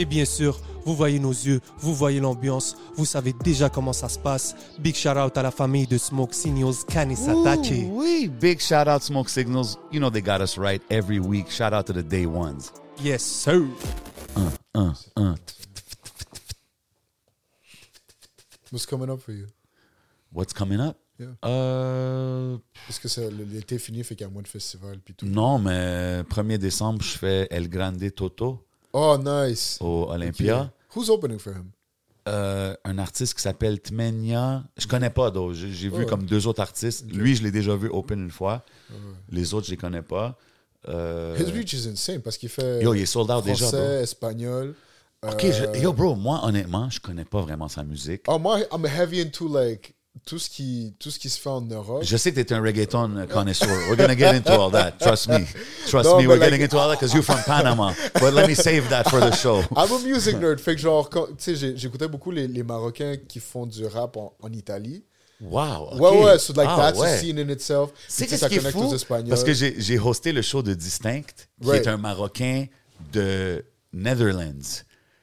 [0.00, 4.08] Et bien sûr, vous voyez nos yeux, vous voyez l'ambiance, vous savez déjà comment ça
[4.08, 4.54] se passe.
[4.78, 7.88] Big shout out à la famille de Smoke Signals Kanisatake.
[7.90, 8.28] Wee.
[8.28, 9.76] Big shout out Smoke Signals.
[9.92, 11.50] You know they got us right every week.
[11.50, 12.72] Shout out to the day ones.
[13.02, 13.66] Yes, sir.
[14.74, 15.34] Uh, uh.
[18.70, 19.46] What's coming up for you?
[20.32, 20.96] What's coming up?
[21.18, 21.26] Yeah.
[21.44, 25.14] Euh, Parce que c'est- l'été est fini, fait qu'il y a moins de festivals puis
[25.14, 25.26] tout.
[25.26, 28.64] non, mais 1er décembre, je fais El Grande Toto
[29.00, 29.78] Oh, nice.
[29.80, 30.72] au Olympia.
[30.96, 31.70] Who's opening for him?
[32.28, 34.64] Euh, un artiste qui s'appelle Tmenia.
[34.76, 35.54] Je connais pas d'autres.
[35.54, 36.06] J'ai vu Ouais.
[36.06, 37.06] comme deux autres artistes.
[37.10, 38.64] Lui, je l'ai déjà vu open une fois.
[39.30, 40.36] Les autres, je les connais pas.
[40.88, 44.02] Euh, His reach is insane parce qu'il fait Yo, il est sold out déjà, français,
[44.02, 44.74] espagnol.
[45.26, 48.22] Ok, euh, je- yo, bro, moi, honnêtement, je connais pas vraiment sa musique.
[48.28, 49.94] Oh, moi, I'm heavy into like
[50.26, 52.02] tout ce qui, tout ce qui se fait en Europe.
[52.04, 53.68] Je sais que t'es un reggaeton connoisseur.
[53.88, 54.92] We're gonna get into all that.
[55.00, 55.44] Trust me.
[55.88, 57.92] Trust No, me, we're like- getting into all that because you're from Panama.
[58.20, 59.62] But let me save that for the show.
[59.76, 60.58] I'm a music nerd.
[60.60, 64.34] Fait que genre, tu sais, j'écoutais beaucoup les, les Marocains qui font du rap en,
[64.40, 65.04] en Italie.
[65.40, 65.90] Wow.
[65.92, 66.00] ok.
[66.00, 67.12] Ouais, ouais, so like Ah, that's ouais.
[67.12, 67.90] a scene in itself.
[68.08, 68.88] C'est tu qu'est-ce ça qui est connecte fou?
[68.90, 69.28] aux Espagnols.
[69.28, 71.86] Parce que j'ai j'ai hosté le show de Distinct, qui Right.
[71.86, 72.66] est un Marocain
[73.12, 74.82] de Netherlands.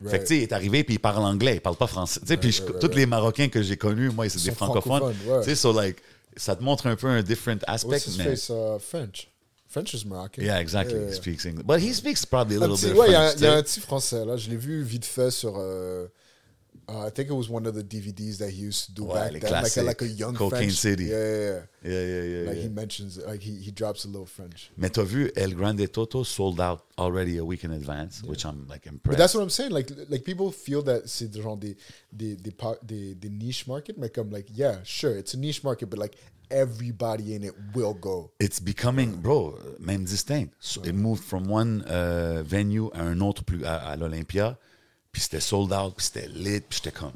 [0.10, 2.20] Fait que, tu sais, il est arrivé puis il parle anglais, il parle pas français.
[2.22, 4.56] Tu sais, puis right, right, tous les Marocains que j'ai connus, moi, c'est des sont
[4.56, 5.14] francophones.
[5.44, 5.98] Tu sais, so like,
[6.38, 7.90] ça te montre un peu un different aspect.
[7.90, 8.50] What's his mais- face?
[8.50, 9.30] Uh, French.
[9.68, 10.42] French is Moroccan.
[10.42, 10.98] Yeah, exactly.
[10.98, 11.10] Yeah.
[11.10, 11.66] He speaks English.
[11.66, 13.48] But he speaks probably a little petit- bit ouais, il y, a- French, il y
[13.48, 14.38] a un petit français là.
[14.38, 15.56] Je l'ai vu vite fait sur.
[15.58, 16.08] euh,
[16.88, 19.32] uh, I think it was one of the DVDs that he used to do back
[19.32, 20.74] then, like a, like a young Cocaine French.
[20.74, 21.06] City.
[21.06, 21.60] Yeah, yeah, yeah.
[21.84, 22.62] Yeah, yeah, yeah, Like yeah.
[22.64, 24.72] he mentions, like he, he drops a little French.
[24.78, 28.68] Mais t'as vu, El Grande Toto sold out already a week in advance, which I'm
[28.68, 29.06] like impressed.
[29.06, 29.72] But that's what I'm saying.
[29.72, 31.76] Like, like people feel that c'est des genre des
[32.12, 32.54] des des,
[32.84, 36.16] des des niche market, mais comme like yeah, sure, it's a niche market, but like
[36.52, 38.32] everybody in it will go.
[38.40, 40.54] It's becoming, bro, même distinct.
[40.60, 44.58] So It moved from one uh, venue à un autre plus à, à l'Olympia,
[45.16, 47.14] puis c'était sold out, puis c'était lit, puis j'étais comme.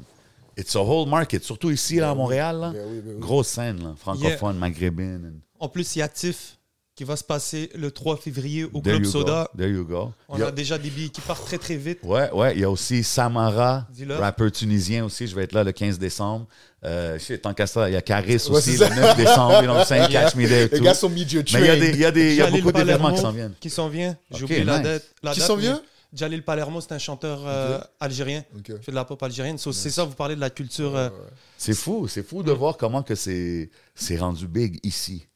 [0.56, 2.70] It's a whole market, surtout ici là, à Montréal, là.
[2.70, 3.20] Ben oui, ben oui.
[3.20, 5.38] grosse scène, là, francophone, maghrébine.
[5.58, 6.56] En plus, il y a TIFF
[6.96, 9.48] qui va se passer le 3 février au There Club you Soda.
[9.52, 9.58] go.
[9.58, 10.12] There you go.
[10.30, 11.98] On a a- déjà des billets qui partent très très vite.
[12.02, 13.86] Ouais, ouais, il y a aussi Samara,
[14.18, 15.26] rappeur tunisien aussi.
[15.26, 16.46] Je vais être là le 15 décembre.
[16.84, 18.88] Euh, shit, tant qu'à ça, il y a Caris Ouais, aussi le ça.
[18.94, 19.56] 9 décembre.
[19.56, 20.08] You know what I'm saying?
[20.08, 22.10] Catch me there Les gars sont media Mais il y a des, il y a
[22.10, 23.52] des, il y a beaucoup d'événements qui s'en viennent.
[23.60, 24.16] Qui s'en vient.
[24.32, 25.04] J'ai oublié la date.
[25.22, 25.82] la Qui s'en mais vient?
[26.12, 28.44] Jalil Palermo, c'est un chanteur euh, algérien.
[28.56, 28.68] Ok.
[28.70, 29.58] Il fait de la pop algérienne.
[29.58, 30.96] So, C'est ça, vous parlez de la culture.
[30.96, 31.08] euh,
[31.56, 35.26] C'est fou, c'est fou de voir comment que c'est c'est rendu big ici.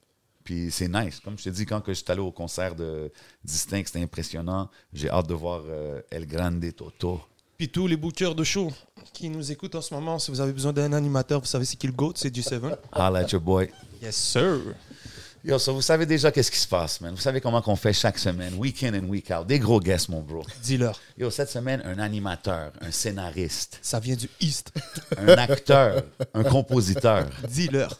[0.43, 1.21] Puis c'est nice.
[1.21, 3.11] Comme je te dis, quand que je suis allé au concert de
[3.45, 4.69] Distinct, c'était impressionnant.
[4.93, 7.21] J'ai hâte de voir euh, El Grande Toto.
[7.57, 8.71] Puis tous les bookers de show
[9.13, 11.77] qui nous écoutent en ce moment, si vous avez besoin d'un animateur, vous savez c'est
[11.77, 12.61] qui le GOAT, c'est G7.
[12.93, 13.71] Holla at your boy.
[14.03, 14.59] Yes, sir.
[15.44, 17.15] Yo, so vous savez déjà qu'est-ce qui se passe, man.
[17.15, 19.47] Vous savez comment qu'on fait chaque semaine, week in and week out.
[19.47, 20.43] Des gros guests, mon bro.
[20.62, 20.99] Dis-leur.
[21.19, 24.72] Yo, cette semaine, un animateur, un scénariste, Ça vient du East.
[25.19, 26.03] un acteur,
[26.33, 27.99] un compositeur, Dis-leur.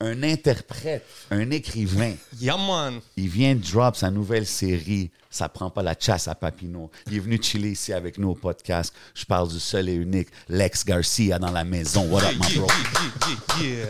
[0.00, 2.14] un interprète, un écrivain.
[2.40, 3.00] Yeah, man.
[3.18, 5.10] Il vient de drop sa nouvelle série.
[5.36, 6.90] Ça prend pas la chasse à Papineau.
[7.08, 8.94] Il est venu chiller ici avec nous au podcast.
[9.14, 12.06] Je parle du seul et unique Lex Garcia dans la maison.
[12.10, 12.66] What up, my bro?
[13.60, 13.86] yeah, yeah, yeah.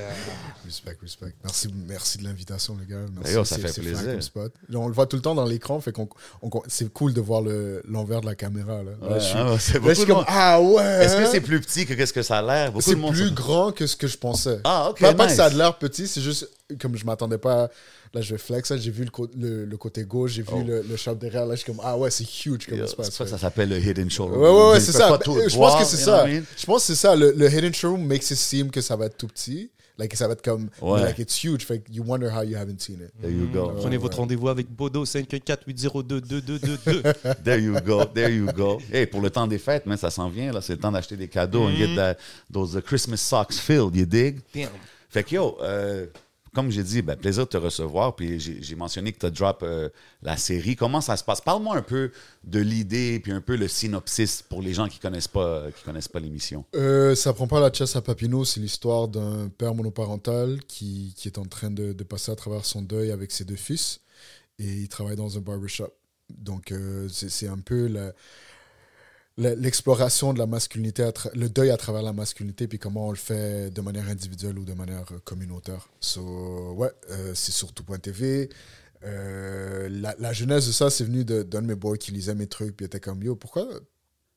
[0.65, 1.35] Respect, respect.
[1.45, 2.99] Merci, merci de l'invitation, les gars.
[3.15, 4.21] Merci, Yo, ça fait plaisir.
[4.21, 4.53] spot.
[4.75, 6.09] On le voit tout le temps dans l'écran, fait qu'on,
[6.43, 8.83] on- c'est cool de voir le, l'envers de la caméra.
[8.83, 10.25] Là, Là, Ouais, je suis, c'est là, beaucoup je suis de comme, monde.
[10.27, 10.83] ah ouais!
[11.05, 11.29] Est-ce que hein?
[11.31, 12.73] c'est plus petit que qu'est-ce que ça a l'air?
[12.81, 14.59] C'est plus sont- grand que ce que je pensais.
[14.65, 16.49] Ah, ok, Pas, pas que ça a de l'air petit, c'est juste
[16.81, 17.69] comme je m'attendais pas.
[18.15, 18.71] Là, je vais flex.
[18.71, 20.63] là, J'ai vu le, co- le, le côté gauche, j'ai vu Oh.
[20.67, 21.47] le, le shop derrière.
[21.47, 23.07] Là, je suis comme, ah ouais, c'est huge comme espace.
[23.11, 23.31] C'est pour ça que ouais.
[23.31, 24.29] ça s'appelle le Hidden Show.
[24.29, 25.19] Ouais, ouais, ouais, c'est ça.
[25.25, 26.23] je pense que c'est ça.
[26.25, 26.43] what I mean?
[26.57, 27.15] Je pense que c'est ça.
[27.17, 29.71] Le, hidden showroom makes it seem que ça va être tout petit.
[29.99, 31.01] Like, ça va être comme, Ouais.
[31.03, 31.65] like, it's huge.
[31.65, 33.13] Fait que you wonder how you haven't seen it.
[33.21, 33.73] There you go.
[33.79, 37.35] Prenez votre rendez-vous avec Bodo 514-802-2222.
[37.45, 38.05] There you go.
[38.05, 38.79] There you go.
[38.93, 40.53] Hey, pour le temps des fêtes, mais ça s'en vient.
[40.53, 40.61] là.
[40.61, 41.65] C'est le temps d'acheter des cadeaux.
[41.69, 42.17] And get that,
[42.53, 43.95] those uh, Christmas socks filled.
[43.97, 44.41] You dig?
[44.55, 44.69] Damn.
[45.09, 46.07] Fait que yo, euh,
[46.57, 48.17] comme j'ai dit, ben, plaisir de te recevoir.
[48.17, 49.91] Puis j'ai mentionné que tu as drop euh,
[50.23, 50.75] la série.
[50.75, 51.43] Comment ça se passe?
[51.43, 52.11] Parle-moi un peu
[52.45, 56.09] de l'idée, puis un peu le synopsis pour les gens qui connaissent pas, qui connaissent
[56.09, 56.65] pas l'émission.
[56.75, 61.29] Euh, ça prend pas la chasse à Papineau, c'est l'histoire d'un père monoparental qui, qui
[61.29, 64.01] est en train de, passer à travers son deuil avec ses deux fils
[64.59, 65.93] et il travaille dans un barbershop.
[66.31, 68.13] Donc euh, c'est un peu la-
[69.39, 73.71] l'exploration de la masculinité, le deuil à travers la masculinité, puis comment on le fait
[73.71, 75.89] de manière individuelle ou de manière euh, communautaire.
[76.01, 78.49] So, ouais, euh, c'est sur tout.tv.
[79.05, 82.35] Euh, la, la genèse de ça, c'est venu de- d'un de, mes boys qui lisait
[82.35, 83.67] mes trucs, puis était comme, yo, pourquoi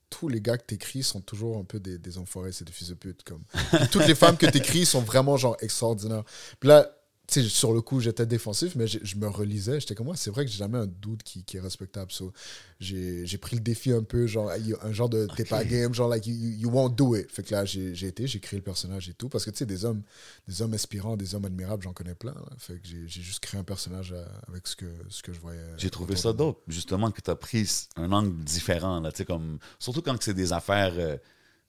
[0.10, 2.90] tous les gars que t'écris sont toujours un peu des, des enfoirés, c'est des fils
[2.90, 3.24] de pute.
[3.24, 3.44] Comme?
[3.92, 6.24] Toutes les femmes que t'écris sont vraiment genre extraordinaires.
[6.60, 6.90] Puis là,
[7.30, 9.80] sur le coup, j'étais défensif, mais je me relisais.
[9.80, 12.12] J'étais comme moi, c'est vrai que j'ai jamais un doute qui, qui est respectable.
[12.12, 12.32] So,
[12.80, 16.26] j'ai pris le défi un peu, genre, un genre de t'es pas game, genre, like,
[16.26, 17.32] you, you won't do it.
[17.32, 19.30] Fait que là, j'ai été, j'ai créé le personnage et tout.
[19.30, 20.02] Parce que, tu sais, des hommes,
[20.48, 22.34] des hommes inspirants, des hommes admirables, j'en connais plein.
[22.34, 22.50] là.
[22.58, 25.60] Fait que j'ai juste créé un personnage euh, avec ce que, ce que je voyais.
[25.78, 29.00] J'ai trouvé ça dope, justement, que tu as pris un angle différent.
[29.00, 31.18] Là, tu sais, comme, surtout quand c'est des affaires, euh,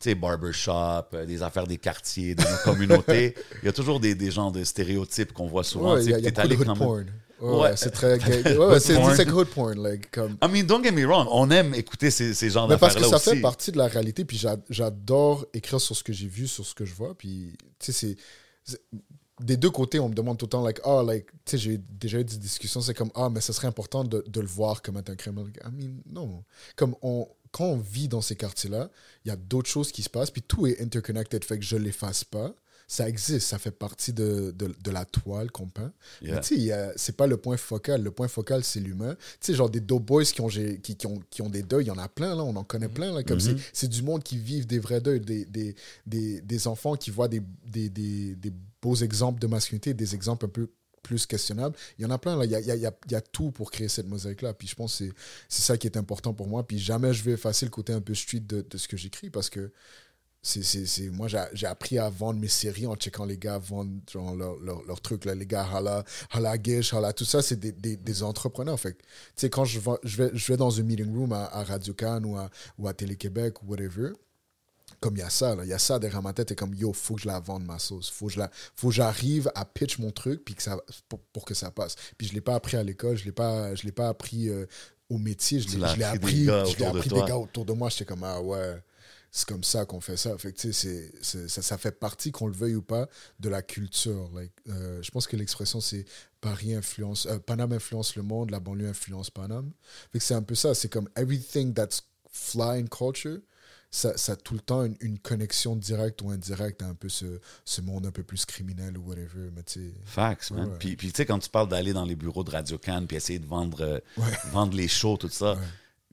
[0.00, 3.34] sais, barbershop, euh, des affaires des quartiers, de nos communautés.
[3.62, 5.94] Il y a toujours des, des genres de stéréotypes qu'on voit souvent.
[5.94, 7.06] Ouais, tu il y a, a beaucoup de hood porn.
[7.40, 8.56] Ouais, c'est très gay.
[8.56, 9.82] Ouais, c'est que hood porn.
[9.82, 12.76] Like, comme, I mean, don't get me wrong, on aime écouter ces, ces genres Mais
[12.76, 13.36] parce d'affaires-là que ça aussi.
[13.36, 16.66] fait partie de la réalité, puis j'a- j'adore écrire sur ce que j'ai vu, sur
[16.66, 18.16] ce que je vois, puis tu sais,
[18.64, 18.78] c'est-.
[19.40, 21.78] Des deux côtés, on me demande tout le temps, like, ah, like, tu sais, j'ai
[21.78, 24.82] déjà eu des discussions, c'est comme, ah, mais ce serait important de, de le voir
[24.82, 25.36] comme être un crime.
[25.42, 26.44] Like, I mean, non.
[26.76, 28.90] Comme, on, quand on vit dans ces quartiers-là,
[29.24, 31.76] il y a d'autres choses qui se passent, puis tout est interconnected, fait que je
[31.76, 32.54] l'efface pas.
[32.86, 35.92] Ça existe, ça fait partie de, de, de la toile qu'on peint.
[36.22, 36.34] Yeah.
[36.34, 38.02] Mais tu sais, c'est pas le point focal.
[38.02, 39.14] Le point focal, c'est l'humain.
[39.14, 41.62] Tu sais, genre des dope boys qui ont, j'ai- qui, qui ont, qui ont des
[41.62, 42.42] deuils, il y en a plein, là.
[42.42, 43.22] On en connaît plein, là.
[43.22, 46.96] Comme c'est- c'est du monde qui vivent des vrais deuils, des, des, des, des enfants
[46.96, 48.52] qui voient des, des, des, des
[48.82, 50.68] beaux exemples de masculinité, des exemples un peu
[51.02, 51.76] plus questionnables.
[51.98, 52.44] Il y en a plein, là.
[52.44, 54.54] Il y a, y a- tout pour créer cette mosaïque-là.
[54.54, 55.04] Puis je pense que
[55.48, 56.66] c'est- ça qui est important pour moi.
[56.66, 59.30] Puis jamais je vais effacer le côté un peu street de, de ce que j'écris
[59.30, 59.70] parce que
[60.42, 64.56] c'est, moi, j'ai, appris à vendre mes séries en checkant les gars vendre genre, leur,
[64.86, 65.26] leur trucs.
[65.26, 65.34] Là.
[65.34, 68.80] Les gars, Hala, Hala Gish, Hala, tout ça, c'est des, des, des entrepreneurs.
[68.80, 69.04] Fait tu
[69.36, 72.38] sais, quand je, vais- je, vais, dans un meeting room à, à Radio Cannes ou
[72.38, 72.48] à,
[72.78, 74.12] ou à Télé-Québec ou whatever,
[75.00, 76.92] comme il y a ça, il y a ça derrière ma tête, et comme yo,
[76.92, 79.64] faut que je la vende ma sauce, faut que je la, faut que j'arrive à
[79.64, 81.96] pitch mon truc puis que ça, pour, pour que ça passe.
[82.18, 84.66] Puis je l'ai pas appris à l'école, je l'ai pas, je l'ai pas appris euh,
[85.08, 87.20] au métier, je l'ai, appris des gars je autour de appris toi.
[87.22, 87.88] des gars autour de moi.
[87.88, 88.82] J'étais comme ah ouais,
[89.30, 90.36] c'est comme ça qu'on fait ça.
[90.36, 93.08] Fait que c'est, c'est- ça, ça fait partie qu'on le veuille ou pas
[93.38, 94.28] de la culture.
[94.34, 96.04] Like, euh, je pense que l'expression c'est
[96.42, 99.72] Paris influence, euh, Paname influence le monde, la banlieue influence Paname.
[100.12, 100.74] Fait que c'est un peu ça.
[100.74, 103.38] C'est comme everything that's fly in culture
[103.90, 107.08] ça, ça a tout le temps une, une connexion directe ou indirecte à un peu
[107.08, 109.50] ce, ce monde un peu plus criminel ou whatever.
[109.54, 109.62] Mais
[110.04, 110.68] Facts, man.
[110.70, 110.76] Ouais.
[110.78, 113.16] Puis, puis tu sais, quand tu parles d'aller dans les bureaux de Radio Cannes puis
[113.16, 114.30] essayer de vendre, euh, Ouais.
[114.52, 115.58] vendre les shows, tout ça,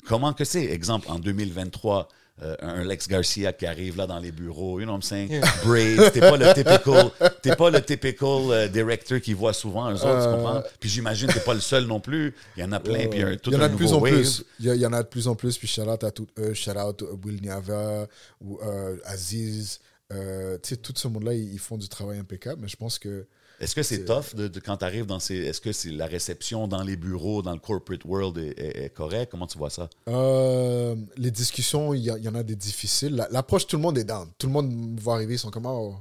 [0.06, 0.65] comment que c'est?
[0.65, 2.07] Exemple, en 2023,
[2.44, 5.42] euh, un Lex Garcia qui arrive là dans les bureaux, you know what I'm saying?
[5.66, 7.12] Braids, t'es pas le typical,
[7.42, 10.34] t'es pas le typical euh, director qui voit souvent eux autres, tu Euh.
[10.36, 10.63] comprends?
[10.80, 12.36] Puis j'imagine que t'es pas le seul non plus.
[12.56, 13.69] Il y en a plein, puis il y a un- tout il y en a
[13.69, 14.13] de plus en wave.
[14.13, 14.44] plus.
[14.60, 15.57] Il y, en a de plus en plus.
[15.57, 18.07] Puis shout out à tout eux, shout out Will Niava
[18.42, 19.80] ou euh, Aziz.
[20.13, 22.62] Euh, tu sais, tout ce monde-là, ils, ils font du travail impeccable.
[22.62, 23.25] Mais je pense que
[23.59, 25.35] Est-ce que c'est tough de, de- quand tu arrives dans ces.
[25.35, 28.89] Est-ce que c'est la réception dans les bureaux, dans le corporate world est, est, est
[28.89, 29.29] correct?
[29.31, 29.89] Comment tu vois ça?
[30.07, 33.15] euh, les discussions, il y, en a des difficiles.
[33.15, 34.27] La- L'approche, tout le monde est down.
[34.37, 35.95] Tout le monde me voit arriver, ils sont comme oh,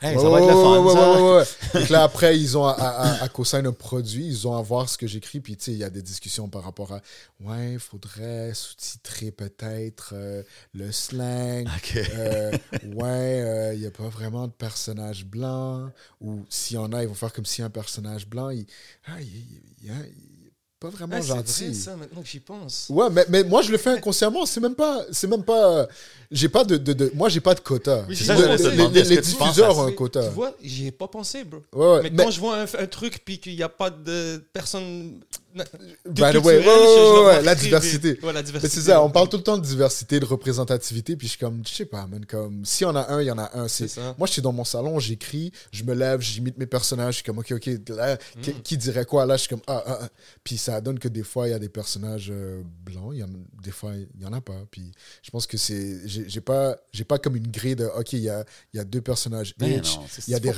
[0.00, 1.12] Hey, Ouais, ça va être le fun, ouais, ça.
[1.22, 4.56] ouais, ouais, que là, après, ils ont à, à, à co-sign un produit, ils ont
[4.56, 6.92] à voir ce que j'écris, puis tu sais, il y a des discussions par rapport
[6.92, 7.00] à
[7.40, 11.66] ouais, il faudrait sous-titrer peut-être euh, le slang.
[11.96, 12.52] Euh,
[12.94, 15.90] ouais, euh, il n'y a pas vraiment de personnage blanc.
[16.20, 18.66] Ou s'il y en a, ils vont faire comme si un personnage blanc, il,
[19.08, 19.26] ah, il,
[19.82, 19.90] il-
[20.80, 21.64] pas vraiment Ah, c'est gentil.
[21.64, 22.86] vrai, ça, maintenant que j'y pense.
[22.90, 24.46] Ouais, mais, mais moi je le fais inconsciemment.
[24.46, 25.88] C'est même pas, c'est même pas.
[26.30, 28.04] J'ai pas de, de, de- moi j'ai pas de quota.
[28.08, 30.22] Oui, ça, les, diffuseurs ont un quota?
[30.22, 31.62] Tu vois, j'y ai pas pensé, bro.
[31.72, 33.90] Ouais, ouais, mais, mais- quand je vois un, un truc puis qu'il n'y a pas
[33.90, 35.20] de personne
[35.54, 36.62] By the way,
[37.42, 38.18] la diversité.
[38.22, 38.68] Ouais, la Mais diversité.
[38.80, 41.62] c'est ça, on parle tout le temps de diversité, de représentativité, puis je suis comme,
[41.66, 43.68] je sais pas, man, comme, si on a un, il y en a un.
[43.68, 47.16] C'est, moi, je suis dans mon salon, j'écris, je me lève, j'imite mes personnages, je
[47.16, 48.40] suis comme, ok, ok, là, Mm.
[48.40, 50.08] qui, qui dirait quoi Là, je suis comme, ah, ah, ah.
[50.44, 53.22] Puis ça donne que des fois, il y a des personnages euh, blancs, il y
[53.22, 53.28] en,
[53.62, 54.60] des fois, il y en a pas.
[54.70, 58.20] Puis je pense que c'est, j'ai, pas, j'ai pas comme une grille de, ok, il
[58.20, 59.68] y a, il y a deux personnages Ben
[60.26, 60.52] il y a des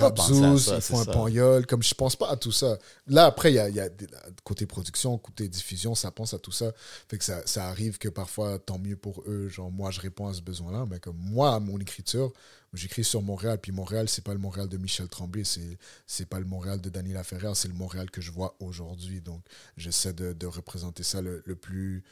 [0.59, 1.13] ça, ils font un ça.
[1.13, 2.79] panyol, comme je pense pas à tout ça.
[3.07, 4.07] Là, après, il y a, il y a des-
[4.45, 6.73] côté production, côté diffusion, ça pense à tout ça.
[7.09, 10.29] Fait que ça, ça arrive que parfois, tant mieux pour eux, genre, moi, je réponds
[10.29, 12.33] à ce besoin-là, mais comme moi, à mon écriture,
[12.73, 16.39] j'écris sur Montréal, puis Montréal, c'est pas le Montréal de Michel Tremblay, c'est, c'est pas
[16.39, 19.21] le Montréal de Daniela Ferrer, c'est le Montréal que je vois aujourd'hui.
[19.21, 19.43] Donc,
[19.77, 22.03] j'essaie de, de représenter ça le, le plus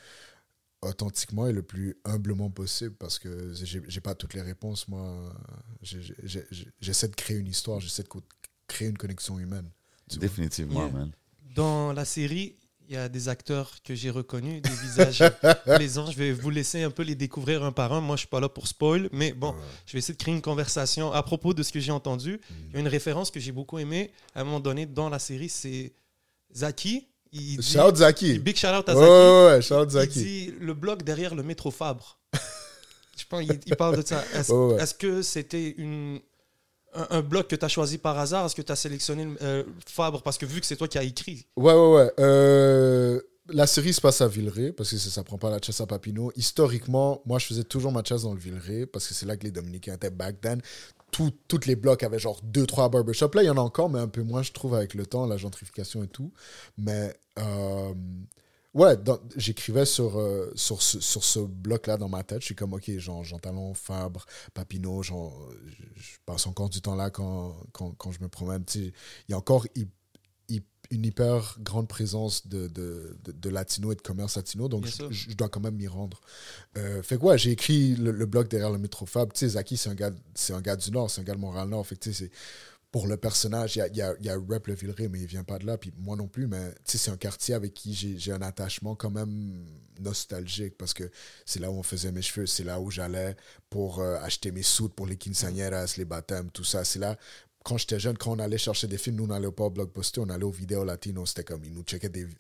[0.83, 5.35] authentiquement et le plus humblement possible parce que j'ai, j'ai pas toutes les réponses, moi.
[5.83, 8.23] J'ai- j'ai- j'ai- j'essaie de créer une histoire, j'essaie de co-
[8.69, 9.69] créer une connexion humaine.
[10.17, 10.93] Définitivement, Yeah.
[10.93, 11.11] man.
[11.55, 12.55] Dans la série,
[12.89, 15.23] il y a des acteurs que j'ai reconnus, des visages
[15.77, 16.11] plaisants.
[16.11, 18.01] Je vais vous laisser un peu les découvrir un par un.
[18.01, 19.55] Moi, je suis pas là pour spoil, mais bon,
[19.87, 22.41] je vais essayer de créer une conversation à propos de ce que j'ai entendu.
[22.71, 25.19] Il y a une référence que j'ai beaucoup aimée à un moment donné dans la
[25.19, 25.93] série, c'est
[26.55, 27.07] Zaki.
[27.31, 28.39] Il dit, Shout out Zaki.
[28.39, 28.99] Big shout out à Zaki.
[29.07, 30.19] ouais, ouais, shout out Il Zaki.
[30.25, 32.19] dit le bloc derrière le métro Fabre.
[33.19, 34.25] Je pense il, il parle de ça.
[34.35, 34.81] Est-ce ouais.
[34.83, 36.21] est-ce que c'était une
[36.95, 38.47] un, bloc que tu as choisi par hasard?
[38.47, 41.03] Est-ce que tu as sélectionné euh, Fabre parce que vu que c'est toi qui as
[41.03, 41.47] écrit?
[41.57, 42.13] Ouais, ouais, ouais.
[42.19, 45.81] Euh, la série se passe à Villeray parce que ça, ça prend pas la chasse
[45.81, 46.33] à Papineau.
[46.37, 49.45] Historiquement, moi, je faisais toujours ma chasse dans le Villeray parce que c'est là que
[49.45, 50.61] les Dominicains étaient back then.
[51.11, 53.35] Tout, toutes les blocs avaient genre deux, trois barbershops.
[53.35, 55.27] Là, il y en a encore, mais un peu moins, je trouve, avec le temps,
[55.27, 56.31] la gentrification et tout.
[56.77, 57.95] Mais euh,
[58.79, 58.97] ouais,
[59.37, 62.41] j'écrivais sur, euh, sur ce, sur ce bloc-là dans ma tête.
[62.41, 65.33] Je suis comme, OK, Jean, Jean Talon, Fabre, Papineau, Jean,
[65.97, 68.65] je, passe encore du temps là quand, quand, quand je me promène.
[68.75, 68.93] Il
[69.29, 69.67] y a encore
[70.91, 75.35] une hyper grande présence de, de, de, de latino et de commerce latino, donc je,
[75.35, 76.21] dois quand même m'y rendre.
[76.77, 79.33] Euh, fait que ouais, j'ai écrit le, le blog derrière le métro Fab.
[79.33, 80.13] Tu sais, Zaki, c'est un, gars-
[80.51, 81.87] un gars du Nord, c'est un gars de Montréal-Nord.
[81.87, 82.31] Fait que tu sais, c'est
[82.91, 85.27] pour le personnage, il y a, y, a, y a Rep le Villeray, mais il
[85.27, 88.33] vient pas de là, puis moi non plus, mais c'est un quartier avec qui j'ai
[88.33, 89.67] un attachement quand même
[90.01, 91.11] nostalgique, parce que
[91.45, 93.37] c'est là où on faisait mes cheveux, c'est là où j'allais
[93.69, 96.83] pour euh, acheter mes soutes pour les quinceañeras, les baptêmes, tout ça.
[96.85, 97.19] C'est là,
[97.63, 100.31] quand j'étais jeune, quand on allait chercher des films, nous, on pas au Blockbuster, on
[100.31, 102.31] allait au Vidéo Latino, c'était comme, ils nous checkaient des, des,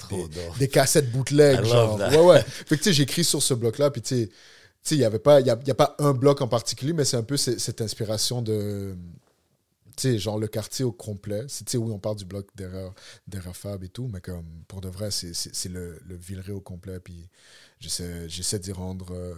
[0.58, 1.98] des cassettes bootleg, genre.
[1.98, 2.42] Ouais, ouais.
[2.42, 4.14] Fait que tu sais, j'écris sur ce bloc-là, puis tu
[4.82, 5.10] sais, il n'y a,
[5.66, 8.96] y a pas un bloc en particulier, mais c'est un peu ce- cette inspiration de,
[10.02, 11.46] sais, genre le quartier au complet.
[11.46, 12.92] Tu sais, oui, on parle du bloc derrière,
[13.26, 17.28] derrière Fab et tout, mais comme, pour de vrai, c'est, le, le au complet, puis
[17.80, 19.34] j'essaie, d'y rendre euh,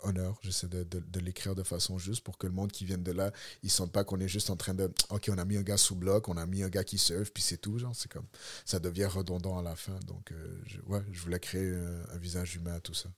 [0.00, 3.12] honneur, j'essaie de, de, l'écrire de façon juste pour que le monde qui vienne de
[3.12, 3.32] là,
[3.62, 5.76] ils sentent pas qu'on est juste en train de, OK, on a mis un gars
[5.76, 8.26] sous bloc, on a mis un gars qui surfe, puis c'est tout, genre, c'est comme,
[8.64, 12.18] ça devient redondant à la fin, donc, euh, je, ouais, je voulais créer un, un
[12.18, 13.10] visage humain à tout ça.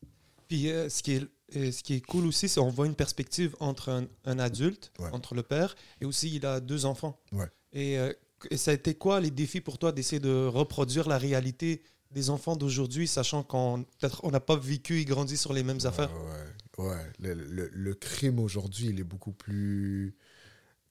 [0.53, 1.23] Puis euh, ce, qui est,
[1.57, 4.93] euh, ce qui est cool aussi, c'est qu'on voit une perspective entre un, un adulte,
[4.99, 5.09] Ouais.
[5.13, 7.19] entre le père, et aussi il a deux enfants.
[7.33, 7.47] Ouais.
[7.73, 8.13] Et, euh,
[8.51, 11.81] et ça a été quoi les défis pour toi d'essayer de reproduire la réalité
[12.11, 13.87] des enfants d'aujourd'hui, sachant qu'on
[14.23, 16.11] on n'a pas vécu et grandi sur les mêmes affaires?
[16.77, 16.97] Ouais.
[17.19, 20.15] Le, le- le crime aujourd'hui, il est beaucoup plus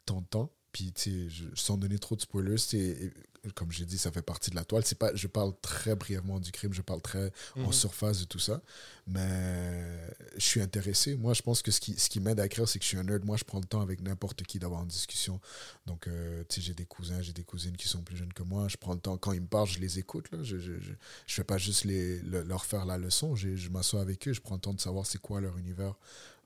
[0.07, 0.49] tentant.
[0.71, 3.13] Puis, tu sais, sans donner trop de spoilers, c'est
[3.55, 4.83] comme j'ai dit, ça fait partie de la toile.
[4.85, 7.73] C'est pas, je parle très brièvement du crime, je parle très en Mhm.
[7.73, 8.61] surface de tout ça.
[9.07, 9.97] Mais
[10.37, 11.15] je suis intéressé.
[11.17, 12.97] Moi, je pense que ce qui, ce qui m'aide à écrire, c'est que je suis
[12.97, 13.25] un nerd.
[13.25, 15.39] Moi, je prends le temps avec n'importe qui d'avoir une discussion.
[15.85, 18.43] Donc, euh, tu sais, j'ai des cousins, j'ai des cousines qui sont plus jeunes que
[18.43, 18.67] moi.
[18.67, 19.17] Je prends le temps.
[19.17, 20.31] Quand ils me parlent, je les écoute.
[20.31, 20.39] Là.
[20.43, 20.91] Je, je, je,
[21.27, 23.35] je fais pas juste les, le- leur faire la leçon.
[23.35, 24.33] Je, je m'assois avec eux.
[24.33, 25.95] Je prends le temps de savoir c'est quoi leur univers.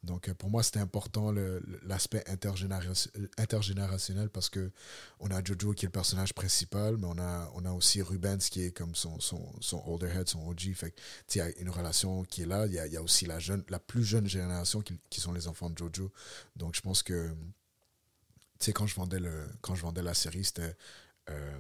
[0.06, 1.34] Donc, euh, pour moi, c'était important
[1.84, 4.72] l'aspect intergénération- intergénérationnel parce que
[5.20, 8.38] on a Jojo qui est le personnage principal, mais on a, on a aussi Rubens
[8.50, 10.64] qui est comme son, son, son older head, son OG.
[11.36, 12.66] Il y a une relation qui est là.
[12.68, 15.70] Il y a, aussi la, jeune, la plus jeune génération qui, qui sont les enfants
[15.70, 16.12] de Jojo.
[16.56, 17.34] Donc, je pense que,
[18.74, 20.76] quand je vendais, le, quand je vendais la série, c'était.
[21.30, 21.58] euh,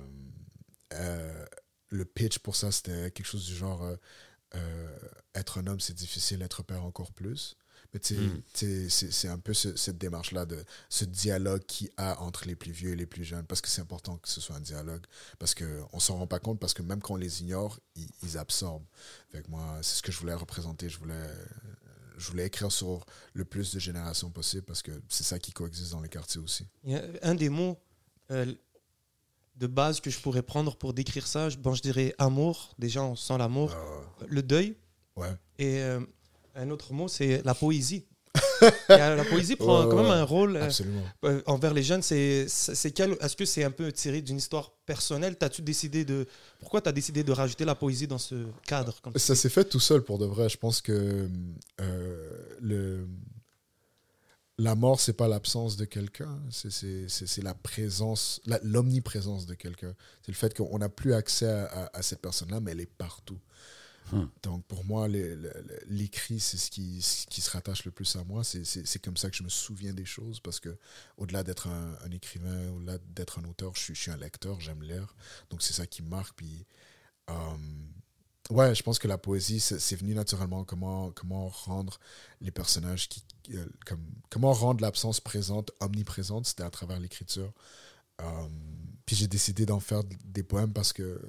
[0.93, 1.45] euh,
[1.89, 3.83] le pitch pour ça, c'était quelque chose du genre
[5.35, 7.57] être un homme, c'est difficile, être père encore plus.
[7.99, 8.41] Mm.
[8.53, 12.55] sais, c'est un peu ce- cette démarche-là, de ce dialogue qu'il y a entre les
[12.55, 15.03] plus vieux et les plus jeunes, parce que c'est important que ce soit un dialogue,
[15.39, 18.07] parce qu'on ne s'en rend pas compte, parce que même quand on les ignore, ils,
[18.23, 18.85] ils absorbent.
[19.31, 21.29] Que moi, c'est ce que je voulais représenter, je voulais,
[22.17, 25.91] je voulais écrire sur le plus de générations possible, parce que c'est ça qui coexiste
[25.91, 26.67] dans les quartiers aussi.
[26.83, 27.77] Il y a un des mots
[28.31, 28.53] euh,
[29.57, 32.73] de base que je pourrais prendre pour décrire ça, je- bon, je dirais amour.
[32.79, 33.71] Déjà, on sent l'amour.
[33.73, 34.75] Euh, Le deuil.
[35.15, 35.33] ouais.
[35.59, 36.01] Et euh,
[36.55, 38.05] un autre mot, c'est la poésie.
[38.89, 40.69] La poésie prend Ouais, quand même un rôle euh,
[41.23, 42.01] euh, envers les jeunes.
[42.01, 45.37] C'est, c'est c'est quel, est-ce que c'est un peu tiré d'une histoire personnelle?
[45.37, 46.27] T'as-tu décidé de,
[46.59, 49.63] pourquoi tu as décidé de rajouter la poésie dans ce cadre comme Ça s'est fait
[49.63, 50.49] tout seul pour de vrai.
[50.49, 51.29] Je pense que
[51.79, 52.29] euh,
[52.61, 53.07] le,
[54.57, 59.45] la mort, c'est pas l'absence de quelqu'un, c'est- c'est c'est- c'est la présence, la- l'omniprésence
[59.45, 59.93] de quelqu'un.
[60.25, 62.85] C'est le fait qu'on n'a plus accès à, à- à cette personne-là, mais elle est
[62.97, 63.39] partout.
[64.11, 64.25] Hmm.
[64.43, 65.07] Donc pour moi,
[65.87, 68.43] l'écrit, c'est ce qui, qui se rattache le plus à moi.
[68.43, 70.77] C'est- comme ça que je me souviens des choses, parce que
[71.17, 75.15] au-delà d'être un, écrivain, au-delà d'être un auteur, je suis, un lecteur, j'aime lire.
[75.49, 76.35] Donc c'est ça qui marque.
[76.37, 76.65] Puis,
[77.29, 77.33] euh,
[78.51, 80.63] Ouais, je pense que la poésie, c'est venu naturellement.
[80.63, 81.99] Comment, comment rendre
[82.41, 83.23] les personnages qui.
[83.55, 87.51] euh, comme, comment rendre l'absence présente omniprésente, c'était à travers l'écriture.
[88.21, 88.47] Euh,
[89.05, 91.21] puis j'ai décidé d'en faire des poèmes parce que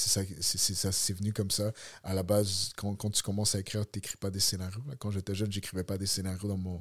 [0.00, 1.72] c'est ça, c'est c'est ça, c'est venu comme ça.
[2.04, 4.80] À la base, quand, quand tu commences à écrire, tu n'écris pas des scénarios.
[5.00, 6.80] Quand j'étais jeune, j'écrivais pas des scénarios dans, mon,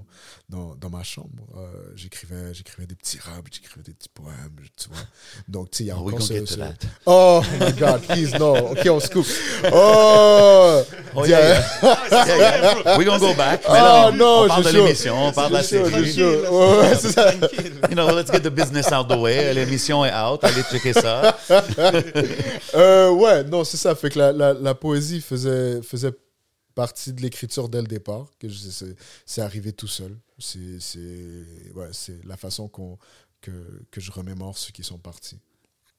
[0.49, 1.29] dans, dans ma chambre.
[1.57, 4.99] Euh, j'écrivais, j'écrivais des petits raps, j'écrivais des petits poèmes, tu vois.
[5.47, 6.59] Donc, tu sais, il y a Oh, encore ce- ce-.
[7.07, 8.55] Oh my God, please, no.
[8.55, 9.27] OK, on se coupe.
[9.73, 10.83] Oh!
[11.15, 11.63] Oh, yeah, yeah.
[12.27, 12.37] Yeah,
[12.85, 12.97] yeah.
[12.97, 13.61] We gonna go back.
[13.67, 16.21] Mais là, Oh on, parle de l'émission, on parle de la série.
[16.21, 17.33] ouais, c'est ça.
[17.33, 19.53] You know, let's get the business out the way.
[19.55, 20.43] L'émission est out.
[20.43, 21.35] Allez checker ça.
[22.75, 23.95] Euh, ouais, non, c'est ça.
[23.95, 26.13] Fait que la, la, la poésie faisait, faisait
[26.75, 28.29] partie de l'écriture dès le départ.
[28.39, 28.47] Que
[29.25, 30.17] c'est, arrivé tout seul.
[30.37, 30.79] C'est,
[31.75, 31.89] ouais,
[32.23, 32.97] la façon qu'on,
[33.41, 33.51] que,
[33.91, 35.39] que je remémore ceux qui sont partis.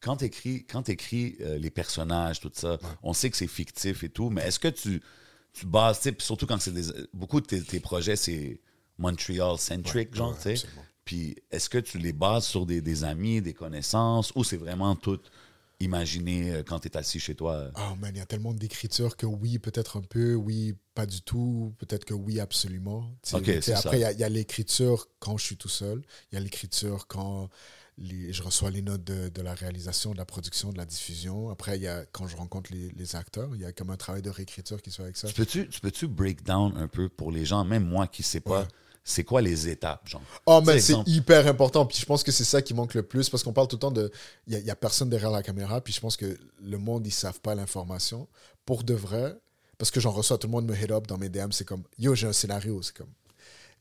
[0.00, 4.08] Quand tu écris, quand écris, les personnages, tout ça, on sait que c'est fictif et
[4.08, 5.02] tout, mais est-ce que tu,
[5.52, 6.84] tu bases, surtout quand c'est des.
[7.12, 8.60] Beaucoup de tes, tes projets, c'est
[8.98, 10.68] Montreal-centric, genre, ouais, tu sais.
[11.04, 14.94] Puis est-ce que tu les bases sur des, des amis, des connaissances, ou c'est vraiment
[14.94, 15.18] tout
[15.80, 17.70] imaginé euh, quand tu es assis chez toi?
[17.76, 21.22] Oh man, il y a tellement d'écriture que oui, peut-être un peu, oui, pas du
[21.22, 23.02] tout, peut-être que oui, absolument.
[23.22, 23.78] Tu sais, Ok, tu sais, c'est ça.
[23.78, 27.48] après, il y a- l'écriture quand je suis tout seul, il y a l'écriture quand
[27.96, 31.50] les- je reçois les notes de, de la réalisation, de la production, de la diffusion.
[31.50, 33.96] Après, il y a quand je rencontre les, les acteurs, il y a comme un
[33.96, 35.28] travail de réécriture qui se fait avec ça.
[35.28, 38.26] Tu peux-tu, tu peux-tu break down un peu pour les gens, même moi qui ne
[38.26, 38.68] sais pas, Ouais.
[39.08, 40.20] C'est quoi les étapes, genre?
[40.44, 41.86] Oh, mais c'est hyper important.
[41.86, 43.80] Puis je pense que c'est ça qui manque le plus parce qu'on parle tout le
[43.80, 44.12] temps de.
[44.46, 45.80] Il n'y a, a personne derrière la caméra.
[45.80, 48.28] Puis je pense que le monde, ils savent pas l'information.
[48.66, 49.34] Pour de vrai,
[49.78, 51.52] parce que j'en reçois, tout le monde me hit up dans mes DM.
[51.52, 52.82] C'est comme Yo, j'ai un scénario.
[52.82, 53.08] C'est comme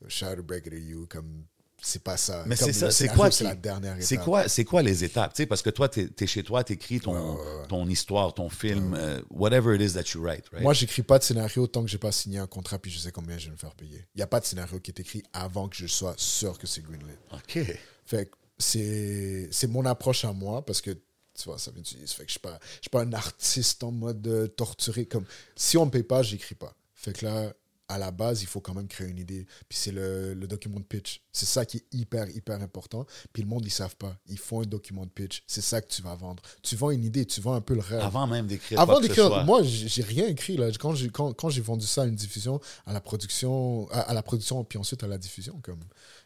[0.08, 1.08] Shout it to you.
[1.10, 1.44] Comme
[1.82, 2.44] c'est pas ça.
[2.48, 4.08] Mais c'est ça, c'est quoi C'est la dernière étape.
[4.08, 5.34] C'est quoi, c'est quoi les étapes?
[5.34, 8.50] Tu sais, parce que toi, tu es, chez toi, tu écris ton, ton histoire, ton
[8.50, 10.64] film, euh, whatever it is that you write, right?
[10.64, 13.12] Moi, j'écris pas de scénario tant que j'ai pas signé un contrat puis je sais
[13.12, 14.06] combien je vais me faire payer.
[14.16, 16.68] Il n'y a pas de scénario qui est écrit avant que je sois sûr que
[16.68, 17.18] c'est greenlit.
[17.32, 17.60] OK.
[18.06, 21.88] Fait que c'est mon approche à moi parce que tu vois, ça ça fait que
[21.88, 25.26] je suis je suis pas un artiste en mode euh, torturé comme
[25.56, 26.74] si on me paye pas, j'écris pas.
[26.96, 27.54] Fait que là
[27.90, 29.46] à la base, il faut quand même créer une idée.
[29.70, 31.22] Puis c'est le, le document de pitch.
[31.32, 33.06] C'est ça qui est hyper, hyper important.
[33.32, 34.18] Puis le monde, ils savent pas.
[34.28, 35.44] Ils font un document de pitch.
[35.48, 36.44] C'est ça que tu vas vendre.
[36.62, 38.02] Tu vends une idée, tu vends un peu le rêve.
[38.02, 39.44] Avant même d'écrire Avant quoi que ce d'écrire, soit.
[39.46, 40.58] moi, j'ai rien écrit.
[40.58, 40.70] Là.
[40.80, 44.14] Quand j'ai quand, quand j'ai vendu ça à une diffusion, à la production, à, à
[44.14, 45.80] la production, puis ensuite à la diffusion, comme.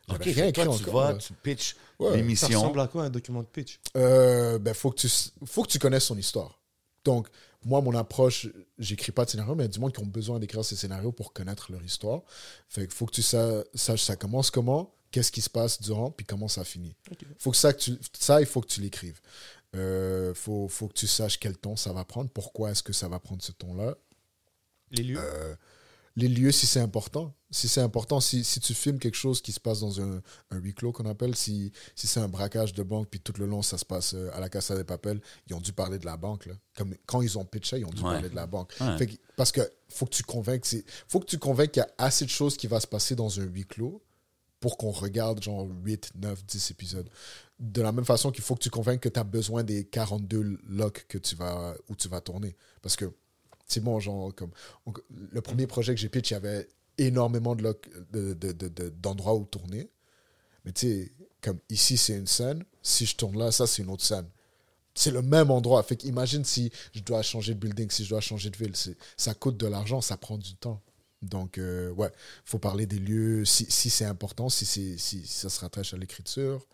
[0.10, 1.02] OK, rien écrit toi, tu encore.
[1.12, 1.14] là.
[1.16, 2.10] tu pitches Ouais.
[2.10, 2.48] Ça l'émission.
[2.62, 3.80] ressemble à quoi un document de pitch?
[3.96, 5.08] Euh, ben, faut que tu
[5.46, 6.60] faut que tu connaisses son histoire.
[7.06, 7.28] Donc,
[7.64, 8.48] moi, mon approche,
[8.80, 10.76] j'écris pas de scénario, mais il y a du monde qui ont besoin d'écrire ces
[10.76, 12.22] scénarios pour connaître leur histoire.
[12.70, 16.10] Fait qu'il faut que tu sa- saches ça commence comment, qu'est-ce qui se passe durant,
[16.12, 16.96] puis comment ça finit.
[17.38, 19.20] Faut que ça, que tu, ça, il faut que tu l'écrives.
[19.76, 23.08] Euh, faut, faut que tu saches quel ton ça va prendre, pourquoi est-ce que ça
[23.08, 23.96] va prendre ce ton-là.
[24.92, 25.56] Les lieux Euh,
[26.16, 27.34] les lieux, si c'est important.
[27.54, 30.22] Si c'est important, si, si tu filmes quelque chose qui se passe dans un,
[30.52, 33.46] un huis clos qu'on appelle, si, si c'est un braquage de banque, puis tout le
[33.46, 35.20] long, ça se passe euh, à la Casa des Papel,
[35.50, 36.46] ils ont dû parler de la banque.
[36.46, 36.54] Là.
[36.78, 38.12] Comme, quand ils ont pitché, ils ont dû Ouais.
[38.14, 38.74] parler de la banque.
[38.80, 38.98] Ouais.
[38.98, 40.66] Fait que- parce que faut que tu convainques,
[41.10, 43.40] faut que tu convainques qu'il y a assez de choses qui va se passer dans
[43.42, 44.02] un huis clos
[44.62, 47.10] pour qu'on regarde genre 8, 9, 10 épisodes.
[47.60, 50.58] De la même façon qu'il faut que tu convainques que tu as besoin des 42
[50.70, 52.56] locks que tu vas, où tu vas tourner.
[52.82, 53.12] Parce que
[53.80, 54.52] bon, genre, comme
[55.32, 58.68] le premier projet que j'ai pitch, il y avait énormément de loc- de- de- de-
[58.68, 59.90] de- d'endroits où tourner.
[60.66, 62.64] Mais tu sais, comme ici, c'est une scène.
[62.84, 64.28] Si je tourne là, ça, c'est une autre scène.
[64.94, 65.82] C'est le même endroit.
[65.84, 68.74] Fait qu'imagine si je dois changer de building, si je dois changer de ville.
[69.18, 70.82] Ça coûte de l'argent, ça prend du temps.
[71.22, 72.12] Donc, euh, ouais,
[72.46, 75.98] faut parler des lieux, si, si c'est important, si, si, si ça se rattache à
[75.98, 76.66] l'écriture,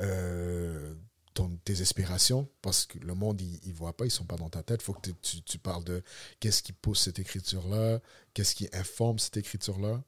[0.00, 0.92] euh,
[1.34, 4.50] ton- tes aspirations, parce que le monde, il ne voit pas, ils sont pas dans
[4.50, 4.82] ta tête.
[4.82, 6.02] faut que tu- parles de
[6.40, 8.00] qu'est-ce qui pousse cette écriture-là,
[8.34, 10.02] qu'est-ce qui informe cette écriture-là.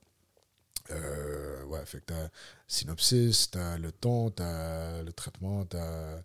[0.90, 2.28] Euh, ouais, fait que t'as
[2.68, 6.22] synopsis, t'as le ton, t'as le traitement, t'as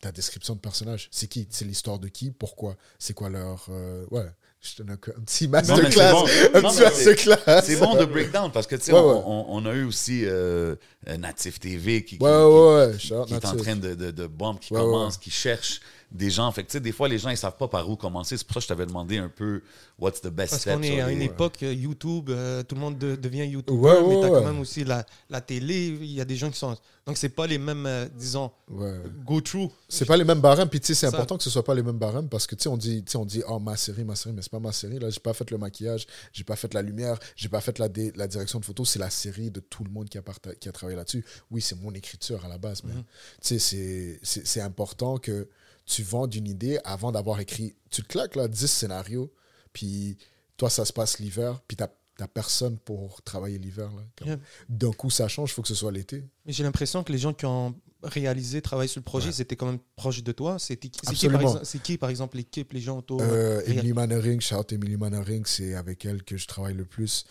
[0.00, 1.08] ta description de personnage.
[1.10, 1.46] C'est qui?
[1.50, 2.30] C'est l'histoire de qui?
[2.30, 2.76] Pourquoi?
[2.98, 3.66] C'est quoi leur...
[3.70, 4.30] euh, ouais,
[4.64, 6.12] Je te donne un, petit masterclass.
[6.12, 6.24] bon.
[6.54, 7.62] Un Non, petit mais masterclass.
[7.64, 9.22] C'est bon de breakdown parce que, tu sais, Ouais, on, ouais.
[9.26, 10.76] on- on a eu aussi euh,
[11.08, 12.98] euh, Natif TV qui, qui- Ouais, qui- ouais, ouais.
[12.98, 15.80] Shout out qui est en train de, de, de bombe, qui commence, qui cherche
[16.12, 16.52] des gens.
[16.52, 18.36] Fait que, tu sais, des fois, les gens, ils savent pas par où commencer.
[18.36, 19.62] C'est pour ça que je t'avais demandé un peu
[19.98, 22.98] what's the best Parce qu'on est à une époque euh, YouTube, euh, tout le monde
[22.98, 24.40] de- devient YouTuber, Ouais, ouais, mais t'as ouais.
[24.40, 26.76] quand même aussi la, la télé, il y a des gens qui sont...
[27.04, 29.00] Donc c'est pas les mêmes, euh, disons, Ouais.
[29.24, 29.70] go through.
[29.88, 31.82] C'est pas les mêmes barèmes, puis tu sais, c'est important que ce soit pas les
[31.82, 34.04] mêmes barèmes parce que tu sais, on dit, tu sais, on dit, oh ma série,
[34.04, 34.98] ma série, mais c'est pas ma série.
[35.00, 37.88] Là, j'ai pas fait le maquillage, j'ai pas fait la lumière, j'ai pas fait la,
[37.88, 38.84] dé- la direction de photo.
[38.84, 40.22] C'est la série de tout le monde qui a,
[40.60, 41.24] qui a travaillé là-dessus.
[41.50, 43.02] Oui, c'est mon écriture à la base, mais Mhm.
[43.42, 45.48] tu sais, c'est important que
[45.86, 47.76] tu vendes une idée avant d'avoir écrit.
[47.90, 49.32] Tu te claques là 10 scénarios,
[49.72, 50.16] puis
[50.56, 53.90] toi, ça se passe l'hiver, puis t'as t'as personne pour travailler l'hiver.
[54.24, 54.36] Yeah.
[54.68, 56.28] D'un coup, ça change, il faut que ce soit l'été.
[56.44, 59.56] Mais j'ai l'impression que les gens qui ont réalisé, travaillé sur le projet, ils étaient
[59.56, 60.58] quand même proches de toi.
[60.58, 60.90] C'est qui,
[61.30, 64.56] par exemple- c'est qui, par exemple, l'équipe, les gens autour Euh, réel- Emily Mannering, shout
[64.72, 67.24] Emily Mannering, c'est avec elle que je travaille le plus.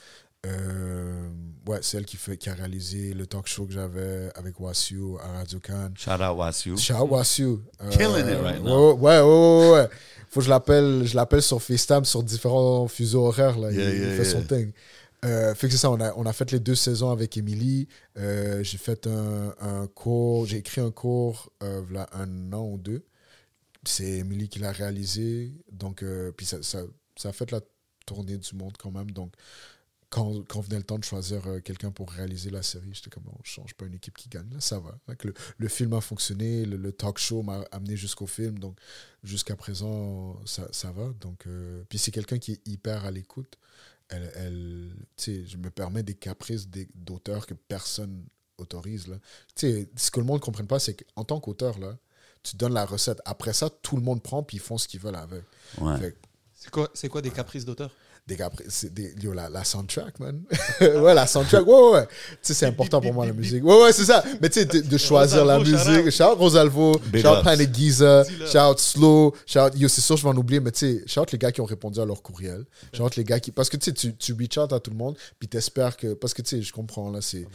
[0.47, 1.29] Euh,
[1.67, 5.17] ouais, c'est elle qui, fait, qui a réalisé le talk show que j'avais avec Wasu
[5.21, 5.93] à Radio Cannes.
[5.95, 6.77] Shout out Wasu.
[6.77, 7.59] Shout out Wasu.
[7.81, 8.93] Euh, Killing it right ouais, now.
[8.93, 9.89] Ouais, ouais, ouais, ouais.
[10.29, 13.59] Faut que je l'appelle, je l'appelle sur FaceTime sur différents fuseaux horaires.
[13.59, 13.71] Là.
[13.71, 14.25] Yeah, il, fait yeah.
[14.25, 14.71] son thing.
[15.23, 17.87] Euh, fait que c'est ça, on a, on a fait les deux saisons avec Emily.
[18.17, 22.77] Euh, j'ai fait un, un cours, j'ai écrit un cours euh, voilà un an ou
[22.79, 23.03] deux.
[23.83, 25.51] C'est Emily qui l'a réalisé.
[25.71, 26.79] Donc, euh, puis ça, ça,
[27.15, 27.59] ça a fait la
[28.07, 29.11] tournée du monde quand même.
[29.11, 29.33] Donc,
[30.11, 33.23] quand, quand venait le temps de choisir euh, quelqu'un pour réaliser la série, j'étais comme,
[33.27, 34.49] on ne change pas une équipe qui gagne.
[34.51, 34.99] Là, ça va.
[35.23, 38.59] Le, le film a fonctionné, le, le talk show m'a amené jusqu'au film.
[38.59, 38.77] Donc,
[39.23, 41.13] jusqu'à présent, ça, ça va.
[41.21, 43.57] Donc, euh, puis c'est quelqu'un qui est hyper à l'écoute.
[44.09, 48.25] Elle, elle, tu sais, je me permets des caprices d'auteurs que personne
[48.57, 49.07] autorise.
[49.07, 49.15] Là.
[49.55, 51.97] Tu sais, ce que le monde ne comprenne pas, c'est qu'en tant qu'auteur, là,
[52.43, 53.21] tu donnes la recette.
[53.23, 55.43] Après ça, tout le monde prend puis ils font ce qu'ils veulent avec.
[55.79, 56.13] Ouais.
[56.53, 57.95] C'est quoi, c'est quoi des caprices d'auteur?
[58.27, 58.37] Des
[58.91, 60.43] des, yo, la, la soundtrack, man.
[60.81, 61.65] ouais, la soundtrack.
[61.65, 62.05] Ouais, ouais, ouais.
[62.05, 63.63] Tu sais, c'est important pour moi, la musique.
[63.63, 64.23] Ouais, ouais, c'est ça.
[64.41, 66.09] Mais tu sais, de, de choisir la musique.
[66.11, 67.41] Shout out Rosalvo, shout.
[67.41, 70.71] Planet Giza, shout out Slow, shout out, yo, c'est sûr, je vais en oublier, mais
[70.71, 72.63] tu sais, shout out les gars qui ont répondu à leur courriel.
[72.93, 74.91] Shout out les gars qui, parce que tu sais, tu, tu reach out à tout
[74.91, 77.45] le monde, puis t'espères que, parce que tu sais, je comprends, là, c'est,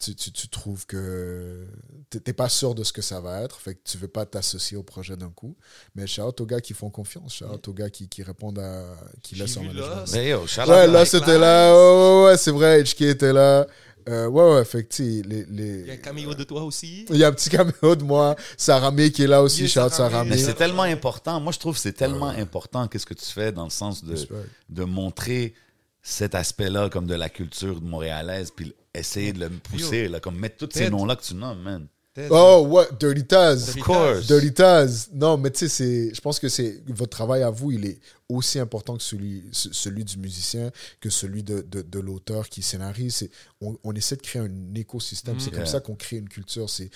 [0.00, 1.66] tu, tu, tu trouves que
[2.08, 4.24] t'es t'es pas sûr de ce que ça va être, fait que tu veux pas
[4.24, 5.56] t'associer au projet d'un coup.
[5.94, 8.58] Mais shout out aux gars qui font confiance, shout out aux gars qui, qui répondent
[8.58, 10.10] à, qui laissent en management.
[10.12, 11.72] Mais yo, Ouais, là, c'était là.
[11.74, 13.66] Ouais, ouais, ouais, c'est vrai, HK était là.
[14.08, 15.92] Euh, ouais, ouais, fait que, tu sais, les, Il y a les...
[15.92, 17.04] un caméo de toi aussi.
[17.10, 19.80] Il y a un petit caméo de moi, Sarah May qui est là aussi, shout
[20.00, 20.24] May.
[20.24, 21.38] Mais c'est tellement important.
[21.40, 24.12] Moi, je trouve que c'est tellement important qu'est-ce que tu fais dans le sens de,
[24.12, 24.34] Respect.
[24.70, 25.54] de montrer
[26.02, 30.66] cet aspect-là comme de la culture montréalaise, puis essayer de le pousser, là, comme mettre
[30.66, 31.86] tous ces noms-là que tu nommes, man.
[32.28, 33.68] Oh, ouais, Dirty Taz.
[33.70, 34.26] Of course.
[34.26, 35.08] Dirty Taz.
[35.14, 38.00] Non, mais tu sais, c'est- je pense que c'est votre travail à vous, il est
[38.28, 42.62] aussi important que celui, ce- celui du musicien, que celui de, de, de l'auteur qui
[42.62, 43.28] scénarise.
[43.60, 45.38] On, on essaie de créer un écosystème.
[45.38, 45.66] C'est comme Yeah.
[45.70, 46.68] ça qu'on crée une culture.
[46.68, 46.90] C'est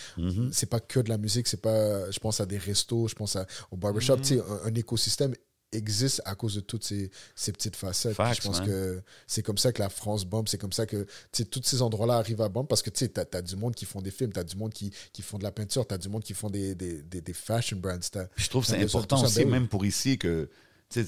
[0.50, 1.46] c'est pas que de la musique.
[1.46, 2.10] C'est pas.
[2.10, 4.16] Je pense à des restos, je pense à, au barbershop.
[4.16, 5.32] Tu sais, un, un écosystème
[5.74, 8.14] existe à cause de toutes ces, ces petites facettes.
[8.14, 8.66] Facts, je pense man.
[8.68, 10.48] que c'est comme ça que la France bombe.
[10.48, 13.42] C'est comme ça que tu tous ces endroits-là arrivent à bombe parce que tu as
[13.42, 15.86] du monde qui font des films, t'as du monde qui, qui font de la peinture,
[15.86, 17.98] t'as du monde qui font des, des, des, des fashion brands.
[18.36, 19.26] je trouve que c'est important ça.
[19.26, 20.48] aussi, Ben même pour ici, que
[20.90, 21.04] tu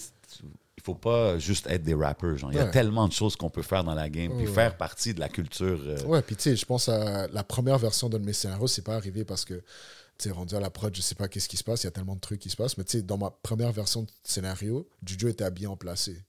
[0.78, 2.36] il faut pas juste être des rappers.
[2.36, 2.52] Genre.
[2.52, 2.70] Il y a Ouais.
[2.70, 4.52] tellement de choses qu'on peut faire dans la game, puis Ouais.
[4.52, 5.80] faire partie de la culture.
[5.82, 8.82] euh, Ouais, puis tu sais, je pense à la première version de mes scénarios, c'est
[8.84, 9.62] pas arrivé parce que,
[10.18, 11.88] tu sais, rendu à la prod, je sais pas qu'est-ce qui se passe, il y
[11.88, 14.10] a tellement de trucs qui se passent, mais tu sais, dans ma première version de
[14.24, 16.24] scénario, Juju était habillé en placé.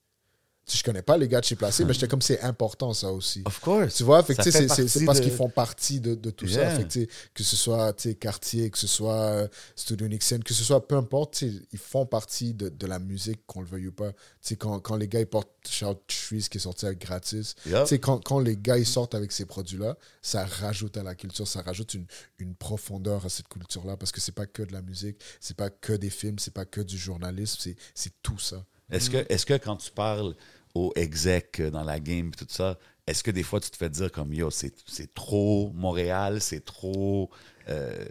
[0.69, 3.41] Je connais pas les gars de chez Placé, mais j'étais comme c'est important ça aussi.
[3.45, 3.95] Of course.
[3.95, 4.67] Tu vois, fait que c'est-
[5.05, 6.75] parce de- qu'ils font partie de, de tout Yeah.
[6.77, 6.85] ça.
[6.89, 10.95] Fait que, ce soit Cartier, que ce soit euh, Studio Nixon, que ce soit peu
[10.97, 14.11] importe, ils font partie de, de la musique, qu'on le veuille ou pas.
[14.59, 17.55] Quand, quand les gars ils portent Shout Trees qui est sorti avec gratis,
[18.01, 21.61] quand, quand les gars ils sortent avec ces produits-là, ça rajoute à la culture, ça
[21.61, 22.05] rajoute une,
[22.39, 25.69] une profondeur à cette culture-là parce que c'est pas que de la musique, c'est pas
[25.69, 28.65] que des films, c'est pas que du journalisme, c'est- c'est tout ça.
[28.91, 30.35] Est-ce que, est que quand tu parles
[30.73, 33.77] aux execs euh, dans la game et tout ça, est-ce que des fois tu te
[33.77, 37.29] fais dire comme yo, c'est trop Montréal, c'est trop.
[37.69, 38.05] euh,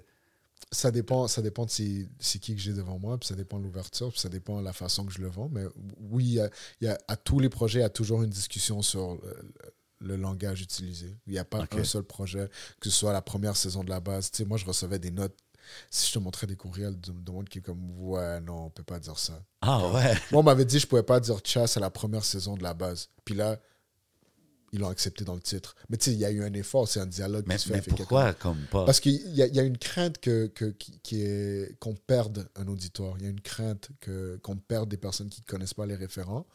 [0.72, 3.58] Ça dépend, ça dépend de c'est c'est qui que j'ai devant moi, puis ça dépend
[3.58, 5.48] de l'ouverture, puis ça dépend de la façon que je le vends.
[5.50, 5.64] Mais
[6.00, 8.22] oui, il y a, il y a- à tous les projets, il y a toujours
[8.22, 9.54] une discussion sur le,
[10.00, 11.16] le langage utilisé.
[11.26, 11.76] Il n'y a pas Ok.
[11.76, 12.48] un seul projet,
[12.80, 14.30] que ce soit la première saison de la base.
[14.30, 15.36] Tu sais, moi, je recevais des notes.
[15.90, 18.70] Si je te montrais des courriels de, de monde qui est comme Ouais, non, on
[18.70, 19.42] peut pas dire ça.
[19.62, 20.14] Ah ouais.
[20.31, 22.74] Moi, on m'avait dit je pouvais pas dire chasse à la première saison de la
[22.74, 23.09] base.
[23.24, 23.59] Puis là,
[24.76, 25.74] ils l'ont accepté dans le titre.
[25.88, 27.66] Mais tu sais, il y a eu un effort, c'est un dialogue Mais, qui se
[27.68, 28.84] fait mais avec pourquoi comme pas?
[28.84, 31.94] Parce qu'il y, a- il y a une crainte que, que- qui, qui est qu'on
[31.94, 33.14] perde un auditoire.
[33.18, 35.96] Il y a une crainte que, qu'on perde des personnes qui ne connaissent pas les
[35.96, 36.46] référents.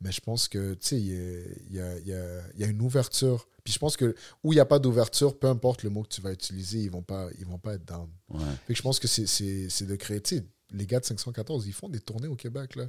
[0.00, 2.42] Mais je pense que, tu sais, il y a, il y a- il y a-
[2.54, 3.48] il y a une ouverture.
[3.64, 6.08] Puis je pense que où il n'y a pas d'ouverture, peu importe le mot que
[6.08, 8.08] tu vas utiliser, ils ne vont, pas- ils vont pas être down.
[8.30, 8.40] Ouais.
[8.66, 11.04] Fait que je pense que c'est, c'est, c'est de créer, tu sais, les gars de
[11.04, 12.86] 514, ils font des tournées au Québec, là.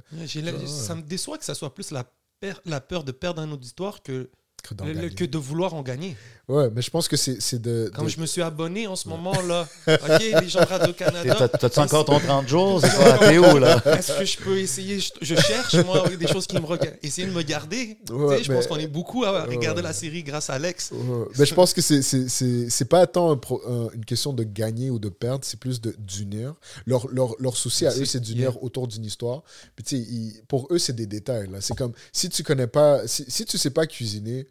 [0.52, 0.66] Ouais.
[0.68, 2.04] Ça me déçoit que ça soit plus la,
[2.40, 4.30] per- la peur de perdre un auditoire que,
[4.62, 5.14] que d'en le- le- gagner.
[5.14, 6.16] que de vouloir en gagner.
[6.48, 7.90] Ouais, mais je pense que c'est, c'est de...
[7.94, 9.66] Comme de- je me suis abonné en ce moment, là.
[9.88, 11.34] OK, les gens de Radio-Canada.
[11.38, 12.80] t'as- T'as-tu encore ton 30 jours?
[12.80, 13.18] C'est quoi?
[13.18, 13.80] T'es où, là?
[13.96, 16.96] Est-ce que je peux essayer Je, je cherche, moi, des choses qui me regardent.
[17.02, 17.96] Essayer de me garder?
[18.06, 19.88] Tu sais, Ouais, je mais- pense qu'on est beaucoup à regarder Ouais.
[19.88, 20.90] la série grâce à Alex.
[20.92, 21.26] Ouais.
[21.38, 24.32] Mais je pense que c'est- c'est c'est- c'est pas tant un pro- un- une question
[24.32, 26.54] de gagner ou de perdre, c'est plus de- d'unir.
[26.86, 29.42] Leur, leur, leur souci à eux, c'est d'unir autour d'une histoire.
[29.76, 31.48] Puis tu sais, ils- pour eux, c'est des détails.
[31.50, 31.60] là.
[31.60, 34.46] C'est comme si tu connais pas, si, si tu sais pas cuisiner,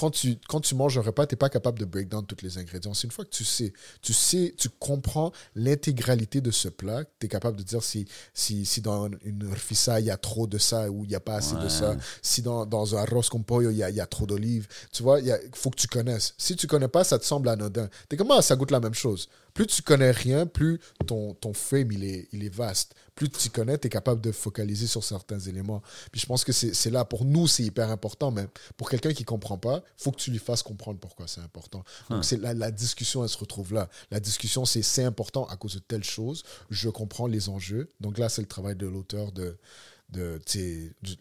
[0.00, 2.42] quand tu, quand tu manges un repas, tu n'es pas capable de break down tous
[2.42, 2.94] les ingrédients.
[2.94, 7.26] C'est une fois que tu sais, tu sais, tu comprends l'intégralité de ce plat, tu
[7.26, 10.56] es capable de dire si, si, si dans une rfissa, il y a trop de
[10.56, 11.96] ça ou il n'y a pas assez de ça.
[12.22, 14.66] Si dans, dans un arroz con pollo, il y a, il y a trop d'olives.
[14.90, 16.32] Tu vois, il faut que tu connaisses.
[16.38, 17.88] Si tu connais pas, ça te semble anodin.
[18.08, 19.28] Tu es comme, ah, ça goûte la même chose.
[19.54, 22.94] Plus tu connais rien, plus ton, ton frame, il est, il est vaste.
[23.14, 25.82] Plus tu connais, tu es capable de focaliser sur certains éléments.
[26.12, 29.24] Puis je pense que c'est là, pour nous, c'est hyper important, mais pour quelqu'un qui
[29.24, 31.84] comprend pas, faut que tu lui fasses comprendre pourquoi c'est important.
[32.08, 33.88] Donc c'est la, la discussion, elle se retrouve là.
[34.10, 36.42] La discussion, c'est c'est important à cause de telle chose.
[36.70, 37.88] Je comprends les enjeux.
[38.00, 39.58] Donc là, c'est le travail de l'auteur de...
[40.10, 40.40] de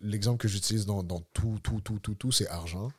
[0.01, 2.91] L'exemple que j'utilise dans, dans tout, tout, tout, tout, tout, c'est argent.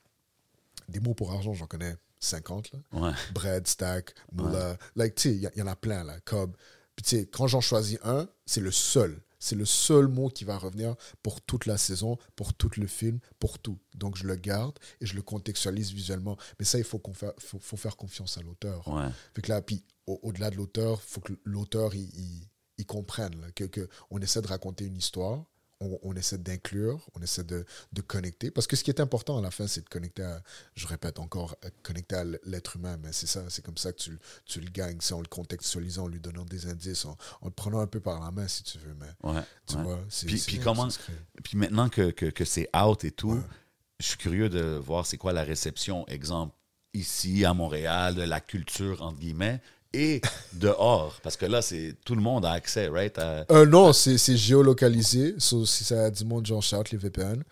[0.89, 2.73] Des mots pour argent, j'en connais 50.
[2.73, 3.13] Là Ouais.
[3.33, 4.77] bread, stack, moula.
[4.97, 6.21] Like, tu sais, il y, y en a plein, là.
[6.21, 6.57] Cob.
[6.97, 9.23] Puis, tu sais, quand j'en choisis un, c'est le seul.
[9.43, 13.21] C'est le seul mot qui va revenir pour toute la saison, pour tout le film,
[13.39, 13.79] pour tout.
[13.95, 16.37] Donc, je le garde et je le contextualise visuellement.
[16.59, 18.87] Mais ça, il faut, qu'on fa- faut, faut faire confiance à l'auteur.
[18.87, 19.09] Ouais.
[19.35, 22.85] Fait que là, puis, au- au-delà de l'auteur, il faut que l'auteur, il, il- il
[22.87, 25.45] comprenne là, que, que on essaie de raconter une histoire,
[25.81, 28.51] on, on essaie d'inclure, on essaie de, de connecter.
[28.51, 30.43] Parce que ce qui est important à la fin, c'est de connecter à,
[30.75, 32.97] je répète encore, à connecter à l'être humain.
[33.03, 34.99] Mais c'est ça, c'est comme ça que tu, le- tu le gagnes.
[35.01, 38.01] C'est en le contextualisant, en lui donnant des indices, en, en le prenant un peu
[38.01, 38.95] par la main, si tu veux.
[39.01, 39.43] Mais Ouais.
[39.67, 39.83] tu ouais.
[39.83, 40.27] vois, c'est.
[40.27, 40.89] Puis, c'est- puis comment,
[41.43, 43.41] puis maintenant que, que, que c'est out et tout, Ouais.
[44.01, 46.55] je suis curieux de voir c'est quoi la réception, exemple,
[46.93, 49.61] ici à Montréal, de la culture, entre guillemets,
[49.93, 50.21] et
[50.53, 51.17] dehors.
[51.23, 53.19] Parce que là, c'est tout le monde a accès, right?
[53.19, 55.35] à- Euh, non, c'est c'est géolocalisé.
[55.39, 57.43] So, si ça a du monde, j'en shout les VPN.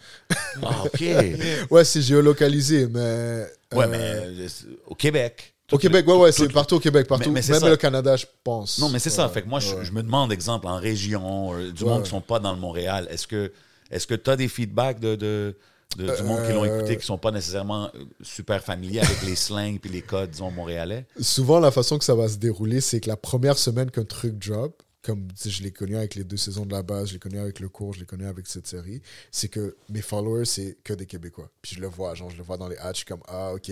[0.63, 1.03] Ah, OK.
[1.71, 3.47] Ouais, c'est géolocalisé, mais.
[3.73, 5.55] Ouais, euh, mais euh, c'est- au Québec.
[5.71, 7.29] Au Québec, le- ouais, ouais, tout- c'est partout au Québec, partout.
[7.29, 7.69] Mais- mais c'est Même ça.
[7.71, 8.79] le Canada, je pense.
[8.79, 9.29] Non, mais c'est ça.
[9.29, 9.85] Fait que moi, je, ouais.
[9.85, 13.07] je me demande, exemple, en région, euh, du monde qui sont pas dans le Montréal,
[13.11, 13.53] est-ce que
[13.91, 15.57] est-ce que tu as des feedbacks de, de,
[15.97, 19.23] de- du monde qui l'ont Euh, écouté, qui sont pas nécessairement euh, super familiers avec
[19.23, 21.07] les slangs puis les codes, disons, montréalais?
[21.21, 24.39] Souvent, la façon que ça va se dérouler, c'est que la première semaine qu'un truc
[24.39, 27.39] drop, comme je l'ai connu avec les deux saisons de la base, je l'ai connu
[27.39, 30.93] avec le cours, je l'ai connu avec cette série, c'est que mes followers, c'est que
[30.93, 31.51] des Québécois.
[31.63, 33.55] Puis je le vois, genre, je le vois dans les ads, je suis comme, ah,
[33.55, 33.71] ok.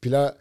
[0.00, 0.36] Puis là,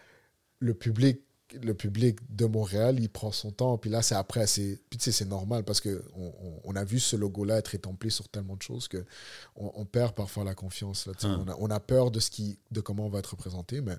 [0.60, 1.20] le public
[1.54, 3.78] le public de Montréal, il prend son temps.
[3.78, 4.48] Puis là, c'est après.
[4.48, 7.76] c'est Puis tu sais, c'est normal parce qu'on on, on a vu ce logo-là être
[7.76, 9.06] étampé sur tellement de choses que
[9.56, 11.06] on, on perd parfois la confiance.
[11.08, 11.14] Là.
[11.24, 11.46] Hum.
[11.48, 13.96] on, a, on a peur de, ce qui, de comment on va être représenté, mais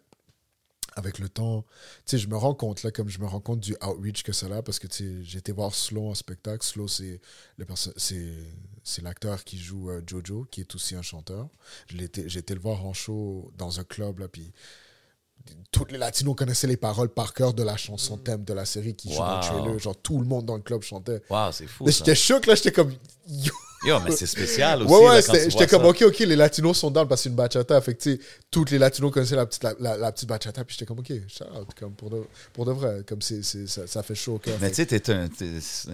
[0.97, 3.61] avec le temps, tu sais, je me rends compte, là, comme je me rends compte
[3.61, 6.67] du outreach que ça a, parce que, tu sais, j'ai été voir Slow en spectacle.
[6.67, 7.21] Slow, c'est
[7.57, 8.35] le c'est
[8.83, 11.49] c'est l'acteur qui joue euh, Jojo, qui est aussi un chanteur.
[11.89, 12.05] J'ai
[12.39, 14.53] été le voir en show dans un club, là, puis
[15.71, 18.95] tous les latinos connaissaient les paroles par cœur de la chanson thème de la série
[18.95, 19.41] qui Wow.
[19.41, 19.79] trailer.
[19.79, 21.21] Genre, tout le monde dans le club chantait.
[21.31, 21.85] Waouh, c'est fou.
[21.89, 22.93] J'étais choqué, là, j'étais comme...
[23.27, 23.53] Yo.
[23.87, 24.93] Yo, mais c'est spécial aussi.
[24.93, 25.89] Ouais, ouais, j'étais comme, ça.
[25.89, 27.81] ok, ok, les latinos sont dans parce que c'est une bachata.
[27.81, 30.65] Fait que, tu sais, toutes les latinos connaissaient la petite, la, la- la petite bachata.
[30.65, 33.03] Puis j'étais comme, ok, shout out, comme pour de, pour de vrai.
[33.09, 34.57] Comme c'est, c'est- ça, ça fait chaud au cœur.
[34.61, 35.29] Mais tu sais, t'es un.
[35.29, 35.45] t'es-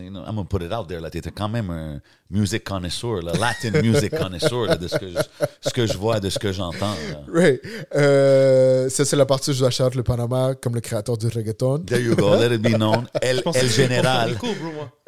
[0.03, 1.11] you know, I'm gonna put it out there, là.
[1.11, 5.19] T'es quand même un music connoisseur, là, Latin music connoisseur, là, de ce que, je,
[5.61, 6.95] ce que je vois, de ce que j'entends.
[7.33, 7.61] Right.
[7.95, 11.29] Euh, ça, c'est la partie où je dois shout le Panama comme le créateur du
[11.29, 11.81] reggaeton.
[11.81, 13.07] There you go, let it be known.
[13.23, 14.37] El, El Général.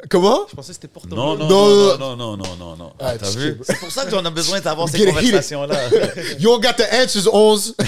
[0.09, 0.45] Comment?
[0.49, 1.45] Je pensais que c'était Porto Non, Rico.
[1.47, 2.93] non, Non, non, non, non, non, non, non.
[2.99, 3.57] Ah, T'as vu?
[3.63, 5.89] C'est pour ça qu'on a besoin d'avoir ces conversations-là.
[6.39, 7.75] You don't got the answers, 11.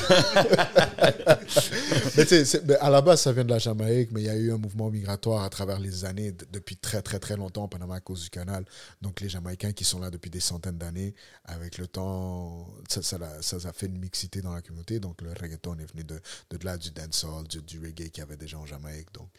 [2.18, 4.36] mais tu sais, à la base, ça vient de la Jamaïque, mais il y a
[4.36, 7.96] eu un mouvement migratoire à travers les années, depuis très, très, très longtemps au Panama
[7.96, 8.66] à cause du canal.
[9.02, 11.14] Donc, les Jamaïcains qui sont là depuis des centaines d'années,
[11.46, 15.00] avec le temps, ça, ça, ça, ça a fait une mixité dans la communauté.
[15.00, 16.20] Donc, le reggaeton est venu de,
[16.52, 19.12] de là, du dancehall, du, du reggae qu'il y avait déjà en Jamaïque.
[19.14, 19.30] Donc,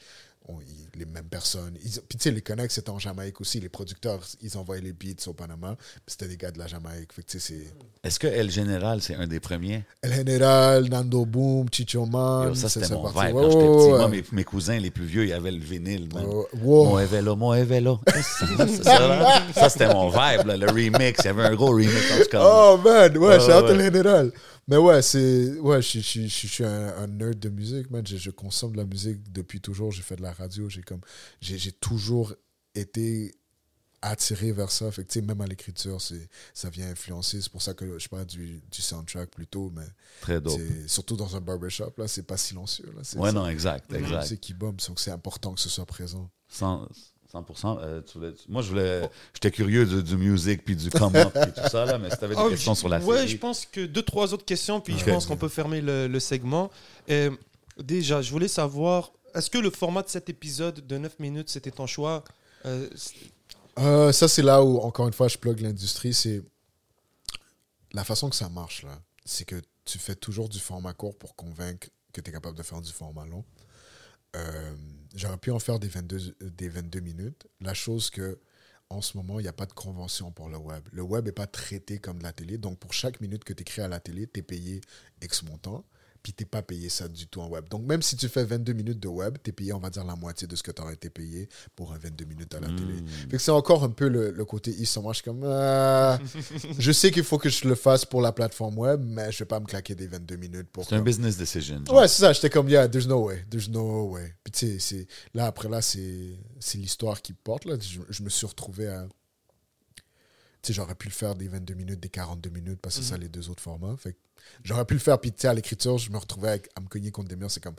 [0.56, 1.74] on- les mêmes personnes.
[1.82, 3.58] Ils- puis tu sais, les Connects, c'était en Jamaïque aussi.
[3.60, 5.76] Les producteurs, ils envoyaient les beats au Panama.
[6.06, 7.12] C'était des gars de la Jamaïque.
[7.12, 9.84] Fait que tu sais, c'est Est-ce que El Général, c'est un des premiers?
[10.02, 12.48] El General, Nando Boom, Chicho Man.
[12.48, 13.88] Yo, ça, c'était mon vibe quand j'étais petit.
[13.88, 16.24] Moi, mes, mes cousins les plus vieux, ils avaient le vinyle, man.
[16.26, 16.84] Ouais, wow.
[16.86, 18.00] Mon Evelo, mon Evelo.
[19.54, 21.18] Ça, c'était mon vibe, là, le remix.
[21.20, 22.42] Il y avait un gros remix, en tout cas.
[22.44, 23.70] Oh man, ouais, shout ouais.
[23.74, 24.32] El General.
[24.70, 25.58] Mais ouais, c'est.
[25.58, 28.06] Ouais, je, je, je, je suis un, un nerd de musique, man.
[28.06, 29.90] Je, consomme de la musique depuis toujours.
[29.90, 30.68] J'ai fait de la radio.
[30.68, 31.00] J'ai comme.
[31.40, 32.34] J'ai j'ai toujours
[32.74, 33.34] été
[34.00, 34.90] attiré vers ça.
[34.90, 37.42] Fait que, tu sais, même à l'écriture, c'est- ça vient influencer.
[37.42, 39.84] C'est pour ça que je parle du, du soundtrack plutôt, mais
[40.22, 40.58] Très dope.
[40.58, 42.86] c'est- surtout dans un barbershop, là, c'est pas silencieux.
[42.96, 43.00] Là.
[43.02, 44.22] C'est Ouais, c'est- non, exact, c'est exact.
[44.22, 46.30] musique qui bombe, donc c'est important que ce soit présent.
[46.48, 46.88] 100,
[47.32, 47.78] 100%.
[47.80, 51.52] euh, tu voulais- moi, je voulais, j'étais curieux du, du music puis du come-up et
[51.52, 53.28] tout ça, là, mais si tu avais des Ah, questions sur la ouais, série.
[53.28, 56.20] je pense que deux, trois autres questions, puis je pense qu'on peut fermer le, le
[56.20, 56.70] segment.
[57.08, 57.30] Euh,
[57.78, 61.70] déjà, je voulais savoir, est-ce que le format de cet épisode de 9 minutes, c'était
[61.70, 62.24] ton choix?
[62.66, 63.14] Euh, c'est-
[63.78, 66.12] Euh, ça, c'est là où, encore une fois, je plug l'industrie.
[66.12, 66.42] C'est
[67.92, 68.98] la façon que ça marche, là.
[69.24, 72.62] C'est que tu fais toujours du format court pour convaincre que tu es capable de
[72.62, 73.44] faire du format long.
[74.36, 74.74] Euh,
[75.14, 77.46] J'aurais pu en faire des 22, euh, des 22 minutes.
[77.60, 78.38] La chose que,
[78.90, 80.86] en ce moment, il n'y a pas de convention pour le web.
[80.92, 82.58] Le web n'est pas traité comme de la télé.
[82.58, 84.80] Donc, pour chaque minute que tu écris à la télé, tu es payé
[85.22, 85.84] X montant.
[86.22, 87.68] Puis, tu n'es pas payé ça du tout en web.
[87.68, 90.04] Donc, même si tu fais 22 minutes de web, tu es payé, on va dire,
[90.04, 92.68] la moitié de ce que tu aurais été payé pour un 22 minutes à la
[92.68, 93.02] télé.
[93.30, 96.18] Fait que c'est encore un peu le, le côté ils Moi, je suis comme, ah,
[96.78, 99.44] je sais qu'il faut que je le fasse pour la plateforme web, mais je vais
[99.46, 100.84] pas me claquer des 22 minutes pour.
[100.84, 101.82] C'est un business decision.
[101.84, 101.96] genre.
[101.96, 102.32] Ouais, c'est ça.
[102.32, 103.44] J'étais comme, yeah, there's no way.
[103.50, 104.34] There's no way.
[104.44, 106.38] Puis tu sais, là, après, là, c'est
[106.74, 107.64] l'histoire qui porte.
[107.64, 107.76] Là.
[107.80, 109.06] Je, je me suis retrouvé à.
[110.62, 113.10] Tu sais, j'aurais pu le faire des 22 minutes, des 42 minutes, parce que c'est
[113.10, 113.96] ça les deux autres formats.
[113.96, 114.18] Fait que
[114.64, 115.20] j'aurais pu le faire.
[115.20, 117.50] Puis tu sais, à l'écriture, je me retrouvais avec- à me cogner contre des murs.
[117.50, 117.76] C'est comme,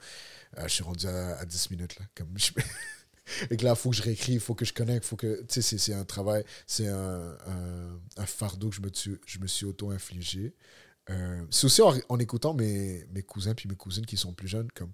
[0.58, 1.98] euh, je suis rendu à, à 10 minutes.
[2.00, 2.06] Là.
[2.16, 2.36] Comme,
[3.50, 5.42] Et que là, il faut que je réécris, il faut que je connecte, faut que.
[5.48, 7.38] Tu sais, c'est- un travail, c'est un,
[8.18, 10.54] un, fardeau que je me, suis- je me suis auto-infligé.
[11.10, 14.48] Euh, c'est aussi en, en écoutant mes, mes cousins puis mes cousines qui sont plus
[14.48, 14.92] jeunes, comme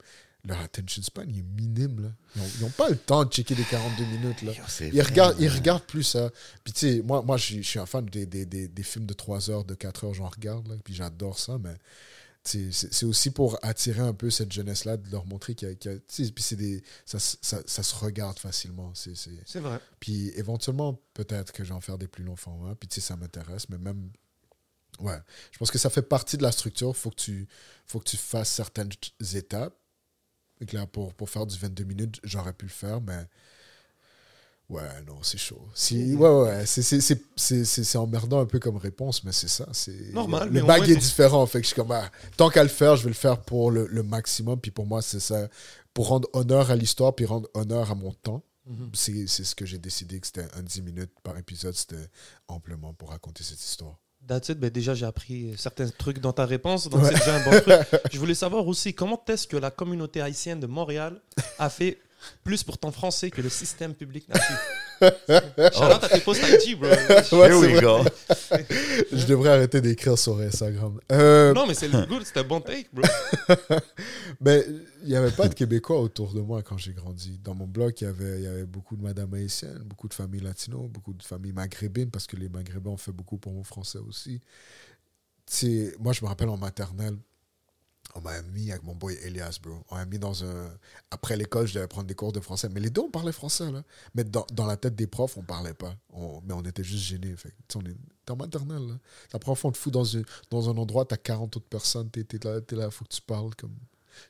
[0.47, 2.01] leur attention span il est minime.
[2.01, 2.41] Là.
[2.57, 4.41] Ils n'ont pas le temps de checker des 42 minutes.
[4.43, 4.51] Là.
[4.53, 6.29] Yo, Ils, vrai, regardent, ils regardent plus ça.
[6.63, 9.13] Puis tu sais, moi, moi je suis- un fan des, des, des, des films de
[9.13, 10.67] 3 heures, de 4 heures, j'en regarde.
[10.67, 11.75] Là, puis j'adore ça, mais
[12.43, 15.75] c'est c'est aussi pour attirer un peu cette jeunesse-là, de leur montrer qu'il y a.
[15.75, 18.91] qu'il y a- tu sais, puis c'est des, ça, se- ça, ça se regarde facilement.
[18.95, 19.79] C'est, c'est- C'est vrai.
[19.99, 22.73] puis éventuellement, peut-être que je vais en faire des plus longs formats.
[22.75, 24.09] Puis tu sais, ça m'intéresse, mais même.
[24.99, 25.17] Ouais,
[25.51, 26.95] je pense que ça fait partie de la structure.
[26.95, 27.47] Faut que tu,
[27.85, 28.89] faut que tu fasses certaines
[29.35, 29.75] étapes.
[30.73, 33.25] Là, pour, pour faire du 22 minutes, j'aurais pu le faire, mais.
[34.69, 35.65] Ouais, non, c'est chaud.
[35.73, 39.65] Si, ouais, ouais, c'est- emmerdant un peu comme réponse, mais c'est ça.
[39.71, 41.45] c'est Normal, Le mais au bag moins, est différent.
[41.45, 43.71] Fait que je suis comme, ah, tant qu'à le faire, je vais le faire pour
[43.71, 44.59] le, le maximum.
[44.59, 45.47] Puis pour moi, c'est ça.
[45.93, 48.43] Pour rendre honneur à l'histoire, puis rendre honneur à mon temps.
[48.65, 48.89] Mhm.
[48.93, 52.09] C'est c'est ce que j'ai décidé que c'était un 10 minutes par épisode, c'était
[52.49, 53.97] amplement pour raconter cette histoire.
[54.27, 54.59] That's it.
[54.59, 58.01] Ben déjà, j'ai appris certains trucs dans ta réponse, donc c'est déjà un bon truc.
[58.11, 61.21] Je voulais savoir aussi comment est-ce que la communauté haïtienne de Montréal
[61.59, 61.97] a fait
[62.43, 65.73] plus pour ton français que le système public n'a fait.
[65.73, 66.89] Shout-out à tes posts IG, bro.
[66.89, 67.99] Here we go.
[69.11, 70.99] Je devrais arrêter d'écrire sur Instagram.
[71.11, 73.03] Euh, Non, mais c'est le good, c'était un bon take, bro.
[74.41, 74.65] mais
[75.03, 77.39] il n'y avait pas de Québécois autour de moi quand j'ai grandi.
[77.43, 80.13] Dans mon bloc, il y avait, il y avait beaucoup de madames haïtiennes, beaucoup de
[80.13, 83.63] familles latino, beaucoup de familles maghrébines, parce que les maghrébins ont fait beaucoup pour mon
[83.63, 84.41] français aussi.
[85.99, 87.17] Moi, je me rappelle en maternelle,
[88.15, 89.75] on m'a mis avec mon boy Elias, bro.
[89.89, 90.69] On m'a mis dans un.
[91.11, 92.67] Après l'école, je devais prendre des cours de français.
[92.69, 93.83] Mais les deux, on parlait français, là.
[94.15, 95.95] Mais dans, dans la tête des profs, on parlait pas.
[96.43, 97.35] Mais on était juste gênés.
[97.35, 97.81] Fait on
[98.31, 98.93] en maternelle, là.
[99.33, 102.23] La fois, on te fout dans, une- dans un endroit, t'as 40 autres personnes, t'es
[102.23, 103.53] t'es là, t'es là, faut que tu parles.
[103.55, 103.75] Comme...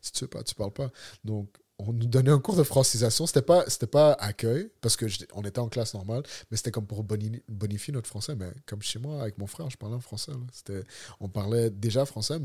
[0.02, 0.92] Si tu veux pas, tu parles pas.
[1.24, 3.26] Donc, on nous donnait un cours de francisation.
[3.28, 6.88] C'était pas, pas accueil, parce que j'étais- on était en classe normale, mais c'était comme
[6.88, 8.36] pour boni- bonifier notre français.
[8.36, 10.32] Mais comme chez moi, avec mon frère, je parlais en français.
[10.52, 10.84] C'était,
[11.20, 12.40] on parlait déjà français,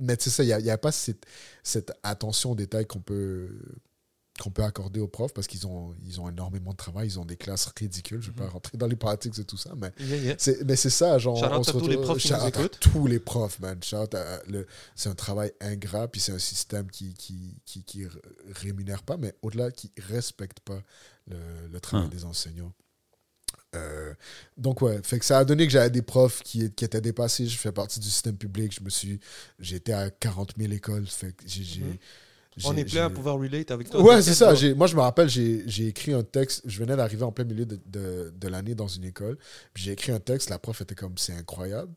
[0.00, 1.26] mais sais, ça, il n'y a, pas cette,
[1.62, 3.48] cette attention aux détails qu'on peut,
[4.40, 7.24] qu'on peut accorder aux profs parce qu'ils ont, ils ont énormément de travail, ils ont
[7.24, 8.22] des classes ridicules.
[8.22, 10.34] Je ne vais pas rentrer dans les pratiques et tout ça, mais Yeah, yeah.
[10.38, 11.36] c'est, mais c'est ça, genre.
[11.52, 12.78] On se tous les profs qui shout nous out à écoutent.
[12.80, 13.78] tous les profs, man.
[13.82, 18.06] C'est un travail ingrat, puis c'est un système qui, qui, qui,
[18.54, 20.82] rémunère pas, mais au-delà, qui respecte pas
[21.28, 21.36] le,
[21.70, 22.10] le travail Hum.
[22.10, 22.72] des enseignants.
[23.76, 24.12] Euh,
[24.56, 27.46] donc ouais, fait que ça a donné que j'avais des profs qui, qui étaient dépassés.
[27.46, 28.74] Je fais partie du système public.
[28.76, 29.20] Je me suis,
[29.58, 31.06] j'étais à 40 000 écoles.
[31.06, 31.96] Fait que j'ai, Mhm.
[32.64, 34.02] On est plein à pouvoir relate avec toi.
[34.02, 34.52] Ouais, c'est ça.
[34.74, 36.62] Moi, je me rappelle, j'ai écrit un texte.
[36.66, 39.38] Je venais d'arriver en plein milieu de, de, de l'année dans une école.
[39.76, 40.50] J'ai écrit un texte.
[40.50, 41.92] La prof était comme, c'est incroyable.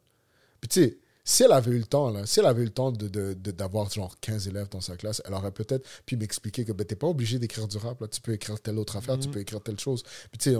[0.62, 2.72] Puis tu sais, si elle avait eu le temps, là, si elle avait eu le
[2.72, 6.16] temps de, de- de- d'avoir genre 15 élèves dans sa classe, elle aurait peut-être pu
[6.18, 8.08] m'expliquer que ben, t'es pas obligé d'écrire du rap, là.
[8.08, 10.04] tu peux écrire telle autre affaire, tu peux écrire telle chose.
[10.32, 10.56] Puis tu sais,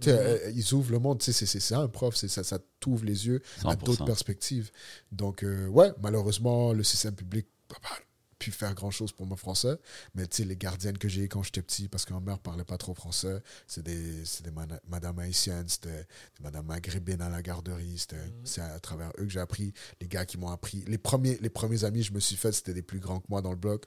[0.00, 2.42] tu sais, euh, ils ouvrent le monde, c'est, c'est, c'est ça un prof, c'est, ça,
[2.44, 3.84] ça t'ouvre les yeux à 100%.
[3.84, 4.70] d'autres perspectives.
[5.12, 7.96] Donc, euh, ouais, malheureusement, le système public n'a pas
[8.40, 9.76] pu faire grand-chose pour mon français,
[10.14, 12.64] mais tu sais, les gardiennes que j'ai quand j'étais petit, parce que ma mère parlait
[12.64, 14.50] pas trop français, c'est des, c'est des
[14.88, 16.06] madames haïtiennes, c'était
[16.38, 20.08] des madames maghrébines à la garderie, c'était, c'est à travers eux que j'ai appris, les
[20.08, 20.82] gars qui m'ont appris.
[20.86, 23.26] Les premiers, les premiers amis que je me suis fait, c'était des plus grands que
[23.28, 23.84] moi dans le bloc.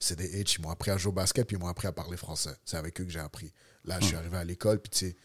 [0.00, 1.92] C'est des H, ils m'ont appris à jouer au basket, puis ils m'ont appris à
[1.92, 2.54] parler français.
[2.64, 3.52] C'est avec eux que j'ai appris.
[3.88, 5.16] Là, je suis arrivé à l'école, puis tu sais,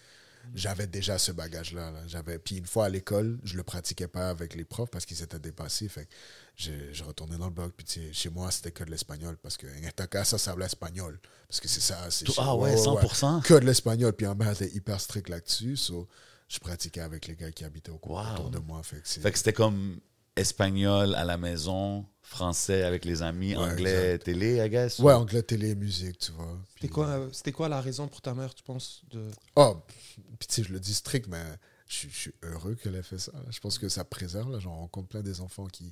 [0.56, 1.92] j'avais déjà ce bagage-là.
[1.92, 2.00] là.
[2.08, 2.38] J'avais...
[2.38, 5.40] Puis une fois à l'école, je le pratiquais pas avec les profs parce qu'ils étaient
[5.40, 5.88] dépassés.
[5.88, 6.12] Fait que
[6.92, 7.72] je retournais dans le bloc.
[7.78, 9.68] Puis tu sais, chez moi, c'était que de l'espagnol parce que
[10.02, 11.20] en cas, ça, ça l'espagnol.
[11.48, 12.10] Parce que c'est ça.
[12.10, 13.42] C'est Tout- chez- ah ouais, 100%?
[13.44, 14.12] Que de l'espagnol.
[14.14, 15.78] Puis en mère était hyper strict là-dessus.
[15.78, 16.10] so,
[16.50, 18.34] je pratiquais avec les gars qui habitaient au Wow.
[18.34, 18.84] autour de moi.
[18.84, 19.22] Fait que c'est...
[19.22, 20.00] Fait que c'était comme
[20.36, 25.00] espagnol à la maison, français avec les amis, Ouais, anglais, télé, I guess.
[25.00, 26.58] Ouais, anglais, télé, musique, tu vois.
[26.74, 29.30] C'était quoi, euh, c'était quoi la raison pour ta mère, tu penses de...
[29.56, 29.78] Oh,
[30.40, 31.44] tu sais, je le dis strict, mais
[31.94, 33.32] je, suis- je suis heureux qu'elle ait fait ça.
[33.50, 34.52] Je pense que ça préserve.
[34.52, 34.60] Là.
[34.60, 35.86] J'en rencontre plein des enfants qui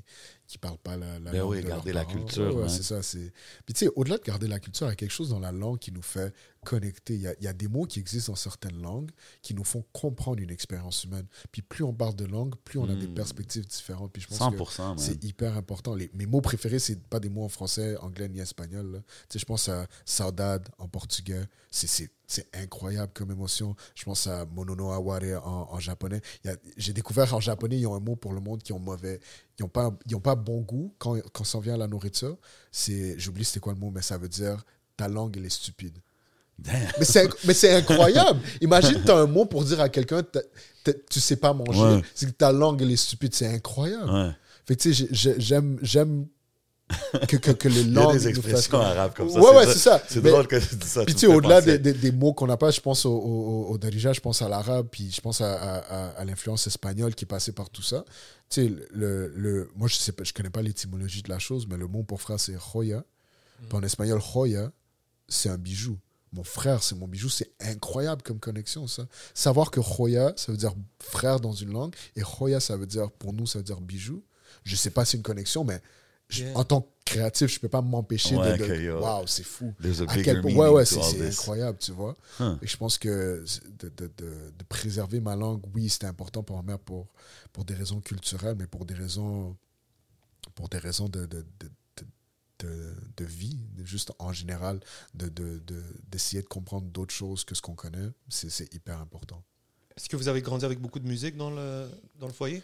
[0.53, 1.49] ne parlent pas la, la Ben langue.
[1.51, 2.17] oui, de garder la parents.
[2.17, 2.69] culture, Ouais, ouais, ouais.
[2.69, 3.01] c'est ça.
[3.03, 3.31] c'est-
[3.65, 5.51] Puis tu sais, au-delà de garder la culture, il y a quelque chose dans la
[5.51, 6.33] langue qui nous fait
[6.65, 7.15] connecter.
[7.15, 9.63] Il y a, il y a des mots qui existent dans certaines langues qui nous
[9.63, 11.25] font comprendre une expérience humaine.
[11.51, 13.13] Puis plus on parle de langue, plus on a des Hmm.
[13.15, 14.11] perspectives différentes.
[14.11, 14.97] Puis je pense que 100%, man.
[14.97, 15.95] c'est hyper important.
[15.95, 19.03] Les, mes mots préférés, c'est pas des mots en français, anglais ni espagnol.
[19.29, 21.43] Tu sais, je pense à saudade en portugais.
[21.71, 23.75] C'est- C'est incroyable comme émotion.
[23.93, 26.21] Je pense à monono aware en, en japonais.
[26.77, 29.19] J'ai découvert en japonais, ils ont un mot pour le monde qui ont mauvais.
[29.59, 32.37] Ils n'ont pas, ils ont pas bon goût quand, quand ça vient à la nourriture.
[32.71, 34.63] C'est J'oublie c'était quoi le mot, mais ça veut dire
[34.95, 35.97] ta langue, elle est stupide.
[37.45, 38.39] Mais c'est incroyable.
[38.61, 40.21] Imagine, tu as un mot pour dire à quelqu'un,
[41.09, 41.81] tu sais pas manger.
[41.97, 42.01] Ouais.
[42.15, 43.33] C'est que ta langue, elle est stupide.
[43.35, 44.09] C'est incroyable.
[44.09, 44.31] Ouais.
[44.65, 46.27] Fait que tu sais, j'ai- j'ai- j'aime, j'aime
[47.27, 48.13] que, que, que les Il y a langues.
[48.13, 49.39] des expressions arabes comme ça.
[49.39, 50.01] Ouais, ouais, c'est ça.
[50.07, 51.03] C'est drôle que tu dis ça.
[51.05, 53.67] Puis tu sais, au-delà des, des- des mots qu'on n'a pas, je pense au, au,
[53.69, 57.15] au Darija, je pense à l'arabe, puis je pense à, à, à- à l'influence espagnole
[57.15, 58.03] qui est passée par tout ça.
[58.49, 61.67] Tu sais, le, le, moi, je sais pas, je connais pas l'étymologie de la chose,
[61.69, 63.03] mais le mot pour frère, c'est joya.
[63.69, 64.71] Puis en espagnol, joya,
[65.27, 65.97] c'est un bijou.
[66.33, 67.27] Mon frère, c'est mon bijou.
[67.29, 69.05] C'est incroyable comme connexion, ça.
[69.33, 73.11] Savoir que joya, ça veut dire frère dans une langue, et joya, ça veut dire,
[73.11, 74.23] pour nous, ça veut dire bijou.
[74.63, 75.81] Je sais pas si c'est une connexion, mais
[76.31, 76.57] je- Yeah.
[76.57, 78.65] en tant que créatif, je peux pas m'empêcher Ouais, de.
[78.65, 78.91] de.
[79.01, 79.73] Waouh, c'est fou.
[80.07, 82.15] À quel ouais, ouais, c'est incroyable, tu vois.
[82.39, 82.55] Huh.
[82.61, 83.43] Et je pense que
[83.79, 87.07] de, de, de, de préserver ma langue, oui, c'était important pour ma mère pour,
[87.51, 89.55] pour des raisons culturelles, mais pour des raisons,
[90.55, 92.05] pour des raisons de, de, de, de,
[92.59, 94.79] de- de vie, juste en général,
[95.13, 98.99] d'essayer de, de, d'essayer de comprendre d'autres choses que ce qu'on connaît, c'est c'est hyper
[98.99, 99.43] important.
[99.97, 102.63] Est-ce que vous avez grandi avec beaucoup de musique dans le, dans le foyer?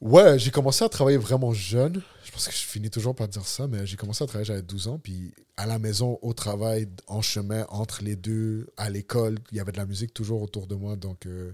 [0.00, 2.02] Ouais, j'ai commencé à travailler vraiment jeune.
[2.24, 4.62] Je pense que je finis toujours par dire ça, mais j'ai commencé à travailler, j'avais
[4.62, 4.98] 12 ans.
[4.98, 9.60] Puis à la maison, au travail, en chemin, entre les deux, à l'école, il y
[9.60, 10.96] avait de la musique toujours autour de moi.
[10.96, 11.52] Donc, euh,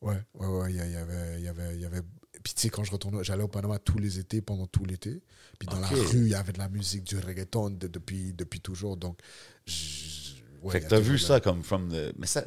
[0.00, 1.40] ouais, ouais, ouais, il y, avait.
[1.42, 2.00] Y avait, y avait...
[2.42, 5.20] Puis tu sais, quand je retournais, j'allais au Panama tous les étés, pendant tout l'été.
[5.58, 8.60] Puis dans la rue, il y avait de la musique, du reggaeton de- depuis, depuis
[8.60, 8.96] toujours.
[8.96, 9.18] Donc,
[10.62, 12.12] ouais, fait que t'as vu la- ça comme from the...
[12.18, 12.44] Mais ça...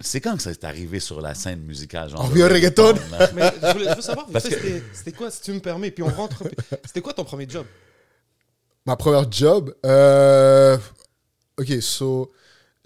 [0.00, 2.10] C'est quand que ça est arrivé sur la scène musicale?
[2.10, 2.94] Genre En vieux reggaeton?
[3.34, 6.08] Mais je, voulais- je veux savoir, que- c'était quoi, si tu me permets, puis on
[6.10, 6.42] rentre.
[6.84, 7.66] C'était quoi ton premier job?
[8.84, 10.76] Ma première job, euh,
[11.58, 12.30] ok, so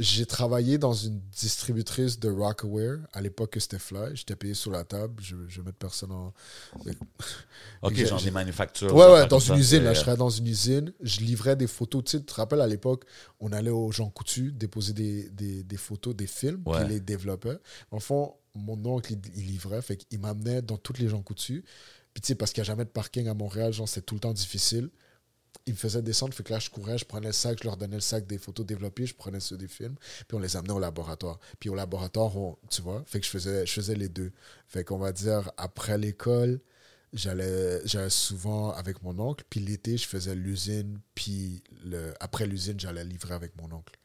[0.03, 2.99] j'ai travaillé dans une distributrice de Rockaware.
[3.13, 4.15] À l'époque, c'était Fly.
[4.17, 5.15] J'étais payé sur la table.
[5.23, 6.33] Je, je vais mettre personne en.
[7.83, 8.95] OK, J'ai- genre des manufactures.
[8.95, 9.83] Ouais, ouais, dans une usine.
[9.85, 10.93] Là, c'est- je travaillais dans une usine.
[11.01, 12.05] Je livrais des photos.
[12.05, 13.05] Tu sais, tu te rappelles, à l'époque,
[13.41, 16.81] on allait aux gens coutus déposer des, des, des photos, des films, Ouais.
[16.85, 17.59] puis les développait.
[17.91, 19.83] En fond, mon oncle, il, il livrait.
[19.83, 21.63] Fait qu'il m'amenait dans toutes les gens coutus.
[22.13, 24.15] Puis, tu sais, parce qu'il n'y a jamais de parking à Montréal, genre, c'était tout
[24.15, 24.91] le temps difficile.
[25.67, 27.77] Il me faisait descendre, fait que là, je courais, je prenais le sac, je leur
[27.77, 29.95] donnais le sac des photos développées, je prenais ceux des films,
[30.27, 31.39] puis on les amenait au laboratoire.
[31.59, 32.33] Puis au laboratoire,
[32.71, 34.33] tu vois, fait que je faisais, les deux.
[34.67, 36.61] Fait qu'on va dire, après l'école,
[37.13, 41.63] j'allais souvent avec mon oncle, puis l'été, je faisais l'usine, puis
[42.21, 43.99] après l'usine, j'allais livrer avec mon oncle.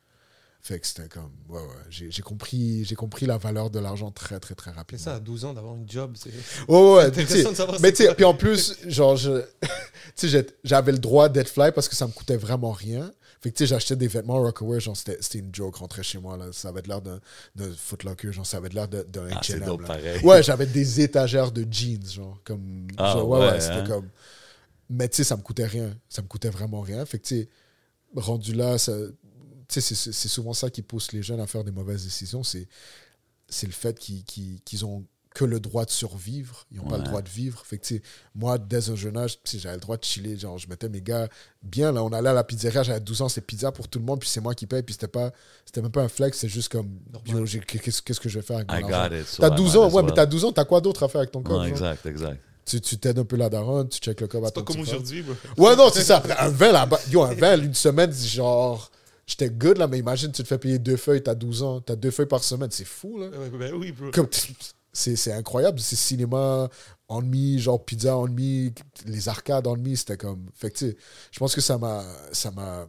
[0.66, 4.10] Fait que c'était comme, ouais, ouais, j'ai j'ai compris, j'ai compris la valeur de l'argent
[4.10, 5.04] très, très, très C'est rapidement.
[5.04, 6.16] ça, à 12 ans, d'avoir une job.
[6.16, 6.32] c'est-
[6.68, 8.34] Ouais, ouais, C'est puis tu sais, intéressant de savoir mais c'est tu sais, puis en
[8.34, 9.68] plus, genre, je, tu
[10.16, 13.12] sais, j'ai- j'avais le droit d'être fly parce que ça me coûtait vraiment rien.
[13.42, 16.18] Fait que tu sais, j'achetais des vêtements Rockaware, genre, c'était c'était une joke, rentrer chez
[16.18, 16.48] moi, là.
[16.52, 17.20] Ça avait de l'air d'un
[17.56, 19.04] d'un Footlocker, genre, ça avait de l'air d'un
[19.34, 20.26] Ah, c'est H&M.
[20.26, 22.88] Ouais, j'avais des étagères de jeans, genre, comme.
[22.98, 23.84] Ah, genre, ouais, ouais, ouais, c'était hein.
[23.88, 24.10] comme.
[24.90, 25.94] Mais tu sais, ça me coûtait rien.
[26.10, 27.06] Ça me coûtait vraiment rien.
[27.06, 27.50] Fait que tu sais,
[28.16, 28.94] rendu là, ça.
[29.68, 32.44] Tu sais, c'est- souvent ça qui pousse les jeunes à faire des mauvaises décisions.
[32.44, 32.68] C'est
[33.48, 35.04] c'est le fait qu'ils qu'ils- qu'ils ont
[35.36, 36.66] que le droit de survivre.
[36.72, 37.62] Ils n'ont pas le droit de vivre.
[37.66, 37.96] Fait que,
[38.36, 40.38] moi, dès un jeune âge, j'avais le droit de chiller.
[40.38, 41.28] Genre, je mettais mes gars
[41.62, 41.92] bien.
[41.92, 44.22] Là, on allait à la pizzeria, j'avais 12 ans, c'est pizza pour tout le monde,
[44.22, 44.82] puis c'est moi qui paye.
[44.82, 45.32] Puis c'était pas,
[45.66, 46.90] c'était même pas un flex, c'est juste comme,
[47.26, 49.24] qu'est-ce que je vais faire avec mon I argent?
[49.28, 51.10] so T'as I 12 might ans, ouais, mais t'as 12 ans, t'as quoi d'autre à
[51.10, 51.58] faire avec ton corps?
[51.58, 51.66] Genre?
[51.68, 52.42] exact, exact.
[52.66, 54.82] Tu t'aides un peu la daronne, tu check le corps à C'est ton pas comme
[54.82, 55.24] aujourd'hui.
[55.58, 56.24] Ouais, non, c'est ça.
[56.40, 57.00] Un vin là-bas.
[57.12, 58.90] Yo, un vin, une semaine, genre.
[59.28, 61.96] J'étais good là, mais imagine, tu te fais payer deux feuilles, t'as 12 ans, t'as
[61.96, 63.30] deux feuilles par semaine, c'est fou là.
[63.54, 64.12] Ben oui, bro.
[64.12, 64.28] Comme,
[64.94, 66.70] c'est, incroyable, c'est cinéma
[67.10, 68.74] ennemi, genre pizza ennemi,
[69.06, 70.46] les arcades ennemi, c'était comme.
[70.54, 70.98] Fait que tu sais,
[71.32, 72.04] je pense que ça m'a.
[72.32, 72.88] Ça m'a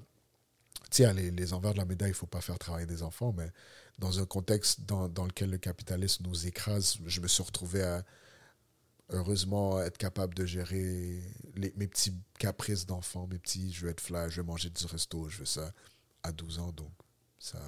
[0.91, 3.51] sais, les, les envers de la médaille, il faut pas faire travailler des enfants, mais
[3.99, 8.05] dans un contexte dans, dans lequel le capitalisme nous écrase, je me suis retrouvé à
[9.11, 11.23] heureusement être capable de gérer
[11.55, 14.87] les, mes petits caprices d'enfant, mes petits je veux être fly, je veux manger du
[14.87, 15.73] resto, je veux ça
[16.27, 16.73] à 12 ans.
[16.73, 16.93] Donc,
[17.39, 17.59] ça.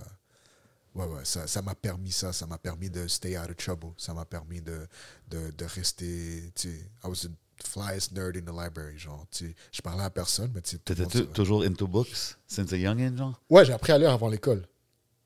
[0.94, 3.92] Ouais, ouais, ça ça m'a permis ça, ça m'a permis de stay out of trouble,
[3.98, 4.88] ça m'a permis de,
[5.28, 7.30] de, de rester, tu sais, I was the
[7.62, 10.78] flyest nerd in the library, genre, tu sais, je parlais à personne, mais tu sais,
[10.78, 13.40] T'étais toujours into books since a youngin, genre?
[13.48, 14.66] Ouais, j'ai appris à lire avant l'école.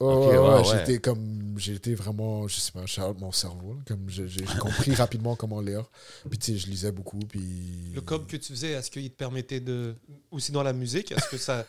[0.02, 0.78] Ouais, Ok, ouais, wow, ouais, ouais.
[0.78, 4.26] j'étais comme, j'ai été vraiment, je sais pas, out mon cerveau, comme j'ai
[4.60, 5.84] compris rapidement comment lire.
[6.28, 7.92] Puis tu sais, je lisais beaucoup, puis.
[7.94, 9.94] Le cob que tu faisais, est-ce qu'il te permettait de.
[10.30, 11.66] Aussi dans la musique, est-ce que ça.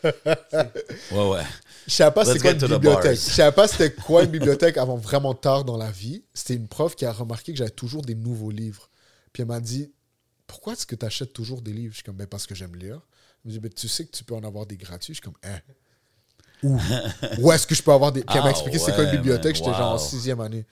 [1.12, 1.44] Ouais, ouais.
[1.88, 3.16] Je savais pas c'était quoi une to the bibliothèque.
[3.20, 6.24] Je savais pas c'était quoi une bibliothèque avant vraiment tard dans la vie.
[6.34, 8.90] C'était une prof qui a remarqué que j'avais toujours des nouveaux livres.
[9.32, 9.92] Puis elle m'a dit
[10.48, 11.92] Pourquoi est-ce que tu achètes toujours des livres?
[11.92, 13.02] Je suis comme ben, Parce que j'aime lire.
[13.44, 15.24] Elle me dit Ben, Tu sais que tu peux en avoir des gratuits Je suis
[15.24, 15.60] comme Hein?
[16.64, 16.78] Où
[17.39, 18.22] Où est-ce que je peux avoir des.
[18.22, 19.55] Puis elle m'a Ah, expliqué c'est quoi une bibliothèque.
[19.55, 20.66] J'étais genre en sixième année.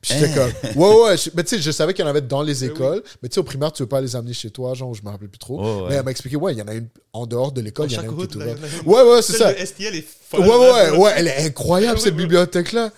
[0.00, 1.16] Puis j'étais comme Ouais, ouais.
[1.16, 3.02] je- Mais tu sais, je savais qu'il y en avait dans les écoles.
[3.22, 5.08] Mais tu sais, au primaire, tu veux pas les amener chez toi, genre, je me
[5.08, 5.58] rappelle plus trop.
[5.60, 5.88] Ouais, ouais.
[5.88, 7.94] Mais elle m'a expliqué Ouais, il y en a une en dehors de l'école, il
[7.94, 8.58] y en a Chaque une qui est là, ouverte.
[8.62, 9.48] il y en a une- Ouais, ouais, c'est ça.
[9.52, 10.40] Celle de STL est folle.
[10.40, 12.90] Ouais, ouais, ouais, elle est incroyable cette bibliothèque-là.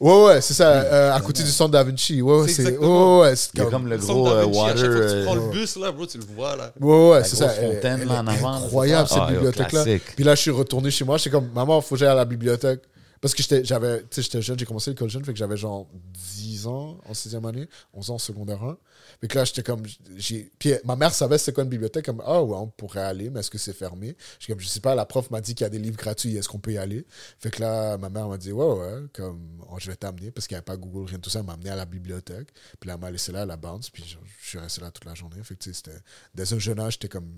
[0.00, 2.22] Ouais, ouais, c'est ça, euh, à côté du centre Da Vinci.
[2.22, 4.44] Ouais, ouais, C'est c'est ouais, c'est Il y a comme- comme le gros Da euh,
[4.46, 4.76] Vinci, à water.
[4.78, 6.72] chaque fois que tu euh, prends le bus, là, bro, tu le vois, là.
[6.80, 7.46] Ouais, ouais, La c'est ça.
[7.46, 9.14] grosse Elle, fontaine, elle là, en est avant, c'est incroyable ça?
[9.14, 9.82] cette Ah, yo, bibliothèque-là.
[9.84, 10.02] classique.
[10.14, 11.16] Puis là, je suis retourné chez moi.
[11.18, 12.80] J'étais comme, maman, faut que j'aille à la bibliothèque.
[13.20, 15.56] Parce que j'étais, j'avais, tu sais, j'étais jeune, j'ai commencé l'école jeune, fait que j'avais
[15.56, 18.78] genre 10 ans en sixième année, 11 ans en secondaire 1.
[19.20, 19.82] Fait que là, j'étais comme,
[20.16, 23.30] j'ai, puis ma mère savait c'était quoi une bibliothèque, comme, ah ouais, on pourrait aller,
[23.30, 24.16] mais est-ce que c'est fermé?
[24.38, 25.96] Je suis comme, je sais pas, la prof m'a dit qu'il y a des livres
[25.96, 27.06] gratuits, est-ce qu'on peut y aller?
[27.38, 30.46] Fait que là, ma mère m'a dit, ouais, ouais, comme, oh, je vais t'amener, parce
[30.46, 32.48] qu'il n'y avait pas Google, rien de tout ça, elle m'a amené à la bibliothèque.
[32.78, 34.90] Puis là, elle m'a laissé là à la bounce, puis je, je suis resté là
[34.90, 35.42] toute la journée.
[35.42, 35.98] Fait que, tu sais, c'était,
[36.34, 37.30] dès un jeune âge, j'étais comme,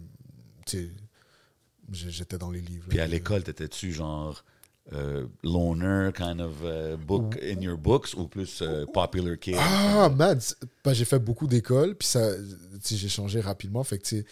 [0.66, 0.90] tu sais,
[1.92, 2.86] j'ai- j'étais dans les livres.
[2.88, 3.04] Puis là.
[3.04, 4.44] à l'école, t'étais-tu genre
[4.92, 9.54] euh, loner kind of euh, book in your books ou plus euh, popular kid?
[9.58, 10.38] Ah, man,
[10.84, 13.84] bah, j'ai fait beaucoup d'écoles, puis ça, tu sais, j'ai changé rapidement.
[13.84, 14.24] Fait que,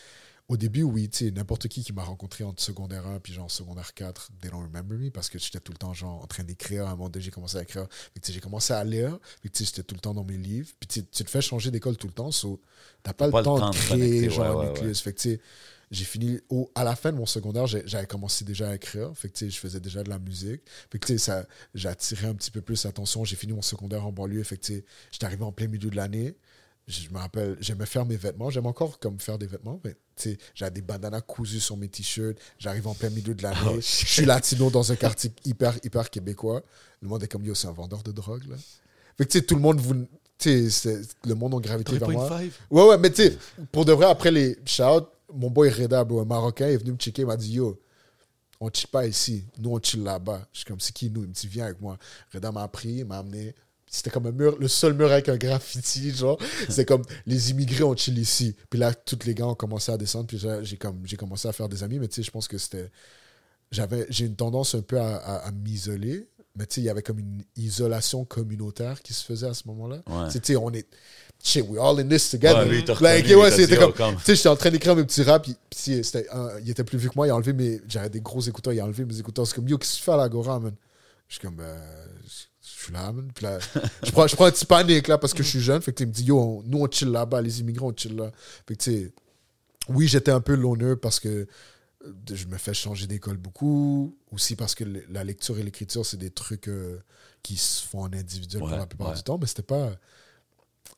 [0.48, 3.50] au début, oui, tu sais, n'importe qui qui m'a rencontré entre secondaire 1 puis genre
[3.50, 6.42] secondaire 4, they don't remember me parce que j'étais tout le temps genre en train
[6.42, 6.86] d'écrire.
[6.86, 7.86] À un moment donné, j'ai commencé à écrire.
[8.14, 9.18] Tu sais, j'ai commencé à lire.
[9.42, 10.70] Fait que, tu sais, j'étais tout le temps dans mes livres.
[10.80, 12.60] Puis tu te fais changer d'école tout le temps, so,
[13.02, 15.00] t'as pas, le temps de créer genre ouais, ouais, nucléus.
[15.02, 15.40] Fait que, tu sais,
[15.90, 19.10] j'ai fini au, à la fin de mon secondaire, j'avais commencé déjà à écrire.
[19.14, 20.62] Fait que, je faisais déjà de la musique.
[20.90, 23.24] Fait que, ça, j'ai attiré un petit peu plus l'attention.
[23.24, 24.42] J'ai fini mon secondaire en banlieue.
[24.42, 26.36] Fait que, j'étais arrivé en plein milieu de l'année.
[26.86, 28.48] Je me rappelle, j'aimais faire mes vêtements.
[28.50, 29.80] J'aime encore comme faire des vêtements.
[29.84, 29.96] Mais,
[30.54, 32.38] j'avais des bandanas cousus sur mes t-shirts.
[32.58, 33.58] J'arrive en plein milieu de l'année.
[33.66, 36.62] Oh, je suis latino dans un quartier hyper, hyper québécois.
[37.00, 38.56] Le monde est comme, yo, c'est un vendeur de drogue, là.
[39.16, 40.08] Fait que, tu sais, tout le monde, vous, tu
[40.38, 42.38] sais, c'est- le monde a gravité vers moi.
[42.40, 43.38] five Ouais, ouais, mais tu sais,
[43.72, 46.96] pour de vrai, après les shout mon boy Reda, bro, un Marocain, est venu me
[46.96, 47.80] checker, il m'a dit Yo,
[48.60, 50.46] on chill pas ici, nous on chill là-bas.
[50.52, 51.22] Je suis comme, c'est qui nous?
[51.22, 51.96] Il me dit, viens avec moi.
[52.34, 53.54] Reda m'a pris, il m'a amené.
[53.90, 56.38] C'était comme un mur, le seul mur avec un graffiti, genre.
[56.68, 58.54] C'est comme, les immigrés, on chill ici.
[58.68, 61.52] Puis là, tous les gars ont commencé à descendre, puis j'ai comme, j'ai commencé à
[61.52, 62.90] faire des amis, mais tu sais, je pense que c'était.
[63.70, 66.90] J'avais, j'ai une tendance un peu à, à- à m'isoler, mais tu sais, il y
[66.90, 70.02] avait comme une isolation communautaire qui se faisait à ce moment-là.
[70.06, 70.28] Ouais.
[70.32, 70.86] Tu sais, on est.
[71.42, 72.58] Shit, we all in this together.
[72.58, 73.90] Ouais, lui, il Like, reconnu, ouais, c'était comme.
[73.90, 74.16] oh, comme.
[74.16, 77.14] Tu sais, j'étais en train d'écrire mes petits raps, puis, il était plus vieux que
[77.14, 77.80] moi, il a enlevé mes.
[77.88, 79.46] J'avais des gros écouteurs, il a enlevé mes écouteurs.
[79.46, 80.74] C'est comme, yo, qu'est-ce que tu fais à l'Agora, man?
[81.28, 81.78] Je suis comme, ben,
[82.26, 83.30] je suis là, man.
[83.34, 83.58] Puis là,
[84.02, 85.80] je prends, je prends un petit panique, là, parce que je suis jeune.
[85.80, 88.16] Fait que tu me dis, yo, on- nous, on chill là-bas, les immigrants, on chill
[88.16, 88.32] là.
[88.66, 89.12] Fait que, tu sais,
[89.88, 94.16] oui, j'étais un peu l'honneur parce que euh, je me fais changer d'école beaucoup.
[94.32, 96.98] Aussi parce que la lecture et l'écriture, c'est des trucs euh,
[97.42, 99.14] qui se font en individuel pour Ouais, la plupart ouais.
[99.14, 99.38] du temps.
[99.40, 99.92] Mais c'était pas.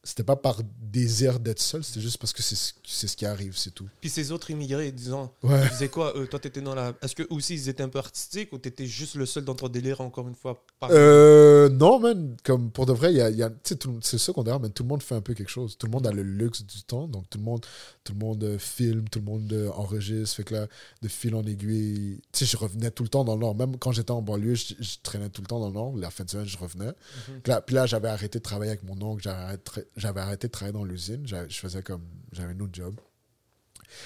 [0.02, 3.70] C'était pas par désir d'être seul, c'était juste parce que c'est ce, qui arrive, c'est
[3.74, 3.86] tout.
[4.00, 5.60] Puis ces autres immigrés, disons, Ouais.
[5.62, 6.26] ils faisaient quoi eux?
[6.26, 6.94] Toi, t'étais dans la.
[7.02, 9.68] Est-ce que aussi ils étaient un peu artistiques ou t'étais juste le seul dans ton
[9.68, 12.34] délire, encore une fois par- Euh, non, man.
[12.44, 14.70] Comme pour de vrai, y a, y a- tu sais, tout le- c'est secondaire, mais
[14.70, 15.76] tout le monde fait un peu quelque chose.
[15.76, 17.06] Tout le monde a le luxe du temps.
[17.06, 17.66] Donc, tout le monde,
[18.02, 20.34] tout le monde euh, filme, tout le monde euh, enregistre.
[20.36, 20.66] Fait que là,
[21.02, 23.54] de fil en aiguille, tu sais, je revenais tout le temps dans le Nord.
[23.54, 25.94] Même quand j'étais en banlieue, je, je traînais tout le temps dans le Nord.
[25.98, 26.92] La fin de semaine, je revenais.
[27.26, 29.22] Puis là, puis là, j'avais arrêté de travailler avec mon oncle.
[29.22, 31.26] J'avais arrêté- après, j'avais arrêté de travailler dans l'usine.
[31.26, 32.06] J'avais- Je faisais comme.
[32.32, 32.94] J'avais un autre job.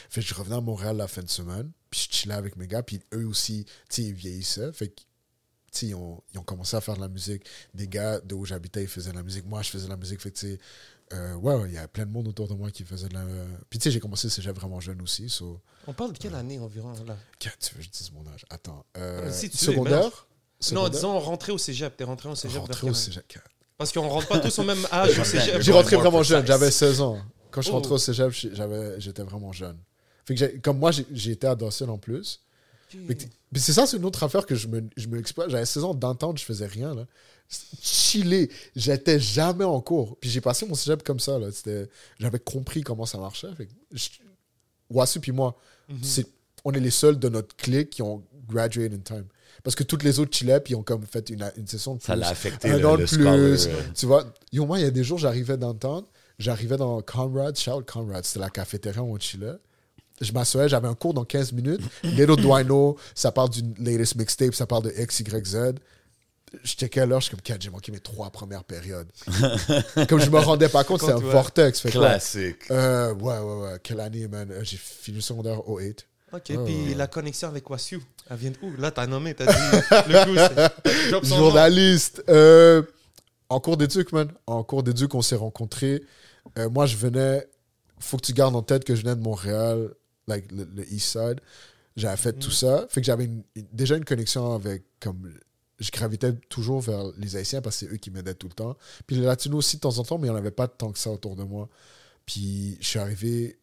[0.08, 1.70] Fait que je revenais à Montréal la fin de semaine.
[1.90, 2.82] Puis je chillais avec mes gars.
[2.82, 4.72] Puis eux aussi, tu sais, ils vieillissaient.
[4.72, 5.00] Fait que,
[5.82, 7.44] ils ont, ils ont commencé à faire de la musique.
[7.74, 9.44] Des gars de où j'habitais, ils faisaient de la musique.
[9.44, 10.20] Moi, je faisais de la musique.
[10.20, 10.58] Fait que, tu
[11.12, 13.14] euh, ouais, ouais, il y a plein de monde autour de moi qui faisait de
[13.14, 13.24] la.
[13.68, 15.28] Puis, tu sais, j'ai commencé cégep vraiment jeune aussi.
[15.28, 15.60] So...
[15.86, 17.16] On parle de quelle année environ là?
[17.38, 18.46] Tu veux que je dise mon âge?
[18.48, 18.86] Attends.
[18.96, 19.96] Euh, Si tu veux, secondaire?
[19.98, 20.12] mélange.
[20.72, 21.94] Non, disons rentrer au cégep.
[21.94, 23.26] T'es rentré au cégep Rentré au cégep.
[23.76, 25.62] Parce qu'on rentre pas tous au même âge au cégep.
[25.72, 27.18] Rentré more vraiment jeune, j'avais 16 ans.
[27.50, 27.76] Quand je suis Oh.
[27.76, 29.76] rentré au cégep, j'avais- j'étais vraiment jeune.
[30.24, 32.40] Fait que j'ai- comme moi, été à Dawson en plus.
[32.88, 35.50] Puis c'est ça, c'est une autre affaire que je me, je me exploite.
[35.50, 36.94] J'avais 16 ans d'entendre, je faisais rien.
[36.94, 37.06] Là.
[37.82, 38.50] Chiller.
[38.76, 40.16] J'étais jamais en cours.
[40.18, 41.38] Puis j'ai passé mon cégep comme ça.
[41.38, 41.48] là.
[42.18, 43.52] J'avais compris comment ça marchait.
[43.56, 44.08] Fait que je-
[44.90, 45.56] Wassu puis moi,
[45.88, 45.98] Mhm.
[46.02, 46.28] c'est-
[46.64, 49.24] on est les seuls de notre clique qui ont graduate in time.
[49.62, 52.14] Parce que toutes les autres chillaient puis ont comme fait une, une session de Ça
[52.14, 52.20] plus.
[52.20, 53.18] l'a affecté un le, an le plus.
[53.26, 53.56] euh,
[53.94, 56.06] Tu vois, yo, moi, il y a des jours, j'arrivais d'entendre,
[56.38, 59.54] j'arrivais dans Conrad, shout Conrad, c'était la cafétéria où on chillait.
[60.20, 61.80] Je m'assoyais, j'avais un cours dans 15 minutes.
[62.04, 65.56] Little do I know, ça parle du latest mixtape, ça parle de X, Y, Z.
[66.62, 69.08] Je checkais l'heure, je suis comme, Kat, j'ai manqué mes trois premières périodes.
[70.08, 71.30] comme je me rendais pas compte, c'est un ouais.
[71.32, 71.80] vortex.
[71.80, 71.90] Fait.
[71.90, 72.70] Classique.
[72.70, 73.78] Euh, ouais, ouais, ouais.
[73.82, 74.48] Quelle année, man.
[74.52, 76.06] Euh, J'ai fini le secondaire au 8.
[76.34, 78.74] Ok, puis la connexion avec Wasu, elle vient d'où?
[78.76, 79.78] Là, t'as nommé, t'as dit
[80.08, 81.26] le coup.
[81.26, 82.24] Journaliste.
[82.28, 82.82] Euh,
[83.48, 84.28] en cours d'éduc, man.
[84.48, 86.02] En cours d'éduc, on s'est rencontrés.
[86.58, 87.46] Euh, moi, je venais.
[88.00, 89.90] Faut que tu gardes en tête que je venais de Montréal,
[90.26, 91.40] like le, le East Side.
[91.96, 92.86] J'avais fait tout ça.
[92.90, 93.30] Fait que j'avais
[93.72, 94.82] déjà une connexion avec.
[94.98, 95.32] comme
[95.78, 98.76] Je gravitais toujours vers les Haïtiens parce que c'est eux qui m'aidaient tout le temps.
[99.06, 100.90] Puis les Latinos aussi de temps en temps, mais il n'y en avait pas tant
[100.90, 101.68] que ça autour de moi.
[102.26, 103.58] Puis je suis arrivé.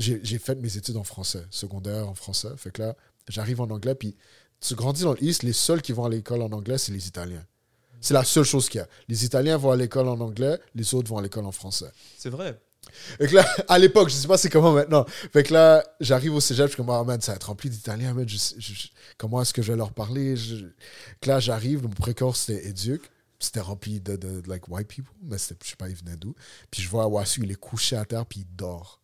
[0.00, 2.48] J'ai fait mes études en français, secondaire en français.
[2.56, 2.96] Fait que là,
[3.28, 3.94] j'arrive en anglais.
[3.94, 4.16] Puis
[4.60, 7.44] tu grandis dans l'East, les seuls qui vont à l'école en anglais, c'est les Italiens.
[8.00, 8.88] C'est la seule chose qu'il y a.
[9.08, 11.90] Les Italiens vont à l'école en anglais, les autres vont à l'école en français.
[12.16, 12.58] C'est vrai.
[13.18, 15.04] Fait que là, à l'époque, je sais pas c'est comment maintenant.
[15.34, 17.68] Fait que là, j'arrive au cégep, je suis comme, ah man, ça va être rempli
[17.68, 18.26] d'Italiens, man.
[18.26, 18.88] Je sais- je- je-
[19.18, 20.34] comment est-ce que je vais leur parler?
[21.20, 23.02] Que là, j'arrive, mon précoce, c'était éduc.
[23.38, 26.16] C'était rempli de, de, de, like, white people, mais c'était- je sais pas, il venait
[26.16, 26.34] d'où.
[26.70, 28.98] Puis je vois Wassu, il est couché à terre, puis il dort.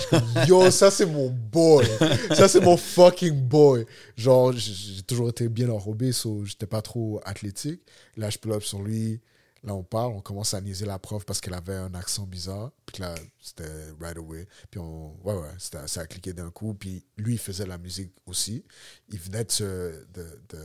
[0.48, 1.86] Yo, ça c'est mon boy.
[2.34, 3.86] Ça c'est mon fucking boy.
[4.16, 7.82] Genre, j'ai toujours été bien enrobé, so j'étais pas trop athlétique.
[8.16, 9.20] Là, je pull up sur lui.
[9.64, 12.72] Là, on parle, on commence à niaiser la prof parce qu'elle avait un accent bizarre.
[12.86, 13.70] Puis là, c'était
[14.00, 14.48] right away.
[14.70, 16.74] Puis on, ouais, ouais, ça a cliqué d'un coup.
[16.74, 18.64] Puis lui, il faisait la musique aussi.
[19.08, 20.58] Il venait de, de, de,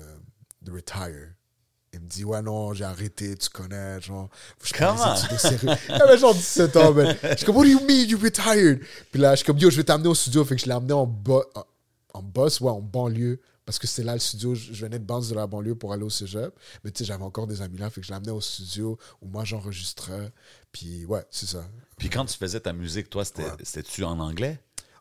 [0.64, 1.34] de retire.
[1.98, 4.30] Il me dit, ouais, non, j'ai arrêté, tu connais, genre,
[4.64, 5.16] je Comment?
[5.16, 5.70] sérieux.
[6.18, 7.16] Genre 17 ans, man.
[7.24, 8.82] Je suis comme, what do you mean, you retired?
[9.12, 10.44] Puis là, je suis comme, yo, je vais t'amener au studio.
[10.46, 11.46] Fait que je l'ai amené en, bo-
[12.14, 13.40] en, boss, ouais, en banlieue.
[13.66, 14.56] Parce que c'était là le studio.
[14.56, 16.54] Je venais de bounce de la banlieue pour aller au cégep.
[16.86, 17.90] Mais tu sais, j'avais encore des amis là.
[17.90, 20.32] Fait que je amené au studio où moi, j'enregistrais.
[20.72, 21.66] Puis ouais, c'est ça.
[21.98, 24.60] Puis quand tu faisais ta musique, toi, c'était- c'était-tu en anglais?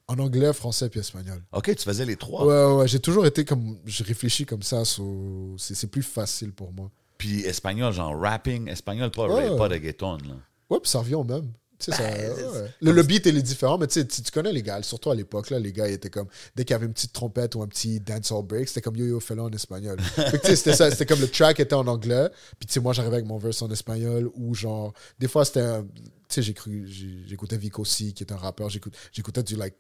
[0.09, 1.43] En anglais, français puis espagnol.
[1.53, 2.47] OK, tu faisais les trois.
[2.47, 2.89] Ouais, ouais, ouais.
[2.89, 3.79] J'ai toujours été comme.
[3.87, 4.85] Je réfléchis comme ça.
[4.85, 6.91] so- c'est plus facile pour moi.
[7.19, 9.57] Puis espagnol, genre rapping, espagnol, pas, Ouais.
[9.57, 10.19] pas reggaeton.
[10.19, 10.35] Là.
[10.71, 11.51] Ouais, puis ça revient au même.
[11.79, 12.71] Ça, Ben, ouais.
[12.81, 15.51] le, le beat, il est différent, mais tu tu, connais les gars, surtout à l'époque,
[15.51, 17.67] là, les gars, ils étaient comme, dès qu'il y avait une petite trompette ou un
[17.67, 19.99] petit dancehall break, c'était comme yo-yo fais en espagnol.
[20.43, 23.27] C'était ça, c'était comme le track était en anglais, puis tu sais, moi, j'arrivais avec
[23.27, 25.89] mon verse en espagnol, ou genre, des fois, c'était, un- tu
[26.31, 26.87] sais, j'ai cru,
[27.27, 28.71] j'écoutais Vic aussi, qui est un rappeur,
[29.13, 29.75] j'écoutais du, like,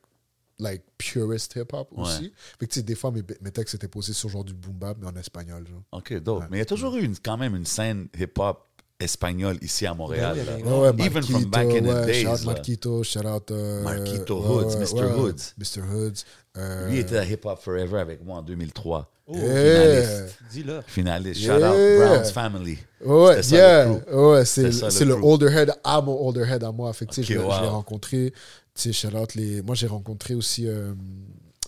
[0.58, 2.32] like, purist hip-hop aussi.
[2.58, 4.72] Fait que, tu sais, des fois, mes, mes textes étaient posés sur genre du boom
[4.74, 5.82] bap, mais en espagnol, genre.
[5.92, 6.44] OK, dope.
[6.50, 8.62] Mais il y a toujours eu une- quand même une scène hip-hop
[8.98, 10.38] espagnole ici à Montréal.
[10.64, 12.44] Ouais, ouais, Even from back in the ouais, days, Shout out.
[12.46, 13.50] Marquito, shout out.
[13.50, 14.94] euh, Marquito ouais, Hoods, ouais, Mr.
[15.04, 15.52] ouais, Hoods.
[15.58, 15.82] Mr.
[15.82, 16.24] Hoods.
[16.56, 19.10] euh, Lui était à Hip Hop Forever avec moi en 2003.
[19.28, 19.42] yeah.
[19.42, 20.38] Finaliste.
[20.50, 20.80] Dis-le.
[20.86, 21.40] Finaliste.
[21.42, 21.58] Yeah.
[21.58, 22.78] Shout out Brown's Family.
[23.04, 23.90] Ouais, yeah.
[24.10, 26.90] Ouais, c'est C'était ça, c'est le older head à mon older head à moi.
[26.94, 27.68] Fait que, je l'ai- je l'ai wow.
[27.68, 28.32] rencontré.
[28.76, 29.62] Tu sais, shout out les.
[29.62, 30.92] Moi, j'ai rencontré aussi euh,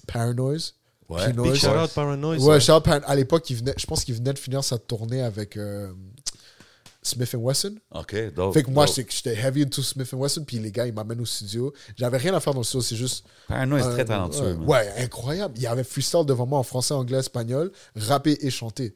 [0.06, 0.74] Paranoise.
[1.08, 1.30] Ouais.
[1.30, 2.38] Pinoy, Big Shout Shout out Paranoid.
[2.40, 5.22] Ouais, shout out Par- À l'époque, venait- je pense qu'il venait de finir sa tournée
[5.22, 5.90] avec euh,
[7.02, 7.76] Smith Wesson.
[7.94, 8.52] OK, dope.
[8.52, 10.44] Fait que moi, j'étais heavy into Smith Wesson.
[10.46, 11.72] Puis les gars, ils m'amènent au studio.
[11.96, 12.82] J'avais rien à faire dans le studio.
[12.82, 13.24] C'est juste.
[13.48, 14.54] Paranoid est Euh, très talentueux.
[14.56, 15.54] ouais, ouais, incroyable.
[15.56, 18.94] Il y avait freestyle devant moi en français, anglais, espagnol, rappé et chanté.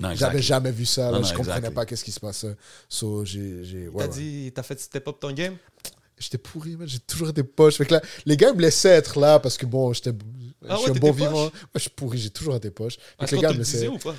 [0.00, 1.02] Non, J'avais jamais vu ça.
[1.02, 1.10] Là.
[1.12, 1.74] Non, non, je comprenais exactly.
[1.74, 2.56] pas qu'est-ce qui se passait.
[2.88, 4.18] So, j'ai, j'ai, ouais, T'as ouais.
[4.20, 5.56] dit, t'as fait step up ton game?
[6.18, 6.86] J'étais pourri, man.
[6.88, 7.76] J'ai toujours été poche.
[7.76, 10.14] Fait que là, les gars me laissaient être là parce que bon, j'étais, Ah
[10.68, 11.46] je ouais, suis un bon vivant.
[11.46, 12.18] Ouais, je suis pourri.
[12.18, 12.98] J'ai toujours été poche.
[13.20, 13.88] Fait que les gars me laissaient.
[13.88, 14.14] ou pas?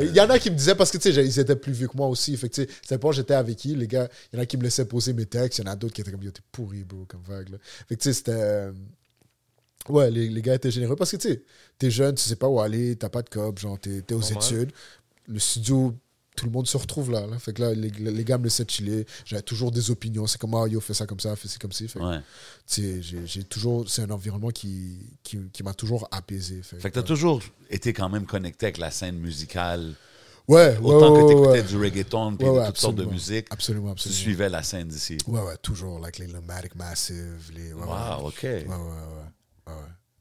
[0.00, 1.88] Il y en a qui me disaient parce que tu sais, ils étaient plus vieux
[1.88, 2.36] que moi aussi.
[2.36, 3.74] Fait que tu sais, dépend j'étais avec qui.
[3.74, 5.58] Les gars, il y en a qui me laissaient poser mes textes.
[5.58, 7.48] Il y en a d'autres qui étaient comme yo, t'es pourri, bro, comme vague.
[7.48, 7.58] Là.
[7.88, 8.32] Fait que tu sais, c'était.
[8.34, 8.72] euh,
[9.88, 11.42] Ouais, les, les gars étaient généreux parce que tu sais,
[11.78, 14.20] t'es jeune, tu sais pas où aller, t'as pas de cop, genre t'es, t'es aux
[14.20, 14.42] Normal.
[14.42, 14.72] études.
[15.28, 15.94] Le studio,
[16.36, 17.26] tout le monde se retrouve là.
[17.26, 17.38] là.
[17.38, 19.06] Fait que là, les, les gars me laissaient chiller.
[19.24, 20.26] J'avais toujours des opinions.
[20.26, 21.86] C'est comme, ah, yo, fais ça comme ça, fais ça comme ci.
[21.96, 22.18] Ouais.
[22.66, 23.88] tu j'ai- toujours.
[23.88, 26.62] C'est un environnement qui, qui, qui m'a toujours apaisé.
[26.62, 29.94] Fait, Fait que t'as toujours été quand même connecté avec la scène musicale.
[30.46, 34.00] Ouais, Autant ouais, que t'écoutais du reggaeton puis de toutes sortes de musique, Absolument, tu
[34.08, 34.20] absolument.
[34.20, 35.16] suivais la scène d'ici.
[35.26, 35.98] Ouais, ouais, toujours.
[36.00, 37.50] Like les Lumatic Massive.
[37.54, 38.26] Les, Wow.
[38.28, 38.42] OK.
[38.42, 38.76] Ouais, ouais, ouais.
[39.68, 39.72] ouais, ouais.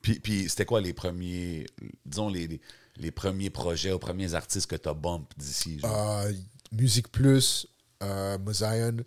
[0.02, 1.66] Puis, puis c'était quoi les premiers,
[2.06, 2.62] disons, les, les,
[2.98, 5.80] les premiers projets ou premiers artistes que t'as bump d'ici?
[5.84, 6.32] Euh,
[6.72, 7.68] Musique Plus,
[8.02, 8.98] euh, Mosaïon,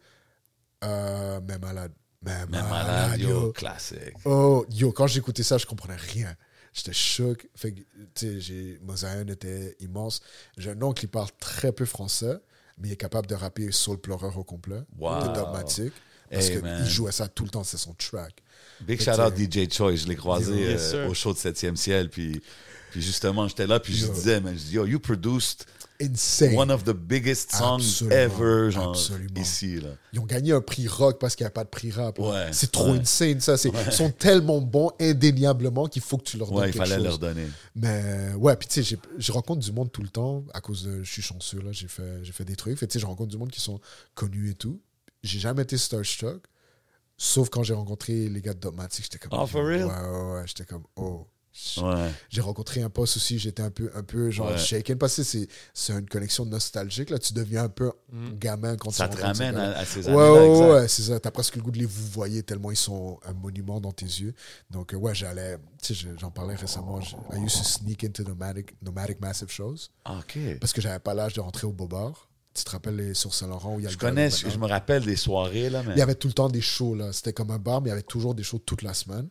[0.85, 1.93] euh, Mais Malade.
[2.23, 3.53] Mais Mais Malade, malade, yo, yo.
[3.53, 4.15] classique.
[4.25, 6.35] Oh, yo, quand j'écoutais ça, je comprenais rien.
[6.73, 7.49] J'étais choqué.
[7.55, 7.81] Fait que,
[8.15, 10.21] tu sais, Mosaïon était immense.
[10.59, 12.39] J'ai un oncle qui parle très peu français,
[12.79, 14.81] mais il est capable de rapper Soul Pleureur au complet.
[14.99, 15.29] Wow.
[15.29, 15.93] De Dogmatic.
[16.31, 18.35] Parce Hey, qu'il jouait ça tout le temps, c'est son track.
[18.81, 21.77] Big Fait shout out DJ Choi, je l'ai croisé Yes, euh, au show de 7e
[21.77, 22.43] ciel, puis,
[22.97, 25.67] puis justement, j'étais là, puis je disais, man, je dis, yo, you produced
[26.01, 26.57] Insane.
[26.57, 29.39] one of the biggest songs Absolument, ever, genre, absolument.
[29.39, 29.91] ici, là.
[30.15, 32.19] Ils ont gagné un prix rock parce qu'il n'y a pas de prix rap.
[32.19, 32.99] Ouais, c'est trop ouais.
[33.01, 33.57] insane, ça.
[33.63, 36.95] Ils sont tellement bons, indéniablement, qu'il faut que tu leur donnes Ouais, il quelque fallait
[36.97, 37.05] chose.
[37.05, 37.47] leur donner.
[37.75, 41.03] Mais ouais, puis tu sais, je rencontre du monde tout le temps à cause de.
[41.03, 42.79] Je suis chanceux, là, j'ai fait, fait des trucs.
[42.79, 43.79] Fait, tu sais, je rencontre du monde qui sont
[44.15, 44.81] connus et tout.
[45.23, 46.45] J'ai jamais été starstruck,
[47.19, 49.05] sauf quand j'ai rencontré les gars de Dogmatic.
[49.05, 49.39] J'étais comme.
[49.39, 49.85] Oh, for real?
[49.85, 50.43] Ouais, ouais, ouais.
[50.47, 51.27] J'étais comme, oh.
[51.83, 52.11] Ouais.
[52.31, 54.59] J'ai rencontré un poste aussi, j'étais un peu, un peu genre Ouais.
[54.59, 57.11] shaken parce que c'est, c'est une connexion nostalgique.
[57.11, 57.19] Là.
[57.19, 57.93] Tu deviens un peu
[58.39, 58.93] gamin quand Mm.
[58.93, 60.71] Ça tu te ramène à, à ces Ouais, années-là, ouais, exact.
[60.73, 61.21] ouais, c'est ça.
[61.21, 64.07] T'as presque le goût de les vous voyez tellement ils sont un monument dans tes
[64.07, 64.35] yeux.
[64.71, 65.59] Donc, euh, ouais, j'allais.
[65.83, 67.01] Tu sais, je- j'en parlais récemment.
[67.01, 70.39] I used to sneak into nomadic, nomadic Massive Shows OK.
[70.61, 72.29] parce que j'avais pas l'âge de rentrer au Bobard.
[72.55, 75.05] Tu te rappelles les sur Saint-Laurent où il y a Je connais, je me rappelle
[75.05, 75.93] des soirées, là, mais...
[75.93, 77.13] Il y avait tout le temps des shows, là.
[77.13, 79.29] C'était comme un bar, mais il y avait toujours des shows toute la semaine.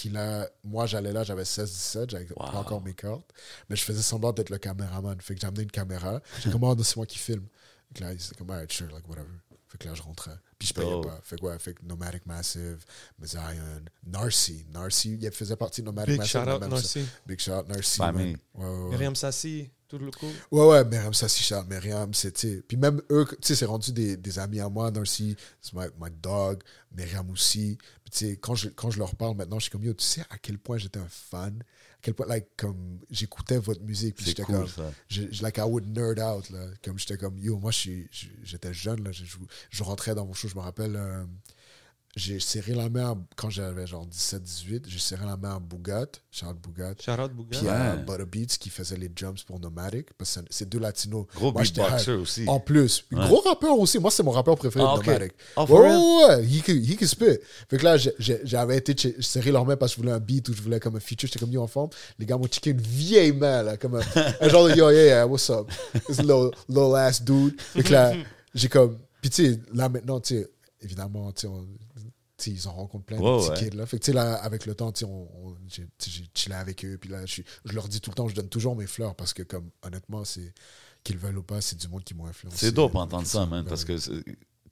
[0.00, 3.30] Puis là, moi, j'allais là, j'avais 16-17, j'avais pas encore mes cartes.
[3.68, 5.20] Mais je faisais semblant d'être le caméraman.
[5.20, 6.22] Fait que j'ai amené une caméra.
[6.42, 7.46] J'ai comme, oh, c'est moi qui filme?
[7.88, 9.28] Fait que là, c'était comme, alright, sure, like, whatever.
[9.68, 10.38] Fait que là, je rentrais.
[10.58, 11.06] Puis je payais Dope.
[11.06, 11.20] pas.
[11.22, 12.82] Fait que, ouais, fait que Nomadic Massive,
[13.22, 14.64] Zion, Narcy.
[14.72, 16.44] Narcy, il faisait partie de Nomadic Big Massive.
[16.44, 17.06] shout out, Narcy.
[17.26, 18.00] Big shout out, Narcy.
[18.00, 18.90] Ouais, ouais, ouais.
[18.90, 20.30] Myriam Sassi, tout le coup?
[20.52, 22.62] Ouais, ouais, Myriam Sassi, Charles Myriam, c'est, tu sais.
[22.66, 24.90] Puis même eux, tu sais, c'est rendu des, des amis à moi.
[24.92, 26.62] Narcy, c'est my, my dog.
[26.96, 27.76] Myriam aussi.
[28.04, 30.04] Puis, tu sais, quand je, quand je leur parle maintenant, je suis comme, yo, tu
[30.04, 31.58] sais à quel point j'étais un fan?
[31.60, 34.14] À quel point, like, comme, j'écoutais votre musique.
[34.14, 34.92] Puis j'étais cool, comme, ça.
[35.08, 36.66] je, like, I would nerd out, là.
[36.84, 39.10] Comme, j'étais comme, yo, moi, j'étais jeune, là.
[39.10, 39.38] Je, je,
[39.70, 41.24] je rentrais dans mon show, je me rappelle, euh,
[42.16, 46.06] j'ai serré la main, à- quand j'avais genre 17-18, j'ai serré la main à Bougat,
[46.30, 46.94] Charles Bougat.
[47.00, 47.58] Shout out Bouga.
[47.58, 48.02] Puis à Ouais.
[48.02, 51.26] Butter Beats qui faisait les jumps pour Nomadic, parce que c'est- deux latinos.
[51.36, 52.44] Gros beatboxer aussi.
[52.48, 53.04] En plus.
[53.12, 53.24] Ouais.
[53.26, 53.98] Gros rappeur aussi.
[54.00, 55.06] Moi, c'est mon rappeur préféré Ah, de.
[55.06, 55.32] Nomadic.
[55.56, 56.44] Oh, ouais, ouais, ouais.
[56.46, 57.38] He can, he can spit.
[57.68, 60.52] Fait que là, j'avais été serrer leur main parce que je voulais un beat ou
[60.54, 61.28] je voulais comme un feature.
[61.28, 61.90] J'étais comme yo en forme.
[62.18, 64.00] Les gars m'ont checké une vieille main, là, comme un,
[64.40, 65.70] un genre de yo, yeah, yeah, what's up?
[66.08, 67.60] This little, little ass dude.
[67.60, 68.12] Fait que là,
[68.54, 68.98] j'ai comme.
[69.20, 70.50] Puis tu sais, là maintenant, tu sais,
[70.82, 71.89] évidemment, tu sais, on- tu sais,
[72.46, 73.70] ils en rencontrent plein de petits ouais.
[73.70, 73.76] kids.
[73.76, 73.86] Là.
[73.86, 75.86] Fait que, là, avec le temps, on, on- j'ai
[76.34, 76.98] chillé avec eux.
[77.00, 79.42] Puis là, je, leur dis tout le temps, je donne toujours mes fleurs parce que,
[79.42, 80.52] comme, honnêtement, c'est
[81.04, 82.56] qu'ils le veulent ou pas, c'est du monde qui m'ont influencé.
[82.58, 83.96] C'est dope Donc, entendre ça, man, parce que,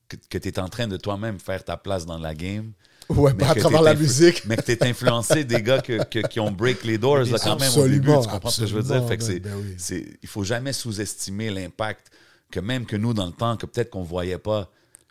[0.08, 2.72] que, que tu es en train de toi-même faire ta place dans la game.
[3.08, 4.44] Ouais, mais pas à travers la musique.
[4.44, 7.38] Mais que tu es influencé des gars que- que- qui ont break les doors là,
[7.42, 8.08] quand même au début.
[8.22, 9.06] Tu comprends ce que je veux dire?
[9.08, 9.74] Fait que c'est, ben oui.
[9.78, 12.10] c'est- il faut jamais sous-estimer l'impact
[12.50, 14.70] que même que nous, dans le temps, que peut-être qu'on voyait pas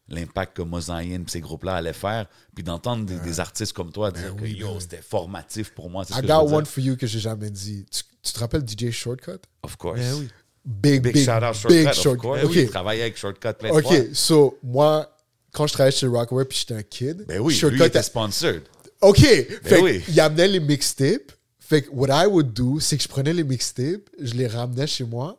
[0.10, 4.12] l'impact que Mosaïen et ces groupes-là allaient faire, puis d'entendre des, des artistes comme toi
[4.12, 4.82] dire Ben oui, que yo, ben oui.
[4.82, 6.04] c'était formatif pour moi.
[6.06, 7.86] C'est ce I que je got one for you que j'ai jamais dit.
[7.92, 9.40] Tu, tu te rappelles DJ Shortcut?
[9.64, 10.00] Of course.
[10.00, 10.28] Ben oui.
[10.66, 12.22] Big, Big, big, shout out big Shortcut, of Shortcut.
[12.22, 12.44] course.
[12.44, 13.94] Ok, Oui, il travaillait avec Shortcut plein de fois.
[13.98, 14.06] ok.
[14.14, 15.16] So, moi,
[15.54, 18.00] quand je travaillais chez Rockaway puis j'étais un kid, Ben oui, lui, Shortcut il était
[18.00, 18.64] a- sponsored.
[19.02, 19.18] OK.
[19.20, 20.04] fait Ben oui.
[20.08, 21.32] il amenait les mixtapes.
[21.60, 24.88] Fait que what I would do, c'est que je prenais les mixtapes, je les ramenais
[24.88, 25.38] chez moi.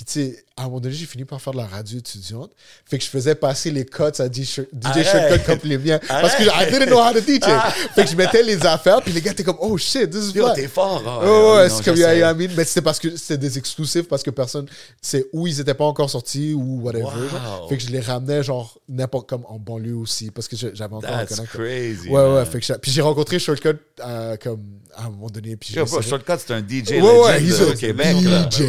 [0.00, 2.50] Puis, tu sais, à un moment donné, j'ai fini par faire de la radio étudiante.
[2.86, 5.04] Fait que je faisais passer les cuts à DJ, DJ.
[5.04, 6.00] Shortcut comme les miens.
[6.08, 7.90] Parce que I didn't know how to teach it.
[7.94, 10.32] Fait que je mettais les affaires, puis les gars étaient comme, oh shit, this is
[10.38, 11.02] Yo, t'es fort.
[11.06, 14.30] ah, Ouais, c'est comme, I mean, mais c'était parce que c'était des exclusifs, parce que
[14.30, 14.64] personne,
[15.02, 17.04] c'est où ils étaient pas encore sortis ou whatever.
[17.04, 17.68] Wow.
[17.68, 21.10] Fait que je les ramenais, genre, n'importe comme en banlieue aussi, parce que j'avais encore
[21.10, 21.52] un That's connect.
[21.52, 22.08] crazy.
[22.08, 24.62] Ouais, ouais, fait que puis j'ai rencontré Shortcut euh, comme
[24.96, 25.56] à un moment donné.
[25.56, 28.16] Puis Shortcut, c'est un DJ Ouais, legend ouais, he's au Québec.
[28.24, 28.48] là.
[28.50, 28.62] DJ.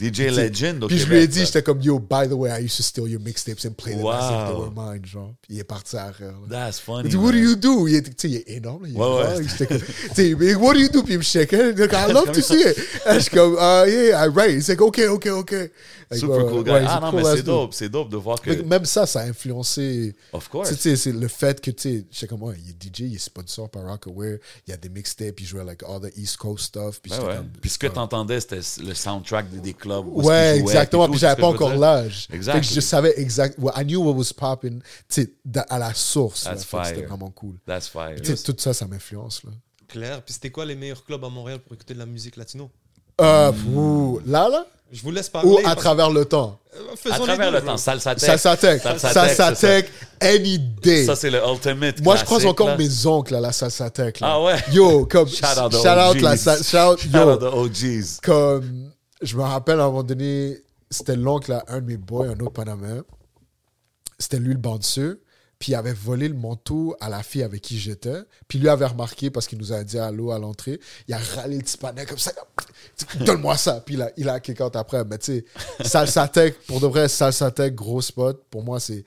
[0.00, 1.18] DJ legend au Puis je Québec.
[1.18, 3.64] lui ai dit, j'étais comme, yo, by the way, I used to steal your mixtapes
[3.66, 5.34] and play them as if they were mine, genre.
[5.42, 6.34] Puis il est parti à rire.
[6.48, 6.70] là.
[6.70, 7.08] That's Il funny.
[7.08, 7.86] dit, what do you do?
[7.88, 9.66] Il est, tu il est énorme, il est Ouais, ouais.
[9.66, 11.02] comme, tu sais, what do you do?
[11.02, 12.76] Puis il me checkait, il dit, I love to see it.
[13.06, 14.52] Et je suis comme, uh, yeah, I write.
[14.52, 15.52] Il dit, OK, OK, OK.
[16.10, 16.70] Like, Super ouais, cool ouais, guy.
[16.70, 17.74] ouais, he's ah non, cool mais c'est dope.
[17.74, 18.50] C'est dope de voir que.
[18.50, 20.14] Mais Même ça, ça a influencé.
[20.32, 20.68] Of course.
[20.68, 23.00] Tu sais, c'est le fait que, tu sais, je sais comme, ouais, il est DJ,
[23.10, 24.36] il est sponsor par Rockaware,
[24.66, 27.00] il y a des mixtapes, il jouait like all the East Coast stuff.
[27.02, 27.36] Puis Ben j'étais ouais.
[27.36, 30.20] comme, Puis ce que t'entendais, c'était le soundtrack des, des clubs où
[30.52, 31.08] Ouais, jouait, exactement.
[31.08, 32.28] puis j'avais pas encore l'âge.
[32.32, 32.62] Exact.
[32.62, 33.56] Je savais exact.
[33.58, 36.48] well, I knew what was popping, tu sais, da- à la source.
[36.56, 37.56] C'était vraiment cool.
[37.66, 38.16] That's fire.
[38.22, 39.50] Tu sais, tout ça, ça m'influence, là.
[39.88, 40.22] Claire.
[40.22, 42.70] Puis c'était quoi les meilleurs clubs à Montréal pour écouter de la musique latino?
[43.20, 44.66] Euh, ouh, là, là?
[44.92, 45.48] Je vous laisse parler.
[45.50, 46.58] Ou à parce- travers le temps?
[46.74, 48.24] Euh, faisons À travers le temps, salsa tech.
[48.24, 48.82] Salsa Tech.
[48.98, 49.86] Salsa tech,
[50.20, 51.04] any day.
[51.06, 52.00] Ça, c'est le ultimate.
[52.02, 52.76] Moi, je croise encore là.
[52.76, 54.20] mes oncles à la salsa tech.
[54.20, 54.26] Là.
[54.32, 54.56] Ah ouais?
[54.72, 55.28] Yo, comme.
[55.28, 58.20] Shout out the shout out la shout out- Shout yo, out the OGs.
[58.22, 58.90] comme.
[59.24, 60.58] Je me rappelle à un moment donné,
[60.90, 63.02] c'était l'oncle à un de mes boys, un autre Panaméen.
[64.18, 65.20] C'était lui le bandeux.
[65.58, 68.22] Puis il avait volé le manteau à la fille avec qui j'étais.
[68.48, 70.78] Puis lui avait remarqué parce qu'il nous a dit allô à l'entrée.
[71.08, 72.32] Il a râlé le petit comme ça.
[73.20, 73.80] Donne-moi ça.
[73.80, 75.04] Puis il a, il a kick out après.
[75.04, 75.44] Mais tu sais,
[75.84, 78.44] Salsa Tech, pour de vrai, Salsa Tech, gros spot.
[78.50, 79.04] Pour moi, c'est.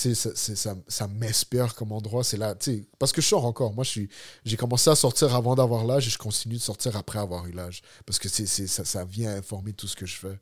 [0.00, 2.24] Ça, ça, ça m'inspire comme endroit.
[2.24, 2.56] C'est là,
[2.98, 3.74] parce que je sors encore.
[3.74, 4.02] Moi, je
[4.44, 7.52] j'ai commencé à sortir avant d'avoir l'âge et je continue de sortir après avoir eu
[7.52, 7.82] l'âge.
[8.06, 10.38] Parce que ça, ça vient informer tout ce que je fais.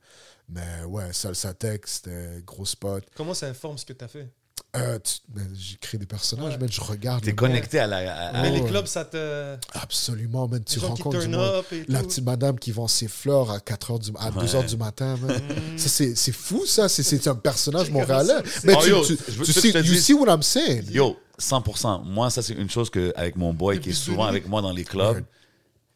[0.49, 1.55] Mais ouais, Salsa
[1.85, 3.05] c'était gros spot.
[3.15, 4.29] Comment ça informe ce que tu as fait?
[4.77, 6.59] Euh, tu- ben, j'ai créé des personnages, Ouais.
[6.61, 7.23] mais je regarde.
[7.25, 7.97] T'es connecté à la.
[7.99, 9.57] à- à- Mais les clubs, ça te.
[9.73, 10.63] Absolument, man.
[10.65, 11.65] Tu rencontres du monde.
[11.89, 14.55] La petite madame qui vend ses fleurs à 4 heures du, à 2 Ouais.
[14.55, 15.37] heures du matin, man.
[15.37, 15.79] Mm.
[15.79, 16.89] Ça, c'est, c'est fou, ça.
[16.89, 18.35] C'est, c'est un personnage montréalais.
[18.65, 20.43] Mais Oh, tu, yo, tu, je veux- tu je sais, you dis- see what I'm
[20.43, 20.85] saying?
[20.91, 22.03] Yo, 100%.
[22.05, 24.73] Moi, ça, c'est une chose que avec mon boy qui est souvent avec moi dans
[24.73, 25.25] les clubs.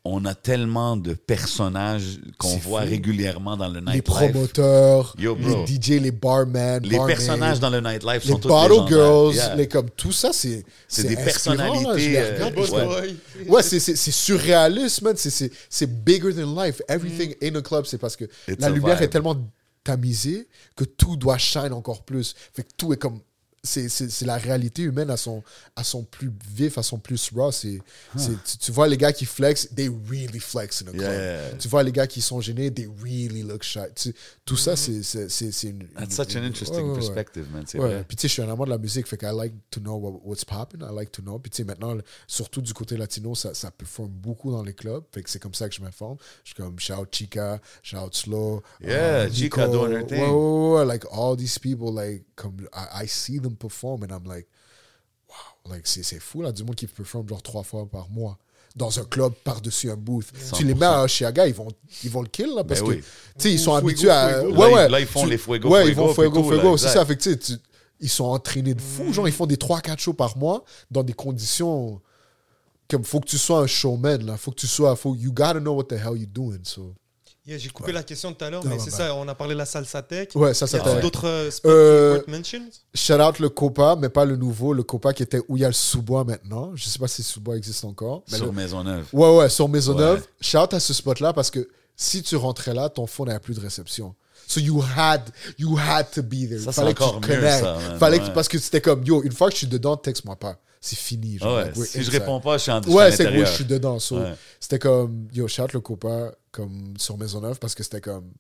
[0.05, 2.89] On a tellement de personnages qu'on voit fou.
[2.89, 4.03] régulièrement dans le les nightlife.
[4.03, 5.65] promoteurs, Yo, les.
[5.67, 9.55] DJ, les barmen, Les personnages dans le nightlife les sont tous bottle girls, Yeah.
[9.55, 13.17] les comme tout ça, c'est C'est des personnalités, les euh, ouais.
[13.49, 15.15] Ouais, c'est- surréaliste, man.
[15.17, 16.83] C'est- bigger than life.
[16.89, 19.05] Everything in a club, c'est parce que It's la lumière vibe.
[19.05, 19.37] est tellement
[19.85, 22.35] tamisée que tout doit shine encore plus.
[22.53, 23.21] Fait que tout est comme.
[23.65, 25.41] C'est la réalité humaine à son,
[25.77, 27.53] à son plus vif, à son plus raw.
[27.53, 27.79] C'est
[28.17, 31.03] c'est- tu, tu vois les gars qui flex, they really flex in a club.
[31.13, 31.55] Yeah.
[31.61, 33.79] Tu vois les gars qui sont gênés, they really look shy.
[33.95, 34.13] Tu-
[34.45, 35.87] tout ça, c'est c'est- une.
[35.95, 36.95] That's une- such an interesting ouais, ouais, ouais.
[36.97, 37.65] perspective, man.
[37.75, 37.79] Ouais.
[37.81, 38.05] vrai.
[38.09, 39.79] Puis tu sais, je suis un amour de la musique, fait que I like to
[39.81, 41.39] know what- what's popping, I like to know.
[41.39, 41.97] Puis tu sais, maintenant,
[42.27, 45.55] surtout du côté latino, ça, ça performe beaucoup dans les clubs, fait que c'est comme
[45.55, 46.17] ça que je m'informe.
[46.43, 48.61] Je suis comme shout Chica, shout Slow.
[48.81, 50.19] Yeah, uh, Chica doing her thing.
[50.21, 54.09] Ouais, ouais, ouais, like all these people, like, comme, I, I see them perform and
[54.15, 54.47] I'm like,
[55.29, 58.39] wow, like, c'est c'est fou, là, du monde qui performe genre trois fois par mois.
[58.75, 60.25] Dans un club par-dessus un booth.
[60.55, 61.69] Tu les mets à Chiaga, ils vont,
[62.05, 63.01] ils vont le kill, là, parce Ben que, oui.
[63.01, 64.41] tu sais, ils sont Fuego, habitués à.
[64.41, 64.49] fuego.
[64.57, 64.89] Ouais, Là, ouais.
[64.89, 67.05] là, ils font Tu- les fuego, Ouais, ils vont fuego, fuego, c'est ça.
[67.05, 67.63] Fait que, tu sais, tu-
[68.01, 69.13] ils sont entraînés de fou.
[69.13, 72.01] Genre, ils font des 3-4 shows par mois dans des conditions
[72.89, 74.25] comme faut que tu sois un showman.
[74.25, 74.37] Là.
[74.39, 74.97] Faut que tu sois.
[74.97, 76.61] Faut, you gotta know what the hell you're doing.
[76.65, 76.95] So.
[77.45, 78.97] Yeah, J'ai coupé la question tout à l'heure, mais c'est bah.
[78.99, 80.29] ça, on a parlé de la salsa tech.
[80.37, 82.63] Ouais, ça, Y ça a-t-il t'a- d'autres euh, spots Euh, mentions
[82.95, 84.73] Shout out le Copa, mais pas le nouveau.
[84.73, 86.71] Le Copa qui était où il y a le sous-bois maintenant.
[86.77, 88.23] Je sais pas si le sous-bois existe encore.
[88.31, 89.07] Mais Sur le- Maisonneuve.
[89.13, 90.21] Ouais, ouais, sur Maisonneuve.
[90.21, 90.27] Ouais.
[90.41, 93.55] Shout out à ce spot-là parce que si tu rentrais là, ton phone n'avait plus
[93.55, 94.15] de réception.
[94.47, 95.23] So you had,
[95.59, 96.61] you had to be there.
[96.61, 97.99] Ça, c'est Fallait que tu te connectes.
[97.99, 100.59] Fallait que- parce que c'était comme, yo, une fois que je suis dedans, texte-moi pas.
[100.85, 101.39] C'est fini.
[101.39, 103.65] genre, Ouais, like, si je réponds pas, je suis en Ouais, c'est que je suis
[103.65, 104.01] dedans.
[104.01, 104.35] So, Ouais.
[104.59, 108.33] C'était comme, yo, shout le copain comme sur Maisonneuve parce que c'était comme,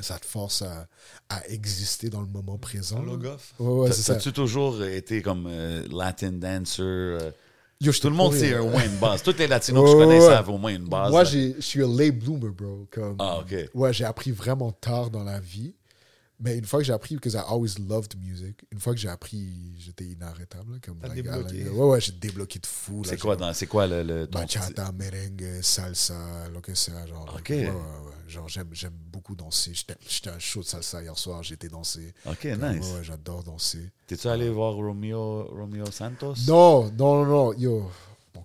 [0.00, 0.88] ça te force à,
[1.28, 2.98] à exister dans le moment présent.
[2.98, 3.12] Un là.
[3.12, 3.54] log-off.
[3.60, 4.14] Ouais, ouais, c'est ça.
[4.14, 6.82] T'as-tu toujours été comme euh, Latin dancer?
[6.82, 7.30] euh,
[7.80, 9.22] Yo, Tout le monde sait au moins une base.
[9.22, 11.10] Tous les latinos que je connais savent au moins une base.
[11.12, 12.86] Moi, je suis un late bloomer, bro.
[12.90, 13.54] Comme, Ah, ok.
[13.74, 15.74] Ouais, j'ai appris vraiment tard dans la vie.
[16.38, 19.08] Mais une fois que j'ai appris, because I always loved music, une fois que j'ai
[19.08, 20.78] appris, j'étais inarrêtable.
[20.84, 21.56] Comme, T'as like, débloqué.
[21.56, 23.02] I like- ouais, ouais, j'ai débloqué de fou.
[23.06, 27.06] C'est quoi, dans- c'est quoi le, le ton Bachata, merengue, salsa, lo que sea.
[27.06, 27.48] Genre, Ok.
[27.50, 27.72] ouais, ouais, ouais.
[28.28, 29.72] Genre, j'aime, j'aime beaucoup danser.
[29.72, 32.12] J'étais, j'étais un show de salsa hier soir, été danser.
[32.26, 32.84] Ok, Ouais, nice.
[32.92, 33.90] ouais, j'adore danser.
[34.06, 36.34] T'es-tu allé voir Romeo, Romeo Santos?
[36.48, 37.52] Non, non, non, non.
[37.54, 37.90] Yo,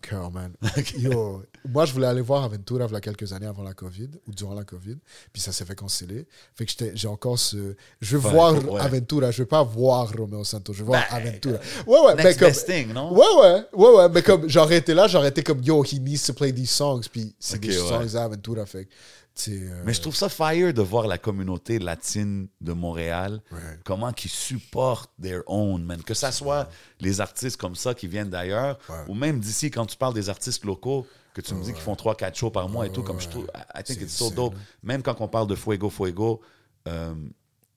[0.02, 0.54] cœur, man.
[0.98, 4.10] Yo, moi, je voulais aller voir Aventura il y a quelques années avant la COVID
[4.28, 4.98] ou durant la COVID.
[5.32, 6.28] Puis ça s'est fait canceller.
[6.56, 7.76] Fait que j'étais- j'ai encore ce.
[8.02, 8.82] Je veux Ouais, voir ouais.
[8.82, 9.32] Aventura.
[9.32, 10.74] Je veux pas voir Romeo Santos.
[10.74, 11.60] Je veux voir Ben, Aventura.
[11.88, 12.16] Ouais, ouais.
[12.18, 12.48] Mais Next comme.
[12.50, 13.14] best thing, non?
[13.14, 16.24] Ouais, ouais, ouais, ouais, mais comme j'aurais été là, j'aurais été comme yo, he needs
[16.26, 17.88] to play these songs, puis c'est Ok, des ouais.
[17.88, 21.18] songs d'Aventura, fait que, tu sais, euh, Mais je trouve ça fire de voir la
[21.18, 23.42] communauté latine de Montréal,
[23.84, 26.04] comment qu'ils supportent their own, man.
[26.04, 26.70] Que ça soit
[27.00, 28.78] les artistes comme ça qui viennent d'ailleurs,
[29.08, 31.94] ou même d'ici, quand tu parles des artistes locaux, que tu me dis qu'ils font
[31.96, 34.54] 3-4 shows par mois et tout, comme je trouve, I- think it's so dope.
[34.56, 34.62] hein.
[34.84, 36.42] Même quand on parle de Fuego Fuego,
[36.90, 37.14] euh,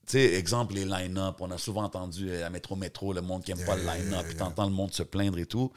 [0.06, 3.44] tu sais, exemple, les line-up, on a souvent entendu euh, à Métro Métro, le monde
[3.44, 5.72] qui aime pas le line-up, puis t'entends le monde se plaindre et tout.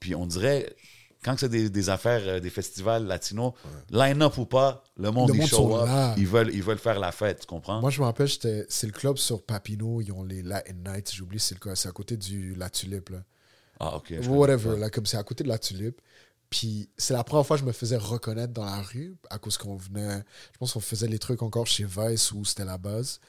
[0.00, 0.74] Puis on dirait,
[1.22, 3.52] quand c'est des, des affaires, euh, des festivals latinos,
[3.90, 6.14] line-up ou pas, le monde, Le monde show up, là.
[6.16, 7.80] ils veulent, ils veulent faire la fête, tu comprends?
[7.80, 11.38] Moi, je me rappelle, c'est le club sur Papineau, ils ont les Latin Nights, j'oublie,
[11.40, 11.56] c'est
[11.86, 13.22] à côté du La Tulipe, là.
[13.80, 14.14] ah, ok.
[14.28, 16.00] Whatever, là, comme c'est à côté de La Tulipe.
[16.48, 19.56] Puis c'est la première fois que je me faisais reconnaître dans la rue à cause
[19.56, 20.24] qu'on venait.
[20.52, 23.20] Je pense qu'on faisait les trucs encore chez Vice où c'était la base.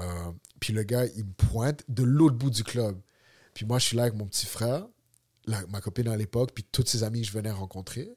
[0.00, 0.04] Euh,
[0.60, 2.98] puis le gars, il me pointe de l'autre bout du club.
[3.54, 4.86] Puis moi, je suis là avec mon petit frère,
[5.50, 8.10] la- ma copine à l'époque, puis toutes ses amis que je venais rencontrer.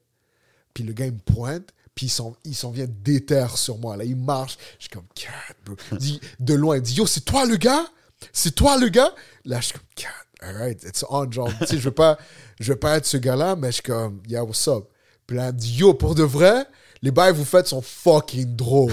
[0.72, 3.96] Puis le gars, il me pointe, puis il s'en, vient déterre sur moi.
[3.96, 4.58] Là, il marche.
[4.78, 5.98] Je suis comme, God, bro.
[5.98, 7.86] Dit, de loin, il dit, Yo, c'est toi le gars?
[8.32, 9.12] C'est toi le gars?
[9.44, 11.30] Là, je suis comme, God, alright, it's on.
[11.30, 12.18] Genre, tu sais, je veux pas,
[12.58, 14.84] je veux pas être ce gars-là, mais je suis comme, Yeah, what's up?
[15.26, 16.66] Puis là, il dit, Yo, pour de vrai,
[17.02, 18.92] les bails que vous faites sont fucking drôles.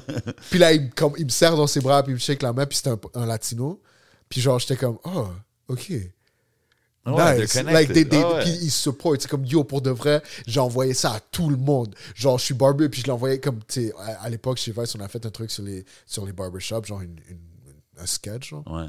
[0.50, 2.42] puis là, il, me- comme, il me serre dans ses bras, puis il me shake
[2.42, 3.80] la main, puis c'était un, un latino.
[4.28, 5.28] Puis genre, j'étais comme, Oh,
[5.68, 5.92] ok.
[7.06, 7.54] Ouais, nice.
[7.62, 8.40] Like, they, Ah ouais.
[8.42, 9.22] puis ils se supportent.
[9.22, 11.94] C'est comme, yo, pour de vrai, j'ai envoyé ça à tout le monde.
[12.14, 14.72] Genre, je suis barber, puis je l'ai envoyé comme, tu sais, à, à l'époque, chez
[14.72, 17.38] Vice, on a fait un truc sur les, sur les barbershops, genre une, une-
[17.98, 18.64] un sketch, genre.
[18.70, 18.86] Ouais.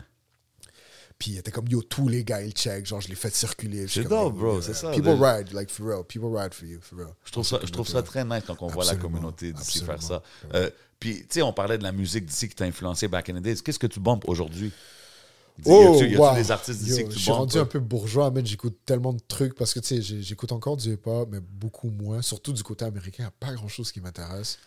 [1.17, 2.85] Puis il était comme, yo, tous les gars, ils check.
[2.85, 3.87] Genre, je l'ai fait circuler.
[3.87, 6.03] C'est dope, bro, c'est ça, People le- ride, like, for real.
[6.03, 7.13] People ride for you, for real.
[7.25, 10.01] Je trouve ça, je trouve ça très nice quand on voit la communauté d'ici faire
[10.01, 10.23] ça.
[10.53, 13.35] Euh, puis, tu sais, on parlait de la musique d'ici qui t'a influencé back in
[13.35, 13.61] the days.
[13.63, 14.71] Qu'est-ce que tu bombes aujourd'hui?
[15.65, 16.35] Oh, y a-tu y a-tu wow.
[16.35, 19.13] des artistes d'ici Yo, que tu Je suis rendu un peu bourgeois, mais j'écoute tellement
[19.13, 22.21] de trucs parce que tu sais, j'écoute encore du hip-hop, mais beaucoup moins.
[22.21, 24.57] Surtout du côté américain, il n'y a pas grand-chose qui m'intéresse.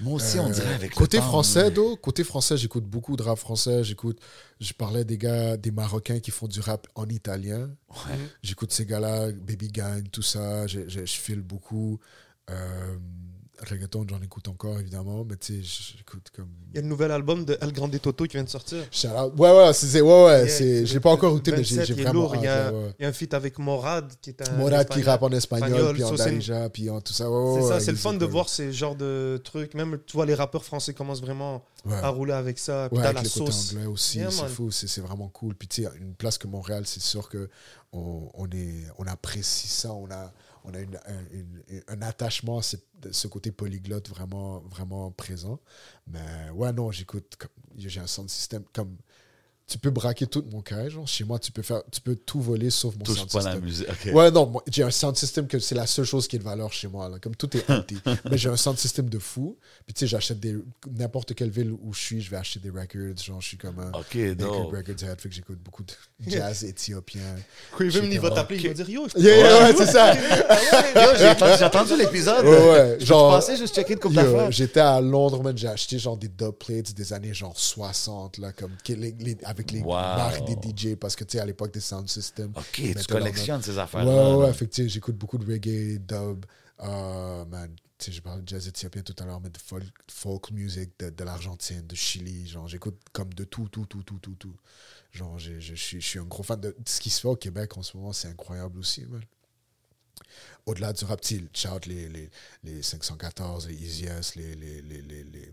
[0.00, 3.16] Moi aussi, on dirait avec le côté temps, français, mais- d'eau, côté français, j'écoute beaucoup
[3.16, 3.82] de rap français.
[3.82, 4.20] J'écoute,
[4.60, 7.68] je parlais des gars, des Marocains qui font du rap en italien.
[7.90, 8.18] Ouais.
[8.42, 10.66] J'écoute ces gars-là, Baby Gang, tout ça.
[10.68, 11.98] Je file beaucoup.
[12.48, 12.96] Euh,
[13.68, 16.48] reggaeton, j'en écoute encore évidemment, mais tu sais, j'écoute comme.
[16.70, 18.84] Il y a le nouvel album de El Grande Toto qui vient de sortir.
[18.90, 19.32] Shout out.
[19.38, 22.12] Ouais, ouais, c'est, ouais, ouais, c'est, j'ai pas encore écouté, mais 27, j'ai, vraiment.
[22.12, 22.36] lourd.
[22.36, 24.52] Il y a, ouais, il y a un feat avec Morad qui est un.
[24.56, 27.30] Morad qui rappe en espagnol, espagnol, puis en darija, puis en tout ça.
[27.30, 29.74] Ouais, C'est ça, c'est le fun de voir ces genres de trucs.
[29.74, 32.88] Même, tu vois, les rappeurs français commencent vraiment à rouler avec ça.
[32.88, 33.72] Puis Ouais, t'as avec la sauce.
[33.72, 35.54] anglais aussi, c'est fou, c'est c'est vraiment cool.
[35.54, 37.48] Puis tu sais, une place comme Montréal, c'est sûr que
[37.92, 40.32] on, on, est, on apprécie ça, on a,
[40.64, 40.98] on a une,
[41.88, 45.60] un, attachement à ce, côté polyglotte vraiment, vraiment présent.
[46.06, 47.36] Mais ouais, non, j'écoute,
[47.76, 48.96] j'ai un sound system comme...
[49.70, 51.06] Tu peux braquer tout mon carré, genre.
[51.06, 53.50] Chez moi, tu peux, faire, tu peux tout voler sauf mon Touche sound pas la
[53.50, 53.64] system.
[53.64, 53.88] musique.
[53.90, 54.14] OK.
[54.14, 56.44] Ouais, non, moi, j'ai un sound system que c'est la seule chose qui est de
[56.44, 57.06] valeur chez moi.
[57.10, 57.18] Là.
[57.18, 57.98] Comme tout est empty.
[58.30, 59.58] Mais j'ai un sound system de fou.
[59.84, 60.56] Puis tu sais, j'achète des.
[60.98, 63.22] N'importe quelle ville où je suis, je vais acheter des records.
[63.22, 63.90] Genre, je suis comme un.
[63.92, 64.72] OK, donc.
[64.72, 65.92] records head, fait que j'écoute beaucoup de
[66.26, 67.20] jazz éthiopien.
[67.72, 70.14] Craven, il va t'appeler, il va dire Yo, je- Yeah, yeah, ouais, c'est ça.
[71.58, 72.44] J'ai entendu, l'épisode.
[72.44, 74.50] Ouais, ouais, Je genre- pensais juste checker une couple Yo, d'affaires.
[74.52, 78.52] J'étais à Londres, man, j'ai acheté genre des dub plates des années genre 60, là,
[78.52, 79.94] comme, les- avec les Wow.
[80.16, 82.52] marques des DJ, parce que tu sais, à l'époque des sound systems.
[82.54, 84.36] OK, tu collectionnes ces Ouais, affaires-là.
[84.36, 84.52] ouais, là.
[84.52, 86.44] fait que, tu sais, j'écoute beaucoup de reggae, dub,
[86.80, 89.82] euh, man, tu sais, j'ai parlé de jazz éthiopien tout à l'heure, mais de folk,
[90.10, 94.18] folk music de, de l'Argentine, de Chili, genre, j'écoute comme de tout, tout, tout, tout,
[94.20, 94.56] tout, tout.
[95.12, 97.76] Genre, je suis je suis un gros fan de ce qui se fait au Québec
[97.76, 99.22] en ce moment, c'est incroyable aussi, man.
[100.66, 102.30] Au-delà du sais, shout les, les,
[102.64, 104.06] les 514, les Easy
[104.54, 105.52] les, les, les, les-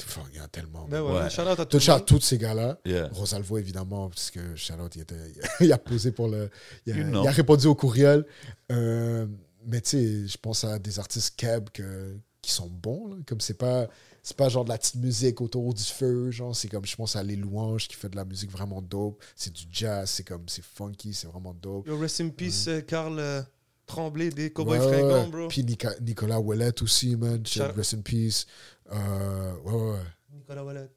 [0.00, 0.86] Enfin, il y en a tellement.
[0.88, 1.30] Ben ouais, Ouais.
[1.30, 2.78] shout out à tout shout tous ces gars-là.
[2.84, 3.08] Yeah.
[3.12, 5.14] Rosalvo, évidemment, parce que Charlotte, il, était,
[5.60, 6.50] il a posé pour le.
[6.86, 7.22] Il a, You know.
[7.24, 8.24] il a répondu au courriel.
[8.70, 9.26] Euh,
[9.66, 13.08] mais tu sais, je pense à des artistes keb que, qui sont bons.
[13.08, 13.16] là.
[13.26, 13.86] Comme c'est pas.
[14.24, 17.16] C'est pas genre de la petite musique autour du feu, genre, c'est comme, je pense
[17.16, 19.20] à Les Louanges qui fait de la musique vraiment dope.
[19.34, 21.88] C'est du jazz, c'est comme, c'est funky, c'est vraiment dope.
[21.88, 23.42] Yo, rest in peace, euh, Carl euh,
[23.84, 25.48] Tremblay des Cowboys Ouais, Fringants, bro.
[25.48, 25.66] Puis
[26.02, 27.44] Nicolas Ouellet aussi, man.
[27.44, 28.46] Shout- Rest in peace.
[28.90, 29.98] Euh, ouais, ouais, ouais.
[30.34, 30.88] Nicolas Wallet.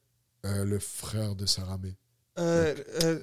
[0.45, 1.95] Euh, le frère de Saramé.
[2.39, 2.73] Euh,
[3.03, 3.19] euh,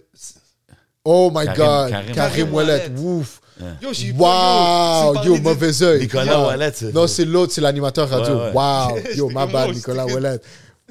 [1.04, 2.54] Oh my Karim- god, Karim Karim.
[2.54, 3.40] Ouellet, ouf.
[3.82, 6.00] Yo, j'ai Wow, yo, yo, mauvais œil.
[6.02, 6.46] Nicolas Wow.
[6.46, 8.34] Wallet, Non, c'est l'autre, c'est l'animateur radio.
[8.34, 8.52] Ouais, ouais.
[8.54, 10.38] Wow, yo, ma bad, Nicolas Ouellet.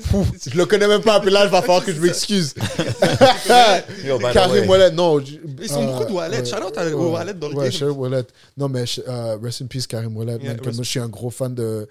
[0.09, 2.53] Pouf, je le connais même pas, puis là, il va falloir que je m'excuse.
[3.47, 4.67] Karim way.
[4.67, 5.19] Ouellet, non.
[5.19, 6.39] Ils sont euh, beaucoup de Ouellet.
[6.39, 7.97] ouais, Shout out à- Ouellet dans le ouais, game.
[7.97, 8.23] Ouellet.
[8.57, 10.15] Non, mais euh, rest in peace, Karim.
[10.15, 11.87] Yeah, man, rest- moi, je suis un gros fan de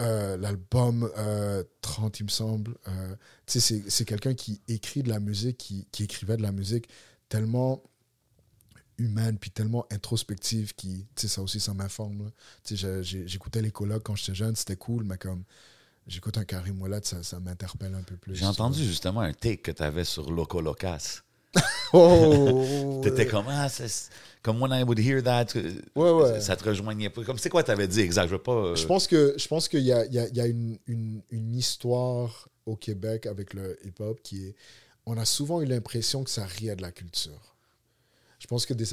[0.00, 2.76] euh, l'album euh, 30, il me semble.
[2.88, 6.88] Euh, c'est- quelqu'un qui écrit de la musique, qui, qui écrivait de la musique
[7.28, 7.82] tellement
[8.98, 12.32] humaine puis tellement introspective qui tu sais ça aussi ça m'informe
[12.68, 15.44] j'écoutais les colloques quand j'étais jeune c'était cool mais comme
[16.08, 19.58] j'écoute un Karim Ouellet ça, ça m'interpelle un peu plus J'ai entendu justement un take
[19.58, 21.20] que tu avais sur Loco Locas.
[21.92, 24.10] oh T'étais comme, ah, c'est-
[24.42, 25.46] comme when I would hear that,
[25.96, 26.40] Ouais, ouais.
[26.40, 27.24] ça te rejoignait pas.
[27.24, 28.26] Comme c'est quoi t'avais dit exact?
[28.28, 28.52] Je veux pas.
[28.52, 30.46] euh, je pense que je pense qu'il y a, il y a, il y a
[30.46, 34.54] une, une, une histoire au Québec avec le hip-hop qui est
[35.06, 37.56] on a souvent eu l'impression que ça riait de la culture
[38.38, 38.84] je pense que des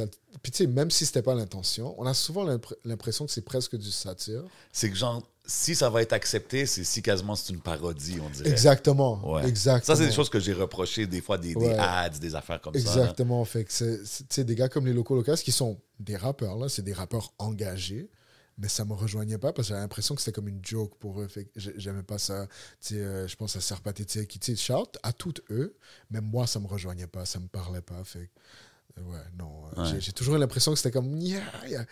[0.42, 3.44] puis tu sais même si c'était pas l'intention on a souvent l'impr- l'impression que c'est
[3.44, 7.54] presque du satire C'est que genre, si ça va être accepté, c'est si quasiment c'est
[7.54, 8.50] une parodie, on dirait.
[8.50, 9.48] exactement Ouais.
[9.48, 11.78] exactement Ça, c'est des choses que j'ai reproché des fois, des, des Ouais.
[11.78, 12.80] ads, des affaires comme ça.
[12.80, 13.02] là.
[13.02, 13.44] Exactement.
[13.46, 16.82] Fait que c'est, des gars comme les locaux locaux qui sont des rappeurs, là, c'est
[16.84, 18.10] des rappeurs engagés.
[18.58, 21.20] mais ça me rejoignait pas parce que j'avais l'impression que c'était comme une joke pour
[21.22, 21.28] eux.
[21.28, 22.48] Fait j'aimais pas ça.
[22.94, 25.76] Euh, je pense à Pathétique qui, tu shout à toutes eux,
[26.10, 28.02] mais moi, ça me rejoignait pas, ça me parlait pas.
[28.06, 28.30] Fait
[28.98, 29.52] euh, ouais, non.
[29.78, 30.00] euh, Ouais.
[30.00, 31.86] j'ai- toujours eu l'impression que c'était comme, yeah, yeah, yeah,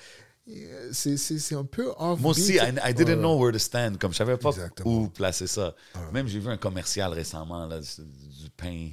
[0.92, 2.20] c'est- un peu off.
[2.20, 3.98] Moi aussi, I, I didn't know where to stand.
[3.98, 5.04] Comme je savais pas Exactement.
[5.04, 5.76] où placer ça.
[6.12, 8.90] Même j'ai vu un commercial récemment là, du, pain,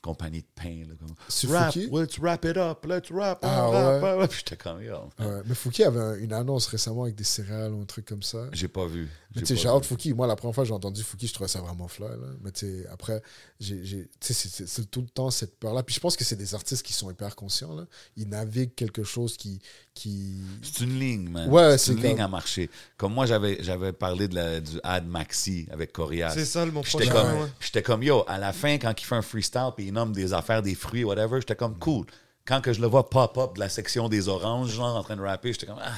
[0.00, 0.84] compagnie de pain.
[0.88, 1.88] Là, comme, rap, Fouki?
[1.92, 4.28] let's wrap it up, let's rap, Ah, on rap, ouais.
[4.28, 7.72] Puis j'étais comme, yo, Ouais, mais Fouki avait un- une annonce récemment avec des céréales
[7.72, 8.46] ou un truc comme ça.
[8.52, 9.08] j'ai pas vu.
[9.34, 9.82] Mais tu sais, shout.
[9.82, 12.08] Fouki, moi, la première fois que j'ai entendu Fouki, je trouvais ça vraiment fly.
[12.08, 12.28] Là.
[12.42, 13.22] Mais tu sais, après,
[13.60, 15.82] c'est, tout le temps cette peur-là.
[15.82, 17.74] Puis je pense que c'est des artistes qui sont hyper conscients.
[17.74, 17.86] Là.
[18.16, 19.60] Ils naviguent quelque chose qui.
[19.94, 20.42] qui...
[20.62, 21.48] C'est une ligne, man.
[21.48, 22.70] Ouais, c'est c'est une ligne à marcher.
[22.96, 26.32] Comme moi, j'avais, j'avais parlé de la, du ad Maxi avec Corias.
[26.34, 27.82] C'est ça le mon J'étais comme, ouais.
[27.82, 30.62] comme, yo, à la fin, quand il fait un freestyle puis il nomme des affaires,
[30.62, 32.06] des fruits, whatever, j'étais comme, cool.
[32.44, 35.22] Quand que je le vois pop-up de la section des oranges, genre, en train de
[35.22, 35.92] rapper, j'étais comme, ah,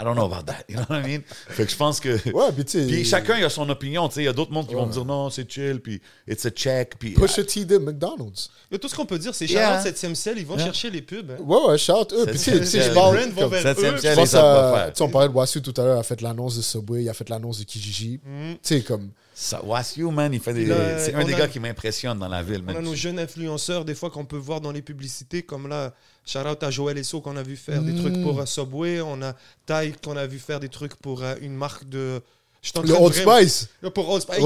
[0.00, 0.62] I don't know about that.
[0.68, 1.22] You know what I mean?
[1.48, 2.10] Fait que je pense que.
[2.32, 2.86] Ouais, puis tu sais.
[2.86, 4.20] Puis chacun il a son opinion, tu sais.
[4.22, 6.50] Il y a d'autres mondes qui vont me dire non, c'est chill, puis it's a
[6.50, 7.10] check, puis.
[7.14, 8.50] Pusha T de McDonald's.
[8.70, 9.80] Et tout ce qu'on peut dire, c'est Yeah.
[9.82, 10.66] 7 ciel, ils vont Yeah.
[10.66, 11.28] chercher les pubs.
[11.32, 11.42] hein.
[11.42, 12.24] Ouais, ouais, shout eux.
[12.26, 13.18] Puis tu sais, je parle.
[13.18, 14.76] Je ils pense savent pas à.
[14.84, 14.92] faire.
[14.92, 15.96] Tu sais, on parlait de Wassu tout à l'heure.
[15.96, 18.20] Il a fait l'annonce de Subway, il a fait l'annonce de Kijiji.
[18.24, 18.52] Mm.
[18.52, 19.10] Tu sais, comme.
[19.42, 20.64] Ça, Wasu, man, il fait des.
[20.64, 22.94] Puis là, c'est un des a- gars qui m'impressionne dans la ville, On a nos
[22.94, 25.94] jeunes influenceurs, des fois, qu'on peut voir dans les publicités, comme là,
[26.26, 29.00] shout out à Joël Esso qu'on a vu faire des trucs pour euh, Subway.
[29.00, 29.32] On a
[29.64, 32.20] Ty qu'on a vu faire des trucs pour euh, une marque de.
[32.62, 33.68] Je suis en Le train de Old vraiment- Spice.
[33.82, 34.38] Là, Pour Old Spice.
[34.38, 34.42] Ouais.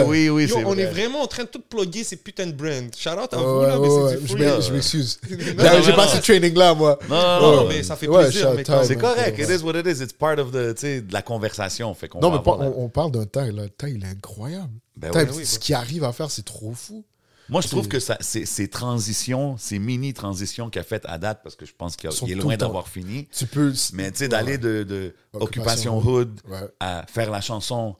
[0.00, 0.82] Yo, Oui, oui, oui, yo, c'est on vrai.
[0.82, 2.88] est vraiment en train de tout plugger ces putains de brands.
[2.98, 5.20] Shout out à vous, Ouais, là, mais ouais, c'est ouais, du je m'excuse.
[5.84, 6.98] J'ai pas ce training-là, moi.
[7.08, 7.68] Non, non, Non, non.
[7.68, 8.52] mais ça fait Ouais, plaisir.
[8.56, 9.38] mais C'est correct.
[9.38, 9.44] Ouais.
[9.44, 10.02] It is what it is.
[10.02, 11.94] It's part of the, tu sais, de la conversation.
[11.94, 13.62] Fait qu'on Non, mais on, on parle d'un Ty, là.
[13.78, 14.68] Ty, il est incroyable.
[14.96, 15.28] Ben Ty, ouais.
[15.36, 15.60] oui, ce bah.
[15.60, 17.04] qu'il arrive à faire, c'est trop fou.
[17.52, 21.40] Moi, je trouve que ça, ces, ces transitions, ces mini-transitions qu'il a faites à date,
[21.42, 23.72] parce que je pense qu'il est loin d'avoir fini, Tu peux.
[23.92, 26.58] mais tu sais, d'aller de, de Occupation Occupation Hood Ouais.
[26.80, 27.94] à faire la chanson,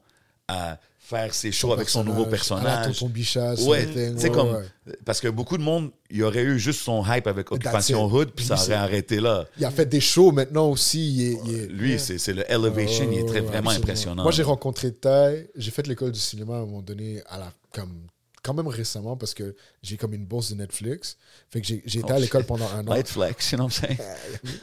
[0.47, 2.97] à faire ses shows avec son nouveau personnage.
[2.97, 3.61] tonton Bichas.
[3.67, 3.85] Ouais,
[4.15, 4.53] Ouais, comme.
[4.55, 4.95] ouais.
[5.05, 8.05] Parce que beaucoup de monde, il y aurait eu juste son hype avec Occupation.
[8.05, 9.45] Hood, puis ça aurait arrêté là.
[9.59, 11.13] Il a fait des shows maintenant aussi.
[11.15, 13.83] Il est, il est- Lui, c'est le elevation, il est très, vraiment absolument.
[13.83, 14.23] impressionnant.
[14.23, 15.47] Moi, j'ai rencontré Ty.
[15.55, 18.07] J'ai fait l'école du cinéma à un moment donné, à la, comme,
[18.43, 21.17] quand même récemment, parce que j'ai comme une bourse de Netflix.
[21.49, 23.01] Fait que j'ai été Oh, à l'école pendant un an.
[23.05, 23.97] Flex, you know what I'm saying?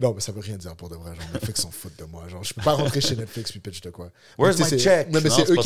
[0.00, 1.14] Non, mais ça veut rien dire pour de vrai.
[1.14, 2.26] Genre, Netflix s'en foutent de moi.
[2.26, 4.10] Genre, je peux pas rentrer chez Netflix puis pitch de quoi.
[4.36, 5.06] Where's my c'est- check?
[5.12, 5.56] Mais, mais Non, c'est eux,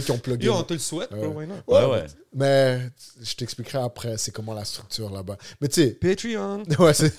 [0.00, 0.46] qui- eux ont plugué.
[0.46, 1.18] Yo, on te le souhaite, Ouais.
[1.18, 1.54] bro, why not?
[1.66, 2.06] Ouais, ouais.
[2.32, 2.88] Mais
[3.20, 5.36] je t'expliquerai après, c'est comment la structure là-bas.
[5.60, 6.62] Mais tu sais, Patreon.
[6.78, 7.12] Ouais, c'est-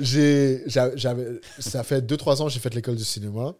[0.96, 3.54] j'avais, ça fait 2-3 ans que j'ai fait l'école du cinéma.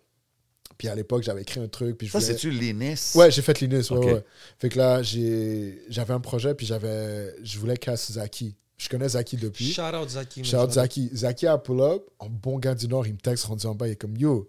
[0.79, 1.97] Puis à l'époque, j'avais écrit un truc.
[1.99, 3.12] Puis je Ça, voulais- c'est-tu l'INIS?
[3.14, 3.91] Ouais, j'ai fait l'INIS.
[3.91, 4.22] Ouais.
[4.59, 8.55] Fait que là, j'ai, j'avais un projet, puis j'avais, je voulais casser Zaki.
[8.77, 9.72] Je connais Zaki depuis.
[9.72, 10.41] Shout out Zaki.
[10.41, 10.45] man.
[10.51, 11.11] Shout out Zaki.
[11.14, 13.89] Zaki a pull up, en bon gars du Nord, il me texte rendu en bas,
[13.89, 14.49] il est comme Yo,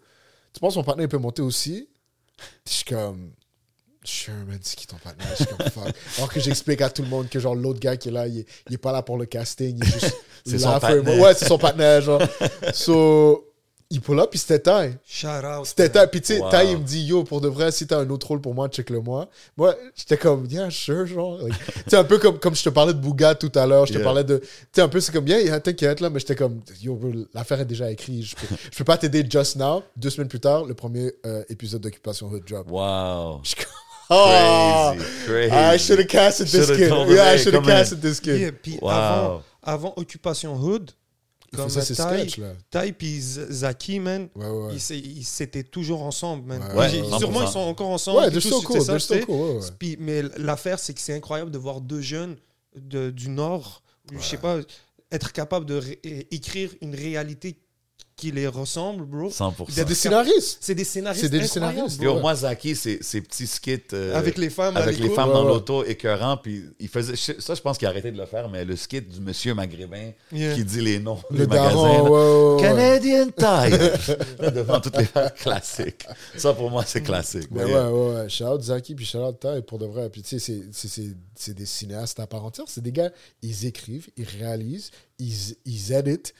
[0.53, 1.87] tu penses que mon partenaire peut monter aussi?
[2.67, 3.31] Je suis comme.
[4.03, 5.27] Sure, man, c'est qui ton partenaire?
[5.37, 5.93] Je suis comme fuck.
[6.17, 8.39] Alors que j'explique à tout le monde que genre l'autre gars qui est là, il
[8.39, 10.15] est, il est pas là pour le casting, il est juste.
[10.45, 11.19] C'est là son partenaire.
[11.19, 12.21] Ouais, c'est son partenaire, genre.
[12.73, 13.46] So,
[13.89, 14.97] il pull up, puis c'était time.
[15.07, 15.65] Shout out.
[15.65, 15.99] C'était Ty.
[16.11, 16.49] Puis tu sais, Wow.
[16.65, 18.99] Il me dit, yo, pour de vrai, si t'as un autre rôle pour moi, check-le
[18.99, 19.29] moi.
[19.55, 21.37] Moi, j'étais comme, yeah, sure, genre.
[21.41, 23.85] Like, tu sais, un peu comme, comme je te parlais de Bouga tout à l'heure,
[23.85, 24.03] je te Yeah.
[24.03, 24.39] parlais de.
[24.39, 27.11] Tu sais, un peu, c'est comme, yeah, yeah, t'inquiète, là, mais j'étais comme, yo, bro,
[27.33, 28.25] l'affaire est déjà écrite.
[28.25, 29.83] Je peux, je peux pas t'aider just now.
[29.95, 32.69] Deux semaines plus tard, le premier euh, épisode d'Occupation Hood drop.
[32.69, 33.39] Wow.
[33.43, 33.73] Je suis comme,
[34.09, 34.91] oh,
[35.25, 35.53] Crazy.
[35.53, 36.77] I should have casted this Should've
[37.07, 37.15] kid.
[37.15, 37.77] Yeah, I should have come in.
[37.77, 38.39] casted this kid.
[38.39, 38.89] Yeah, puis Wow.
[38.89, 40.91] avant, avant Occupation Hood,
[41.55, 42.53] comme Ty, sketchs, là.
[42.69, 44.73] Ty puis Zaki, man, Ouais, ouais.
[44.73, 46.61] ils s'é- ils s'étaient toujours ensemble, man.
[46.61, 47.19] Ouais, Puis ouais, j'ai- 100%.
[47.19, 48.19] sûrement, ils sont encore ensemble.
[48.19, 49.61] Ouais, still c'est cool.
[49.61, 49.71] ça.
[49.79, 52.35] Puis, mais l'affaire, c'est que c'est incroyable de voir deux jeunes
[52.75, 53.81] de- du Nord,
[54.11, 54.59] je sais pas,
[55.11, 55.81] être capable de
[56.31, 57.57] écrire une réalité
[58.15, 59.29] qui les ressemble, bro.
[59.29, 59.65] 100%.
[59.69, 60.57] C'est des scénaristes.
[60.59, 61.21] C'est des scénaristes.
[61.23, 62.05] C'est des scénaristes, bro.
[62.05, 62.21] Yo, Ouais.
[62.21, 65.43] moi, Zaki, c'est ses petits skits euh, Avec les femmes, avec les femmes Ouais, dans
[65.45, 65.49] ouais.
[65.53, 66.35] l'auto, écœurant.
[66.37, 69.01] Puis il faisait, ça, je pense qu'il a arrêté de le faire, mais le skit
[69.01, 70.55] du monsieur maghrébin Yeah.
[70.55, 72.57] qui dit les noms Le des magasins.
[72.59, 73.97] Canadian Tire.
[74.51, 76.07] Devant toutes les femmes classiques.
[76.35, 77.49] Ça, pour moi, c'est classique.
[77.51, 78.29] Mais Mais, ouais, ouais, ouais.
[78.29, 80.09] Shout out Zaki, puis shout out Ty, pour de vrai.
[80.09, 82.65] Puis tu sais, c'est- c'est- c'est c'est des cinéastes à part entière.
[82.67, 83.11] C'est des gars,
[83.43, 84.89] ils écrivent, ils réalisent,
[85.19, 86.33] ils, ils editent.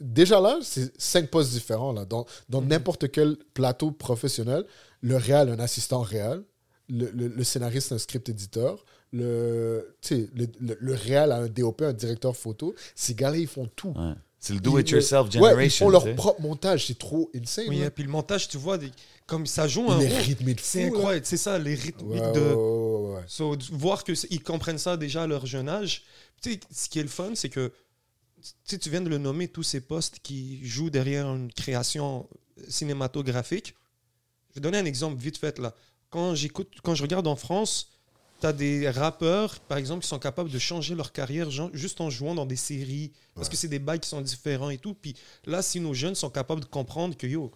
[0.00, 1.92] Déjà là, c'est cinq postes différents.
[1.92, 2.04] Là.
[2.04, 2.68] Dans, dans Mhm.
[2.68, 4.64] n'importe quel plateau professionnel,
[5.00, 6.44] le réal, un assistant réal,
[6.88, 11.38] le, le, le scénariste, un script éditeur, le, tu sais, le, le, le réal a
[11.38, 12.74] un DOP, un directeur photo.
[12.94, 13.88] Ces gars-là, ils font tout.
[13.96, 14.12] ouais.
[14.40, 15.64] C'est le Ils- do-it-yourself Ouais, generation.
[15.64, 16.86] ils font leur propre montage.
[16.86, 17.64] C'est trop insane.
[17.68, 17.86] Oui, là.
[17.86, 18.92] et puis le montage, tu vois, des-
[19.26, 20.06] comme ça joue un rôle.
[20.06, 20.98] rythmé de C'est fou, là.
[20.98, 22.40] incroyable, c'est ça, les rythmiques Ouais, de.
[22.40, 23.22] ouais, ouais, ouais.
[23.26, 26.04] So, voir qu'ils comprennent ça déjà à leur jeune âge.
[26.40, 27.72] Tu sais, ce qui est le fun, c'est que
[28.64, 32.28] sais, tu viens de le nommer, tous ces postes qui jouent derrière une création
[32.68, 33.74] cinématographique.
[34.50, 35.74] Je vais donner un exemple vite fait là.
[36.10, 37.90] Quand j'écoute, quand je regarde en France,
[38.40, 42.08] tu as des rappeurs, par exemple, qui sont capables de changer leur carrière juste en
[42.08, 43.12] jouant dans des séries.
[43.34, 44.94] Parce que c'est des bails qui sont différents et tout.
[44.94, 47.52] Puis là, si nos jeunes sont capables de comprendre que yo,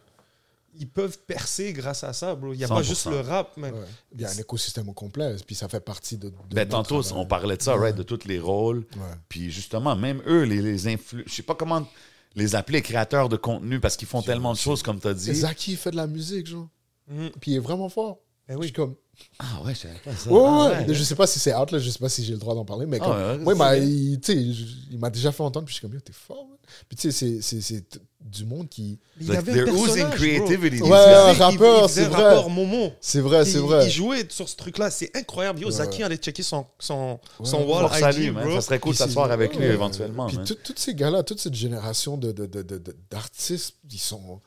[0.78, 2.52] ils peuvent percer grâce à ça, bro.
[2.52, 2.84] Il n'y a pas 100%.
[2.84, 3.72] juste le rap, man.
[3.74, 3.80] Ouais.
[4.14, 6.28] Il y a un écosystème au complet, puis ça fait partie de.
[6.30, 7.22] de Ben, tantôt, travail.
[7.24, 8.78] on parlait de ça, right, de tous les rôles.
[8.96, 9.02] Ouais.
[9.28, 11.24] Puis justement, même eux, les, les influ...
[11.26, 11.86] Je sais pas comment
[12.34, 15.34] les appeler créateurs de contenu parce qu'ils font tellement de choses, comme tu as dit.
[15.34, 16.68] Zaki fait de la musique, genre.
[17.08, 17.30] Mhm.
[17.40, 18.18] Puis il est vraiment fort.
[18.48, 18.66] Ben Je oui.
[18.66, 18.94] suis comme.
[19.38, 20.30] Ah ouais, je savais pas ça.
[20.30, 20.94] Ouais, Ah ouais, ouais.
[20.94, 22.64] Je sais pas si c'est out, là, je sais pas si j'ai le droit d'en
[22.64, 23.16] parler, mais Ah comme.
[23.16, 25.74] ouais, moi, il m'a- c'est- il, tu sais, je- il m'a déjà fait entendre, puis
[25.74, 26.56] je suis comme, yo, t'es fort, man.
[26.88, 28.98] Puis tu sais, c'est- du monde qui.
[29.20, 29.84] Il Like, avait un they're bro.
[30.10, 30.76] creativity.
[30.76, 32.22] Il Ouais, un rappeur, c'est un vrai.
[32.22, 32.92] rappeur Momo.
[33.00, 33.86] C'est vrai, c'est vrai.
[33.86, 35.60] Il jouait sur ce truc-là, c'est incroyable.
[35.60, 38.44] Yo, Ouais, Zaki allait checker son, son, Ouais, son wall IG, man.
[38.44, 38.54] bro.
[38.56, 39.72] Ça serait cool de s'asseoir avec lui ouais.
[39.74, 40.26] éventuellement.
[40.26, 44.40] Puis tous ces gars-là, toute cette génération de, de, de, de- de- d'artistes, ils sont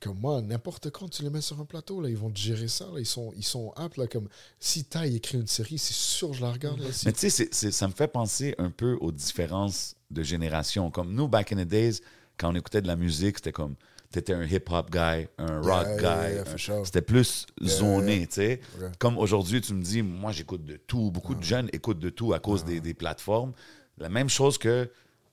[0.00, 2.66] comme moi, n'importe quand tu les mets sur un plateau, là, ils vont te gérer
[2.66, 2.86] ça.
[2.92, 3.96] Là, ils, sont, ils sont aptes.
[3.96, 4.26] Là, comme,
[4.58, 6.80] si Ty écrit une série, c'est sûr, je la regarde.
[6.80, 10.90] Là, si- Mais tu sais, ça me fait penser un peu aux différences de génération.
[10.90, 12.00] Comme nous, back in the days,
[12.38, 13.74] quand on écoutait de la musique, c'était comme,
[14.10, 16.02] t'étais un hip-hop guy, un rock Yeah, guy.
[16.02, 16.86] yeah, yeah, un- for sure.
[16.86, 18.60] C'était plus zoné, tu sais.
[18.98, 21.10] Comme aujourd'hui, tu me dis, moi, j'écoute de tout.
[21.10, 23.52] Beaucoup de jeunes écoutent de tout à cause des, des plateformes.
[23.98, 24.90] La même chose que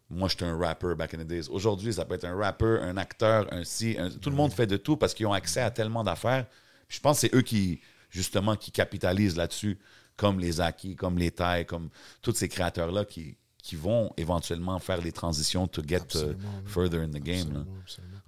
[0.09, 1.47] moi, j'étais un rapper back in the days.
[1.49, 3.95] Aujourd'hui, ça peut être un rappeur, un acteur, un si.
[3.99, 6.47] un- tout le monde fait de tout parce qu'ils ont accès à tellement d'affaires.
[6.87, 9.77] Je pense que c'est eux qui, justement, qui capitalisent là-dessus,
[10.15, 11.89] comme les Aki, comme les Thai, comme
[12.21, 17.09] tous ces créateurs-là qui, qui vont éventuellement faire les transitions to get uh, further in
[17.09, 17.65] the game.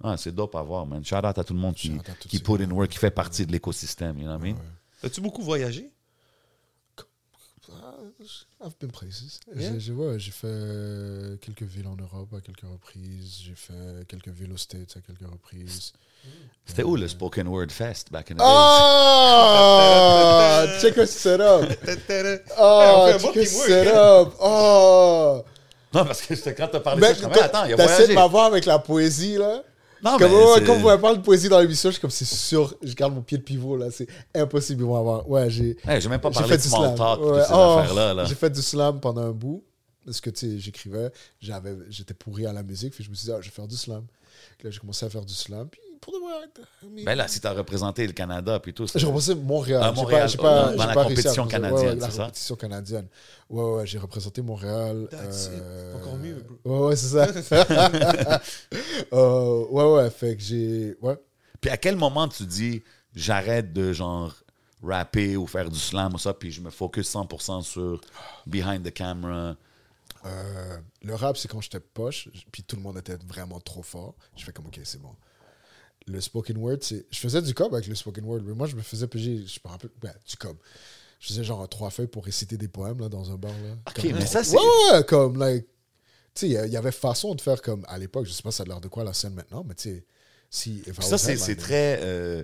[0.02, 1.04] Ah, c'est dope à voir, man.
[1.04, 3.52] Shout out à tout le monde qui, qui put in work, qui fait partie de
[3.52, 4.58] l'écosystème, you know what I mean?
[5.02, 5.90] As-tu beaucoup voyagé?
[8.64, 9.40] I've been places.
[9.54, 9.78] Yeah.
[9.78, 13.40] J'ai, ouais, fait quelques villes en Europe à quelques reprises.
[13.44, 15.92] J'ai fait quelques villes aux States à quelques reprises.
[16.64, 18.44] C'était où le Spoken Word Fest back in the days?
[18.46, 20.66] Oh!
[20.80, 21.68] check a setup!
[22.58, 24.34] Oh, check a setup!
[24.40, 25.44] Oh!
[25.94, 28.14] Non, parce que quand t'as parlé de ça, je attends, il a t'essaies de voyagé.
[28.14, 29.62] m'avoir avec la poésie, là?
[30.02, 32.74] Non, Comme, mais ouais, vous parlez de poésie dans l'émission, je suis comme, c'est sûr,
[32.82, 33.90] je garde mon pied de pivot, là.
[33.90, 35.28] C'est impossible, ils vont avoir.
[35.28, 35.76] Ouais, j'ai.
[35.86, 37.42] Hey, j'ai même pas parlé fait de du small talk, Ouais.
[37.52, 37.82] Oh.
[37.94, 38.24] Là.
[38.24, 39.64] J'ai fait du slam pendant un bout.
[40.04, 43.26] Parce que, tu sais, j'écrivais, j'avais, j'étais pourri à la musique, puis je me suis
[43.26, 44.04] dit, ah, je vais faire du slam.
[44.58, 45.68] Puis là, j'ai commencé à faire du slam.
[45.68, 46.48] Puis, pour de vrai,
[46.90, 48.86] mais- Ben là, si t'as représenté le Canada, puis tout.
[48.86, 49.82] ça- j'ai représenté Montréal.
[49.82, 52.10] À J'ai Montréal, pas, dans- pas, dans la pas compétition canadienne, ouais, ouais, c'est la
[52.10, 52.22] ça?
[52.24, 53.06] compétition canadienne.
[53.48, 55.08] Ouais, ouais, j'ai représenté Montréal.
[55.10, 55.52] That's it.
[55.54, 56.80] euh, Encore mieux, bro.
[56.80, 57.26] Ouais, ouais, c'est ça.
[59.12, 60.96] Euh, ouais, ouais, fait que j'ai.
[61.00, 61.16] Ouais.
[61.60, 62.82] Puis à quel moment tu dis,
[63.14, 64.34] j'arrête de genre
[64.82, 68.00] rapper ou faire du slam ou ça, puis je me focus 100% sur
[68.46, 69.56] behind the camera?
[70.24, 74.14] Euh, le rap, c'est quand j'étais poche, puis tout le monde était vraiment trop fort.
[74.36, 75.14] Je fais comme, ok, c'est bon.
[76.06, 77.06] Le spoken word, c'est.
[77.10, 79.60] Je faisais du cob avec le spoken word, mais moi, je me faisais piger, je
[79.64, 80.56] me rappelle, ben, du cob.
[81.20, 83.52] Je faisais genre trois feuilles pour réciter des poèmes là, dans un bar.
[83.52, 83.76] Là.
[83.88, 84.62] Ok, Comme- mais ça, c'est- Ouais,
[84.92, 85.66] ouais, comme, like.
[86.34, 88.62] Tu sais, il y avait façon de faire comme à l'époque, je sais pas ça
[88.62, 90.04] a l'air de quoi la scène maintenant, mais tu sais,
[90.50, 90.82] si.
[91.00, 92.00] ça, c'est c'est très.
[92.02, 92.42] euh,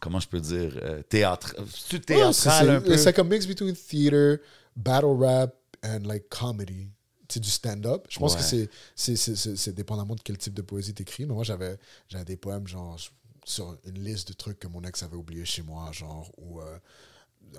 [0.00, 0.78] comment je peux dire?
[0.82, 1.56] euh, théâtre.
[1.74, 2.96] C'est théâtral un peu?
[2.98, 4.38] C'est comme mix between theater,
[4.76, 6.88] battle rap and like comedy.
[7.36, 8.06] C'est du stand-up.
[8.08, 8.40] Je pense Ouais.
[8.40, 9.16] que c'est-
[9.56, 11.26] c'est- dépendamment de quel type de poésie t'écris.
[11.26, 12.96] Mais moi, j'avais j'avais des poèmes genre
[13.44, 16.78] sur une liste de trucs que mon ex avait oublié chez moi, genre, ou euh,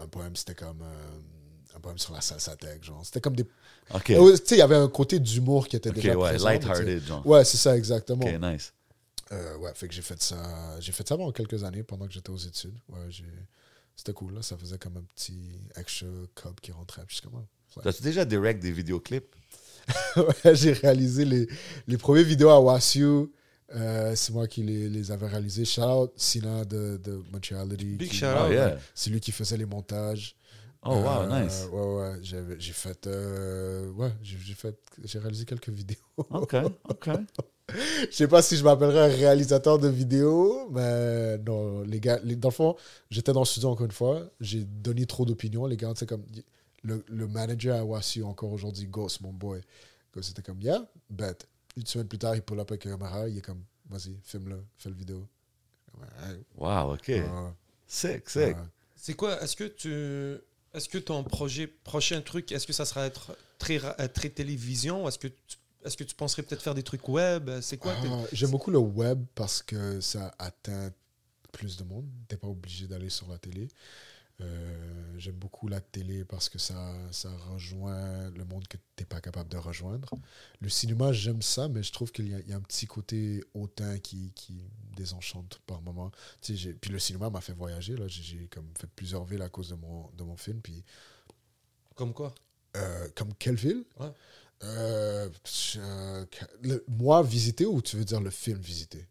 [0.01, 1.19] un poème, c'était comme euh,
[1.75, 3.05] un poème sur la salsa tech, genre.
[3.05, 3.45] C'était comme des...
[3.93, 6.45] Ok, Euh, Tu sais, il y avait un côté d'humour qui était déjà ouais, présent.
[6.49, 7.25] lighthearted, genre.
[7.27, 8.25] Ouais, c'est ça, exactement.
[8.25, 8.73] Ok, nice.
[9.31, 10.79] Euh, ouais, fait que j'ai fait ça.
[10.79, 12.79] J'ai fait ça pendant quelques années pendant que j'étais aux études.
[12.89, 13.25] Ouais, j'ai.
[13.95, 14.41] C'était cool, là.
[14.41, 17.03] Ça faisait comme un petit extra cub qui rentrait.
[17.05, 17.45] Puis comme, ouais.
[17.83, 19.35] T'as-tu déjà direct des vidéoclips?
[20.17, 21.47] Ouais, j'ai réalisé les,
[21.87, 23.05] les premières vidéos à WASU.
[23.75, 25.65] Euh, c'est moi qui les, les avais réalisées.
[25.65, 27.95] Shout out Sina de, de Montreality.
[27.97, 28.51] Big shout out.
[28.51, 28.77] yeah.
[28.95, 30.35] C'est lui qui faisait les montages.
[30.83, 31.67] Oh, wow, Euh, nice.
[31.71, 32.13] Ouais, ouais.
[32.59, 33.07] J'ai fait.
[33.07, 34.75] euh, ouais, j'ai fait.
[35.03, 35.97] J'ai réalisé quelques vidéos.
[36.17, 36.55] OK,
[36.89, 37.09] OK.
[38.09, 42.37] Je sais pas si je m'appellerais un réalisateur de vidéos, mais non, les gars, les-
[42.37, 42.77] dans le fond,
[43.09, 46.23] j'étais dans le studio encore une fois, j'ai donné trop d'opinions, les gars, c'est comme,
[46.83, 49.61] le, le manager à WASU encore aujourd'hui, Ghost, mon boy,
[50.13, 51.37] Ghost était comme, yeah, bet.
[51.75, 54.63] Une semaine plus tard, il pull up avec une caméra, il est comme, vas-y, filme-le,
[54.77, 55.27] fais le vidéo.
[56.55, 57.07] Wow, OK.
[57.07, 57.23] ouais,
[57.87, 58.55] Sick, sick.
[58.95, 60.41] C'est quoi Est-ce que tu.
[60.73, 65.07] Est-ce que ton projet, prochain truc, est-ce que ça sera être très, euh, très télévision?
[65.07, 67.49] Est-ce que, tu, est-ce que tu penserais peut-être faire des trucs web?
[67.61, 70.91] C'est quoi Ah, J'aime beaucoup le web parce que ça atteint
[71.51, 72.05] plus de monde.
[72.27, 73.69] T'es pas obligé d'aller sur la télé.
[74.41, 79.05] Euh, J'aime beaucoup la télé parce que ça, ça rejoint le monde que tu n'es
[79.07, 80.11] pas capable de rejoindre.
[80.61, 82.85] Le cinéma, j'aime ça, mais je trouve qu'il y, a- il y a un petit
[82.85, 84.53] côté hautain qui, qui
[84.91, 86.11] me désenchante par moment.
[86.41, 87.95] Tu sais, puis le cinéma m'a fait voyager.
[87.97, 88.07] là.
[88.07, 90.61] J'ai comme fait plusieurs villes à cause de mon, de mon film.
[90.61, 90.83] Puis,
[91.95, 92.35] Comme quoi?
[92.75, 93.85] Euh, comme quelle ville?
[93.99, 94.11] Ouais.
[94.63, 95.29] Euh,
[96.61, 99.07] le- Moi, visiter ou tu veux dire le film visiter?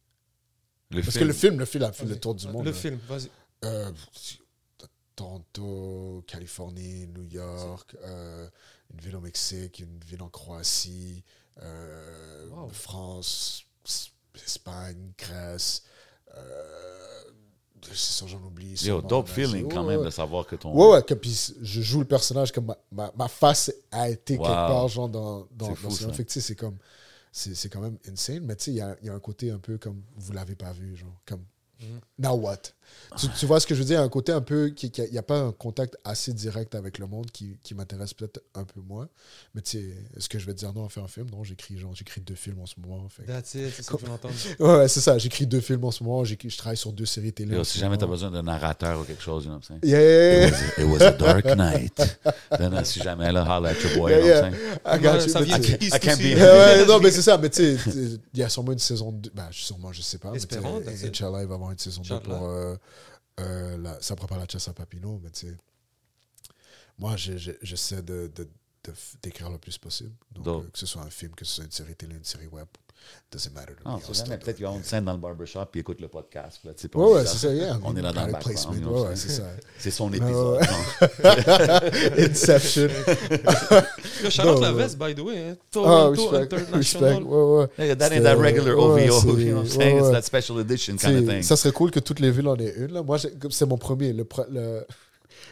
[0.90, 1.20] Le Parce film.
[1.22, 2.64] que le film, le film a fait le tour du monde.
[2.64, 3.28] Le film, vas-y.
[3.64, 3.90] Euh,
[5.16, 8.48] Toronto, Californie, New York, euh,
[8.92, 11.24] une ville au Mexique, une ville en Croatie,
[11.62, 12.68] euh, Wow.
[12.68, 13.64] France,
[14.44, 15.82] Espagne, Grèce.
[16.36, 17.22] Euh,
[17.82, 18.74] c'est sûr, j'en oublie.
[18.84, 20.74] Yo, dope feeling quand même de savoir que ton.
[20.74, 24.36] Ouais, ouais, que puis je joue le personnage comme ma, ma, ma face a été
[24.36, 24.44] Wow.
[24.44, 26.10] quelque part, genre, dans, dans, dans fou, ce film.
[26.10, 26.16] ça.
[26.16, 26.76] Fait que, tu sais, c'est comme.
[27.32, 29.20] C'est c'est quand même insane, mais tu sais, il y a, il y a un
[29.20, 31.44] côté un peu comme vous l'avez pas vu, genre, comme.
[31.80, 32.00] Mhm.
[32.18, 32.72] Now what?
[33.16, 34.00] Tu, tu vois ce que je veux dire?
[34.00, 34.72] Un côté un peu.
[34.82, 38.42] Il n'y a pas un contact assez direct avec le monde qui, qui m'intéresse peut-être
[38.54, 39.08] un peu moins.
[39.54, 39.84] Mais tu sais,
[40.16, 41.26] est-ce que je vais te dire non à faire un film?
[41.30, 43.06] Non, j'écris genre j'écris deux films en ce moment.
[43.08, 43.22] Fait.
[43.24, 44.06] That's it, c'est ce que je.
[44.62, 45.16] Ouais, ouais, c'est ça.
[45.18, 46.24] J'écris deux films en ce moment.
[46.24, 47.62] j'écris- Je travaille sur deux séries télé.
[47.64, 48.12] Si jamais t'as moment.
[48.14, 49.92] besoin d'un narrateur ou quelque chose, you know what I'm saying?
[49.92, 50.84] Yeah, It yeah.
[50.84, 51.96] was, it was a dark night.
[52.58, 54.60] Then, uh, si jamais là, holla at your boy, Yeah, you know what I'm yeah.
[54.60, 54.78] saying?
[54.86, 56.42] I got you, ça tu de sais- East I can't be- Ouais,
[56.80, 57.38] ouais, non, mais c'est ça.
[57.38, 59.30] Mais tu sais, tu- il y a sûrement une saison 2.
[59.34, 60.30] Ben, sûrement, je sais pas.
[60.30, 60.80] tu Espérons.
[60.86, 62.38] Inch'Allah, il va y avoir une saison 2 Inch'Allah.
[62.38, 62.48] pour.
[62.48, 62.75] euh,
[63.40, 65.56] euh, la- ça prépare la chasse à Papineau, mais tu sais.
[66.98, 68.30] Moi, j'essaie de,
[69.22, 70.14] d'écrire le plus possible.
[70.30, 72.46] Donc, euh, que ce soit un film, que ce soit une série télé, une série
[72.46, 72.68] web.
[73.32, 74.02] Doesn't matter to Non, me.
[74.02, 74.38] I'll jamais.
[74.38, 76.60] Peut-être qu'il y a une scène dans le barbershop puis écoute le podcast.
[76.64, 77.52] Là, Ouais, on ouais, c'est ça.
[77.52, 78.44] Yeah, On est là dans le background.
[78.44, 79.42] placement, you know what Ouais, ouais, c'est ça.
[79.78, 80.60] C'est son Ouais, épisode.
[82.18, 82.88] Inception.
[84.22, 84.78] Yo, shout out Non, la ouais.
[84.82, 85.38] veste, by the way.
[85.50, 85.56] Hein.
[85.58, 86.56] Ah, Toronto respect.
[86.56, 86.56] Respect.
[86.62, 87.22] International.
[87.24, 87.96] Ouais, ouais.
[87.96, 88.98] That ain't that regular OVO.
[88.98, 90.00] You know what I'm saying?
[90.00, 91.42] ouais, It's that special edition kind of thing.
[91.42, 92.92] Ça serait cool que toutes les villes en aient une.
[92.92, 93.02] Là.
[93.02, 94.12] Moi, c'est mon premier.
[94.12, 94.86] Le, le-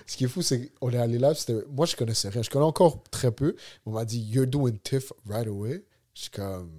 [0.06, 1.34] Ce qui est fou, c'est qu'on est allé là.
[1.34, 2.42] c'était- Moi, je connaissais rien.
[2.42, 3.56] Je connais encore très peu.
[3.86, 5.84] On m'a dit, You're doing TIFF right away.
[6.14, 6.70] Je suis comme,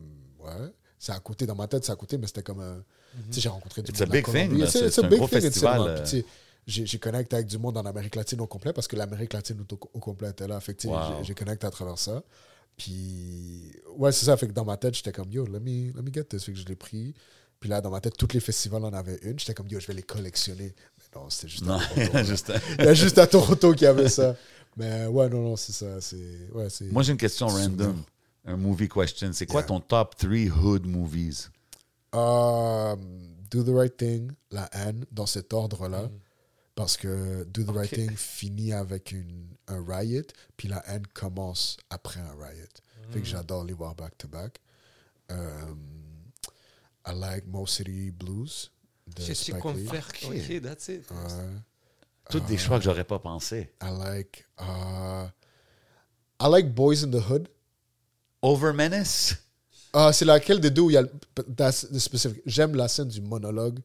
[0.46, 0.72] ouais.
[0.98, 2.84] C'est à côté, dans ma tête, c'est à côté, mais c'était comme un.
[3.30, 4.66] Tu sais, j'ai rencontré du It's monde a big thing.
[4.68, 6.04] C'est un big gros thing, festival, euh.
[6.04, 6.26] Puis,
[6.68, 9.64] J'ai j'ai connecté avec du monde en Amérique latine au complet parce que l'Amérique latine
[9.72, 10.60] au, au complet était là.
[10.60, 10.98] Fait Wow.
[11.20, 12.24] j'ai- j'ai connecté à travers ça.
[12.78, 14.36] Puis, ouais, c'est ça.
[14.38, 16.44] Fait que dans ma tête, j'étais comme, yo, let me, let me get this.
[16.44, 17.14] Fait que je l'ai pris.
[17.60, 19.40] Puis là, dans ma tête, tous les festivals en avaient une.
[19.40, 20.74] J'étais comme, yo, je vais les collectionner.
[20.98, 22.24] Mais non, c'était juste Non, à Toronto.
[22.24, 22.52] juste.
[22.80, 24.36] Il y a juste à Toronto qui avait ça.
[24.78, 26.02] Mais ouais, non, non, c'est ça.
[26.02, 28.04] C'est, ouais, c'est, Moi, j'ai une question random.
[28.46, 29.32] Un movie question.
[29.34, 29.68] C'est quoi Yeah.
[29.68, 31.50] ton top 3 hood movies?
[32.14, 32.96] Euh,
[33.50, 36.04] Do the Right Thing, La haine, dans cet ordre-là.
[36.04, 36.20] Mm.
[36.76, 37.92] Parce que Do the Right.
[37.94, 40.24] Thing finit avec une, un riot,
[40.58, 42.66] puis La haine commence après un riot.
[43.12, 43.22] Fait Mm.
[43.22, 44.60] que j'adore les voir back-to-back.
[45.32, 45.74] Euh,
[47.08, 48.72] I like Mo City Blues.
[49.18, 49.86] Je quoi Lee.
[49.88, 50.08] faire.
[50.26, 51.04] Ok, that's it.
[51.12, 52.40] Ah.
[52.48, 53.72] des choix que j'aurais pas pensé.
[53.82, 55.28] I like uh,
[56.42, 57.48] I like Boys in the Hood.
[58.46, 59.36] Over Menace?
[59.94, 62.42] Ah, c'est laquelle des deux où il y a le specific.
[62.46, 63.80] J'aime la scène du monologue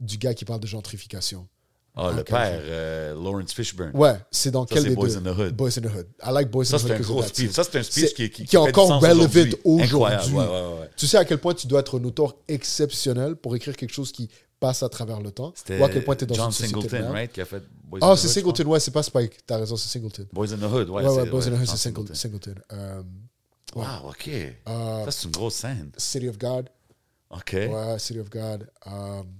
[0.00, 1.46] du gars qui parle de gentrification.
[1.94, 3.90] Ah, le père, euh, Lawrence Fishburne.
[3.94, 5.16] Ouais, c'est dans Ça, quel c'est des Boys deux?
[5.18, 5.54] in the Hood.
[5.54, 6.06] Boys in the Hood.
[6.24, 6.92] I like Boys Ça, in the c'est Hood.
[6.92, 7.50] un 'cause gros of that speech.
[7.52, 9.54] Ça, c'est un speech C'est- qui, qui, qui est encore relevant aujourd'hui.
[9.64, 9.84] aujourd'hui.
[9.84, 10.90] Incroyable, ouais, ouais, ouais.
[10.96, 14.10] Tu sais à quel point tu dois être un auteur exceptionnel pour écrire quelque chose
[14.10, 14.28] qui
[14.58, 15.52] passe à travers le temps.
[15.54, 17.62] C'était Ou à quel point tu es dans John une Singleton, right, qui a fait
[17.84, 19.46] Boys in Ah, the c'est Hood, Singleton, ouais, c'est pas Spike.
[19.46, 20.26] T'as raison, c'est Singleton.
[20.32, 21.02] Boys in the Hood, ouais.
[21.04, 22.14] Ouais, ouais, c'est- Boys in the Hood, c'est Singleton.
[22.14, 22.54] Singleton.
[22.72, 23.02] Euh,
[23.74, 24.28] Wow, OK.
[24.28, 25.92] euh, Ça, c'est une grosse scène.
[25.96, 26.68] City of God.
[27.30, 27.52] OK.
[27.54, 28.70] Ouais, City of God.
[28.86, 29.34] Um,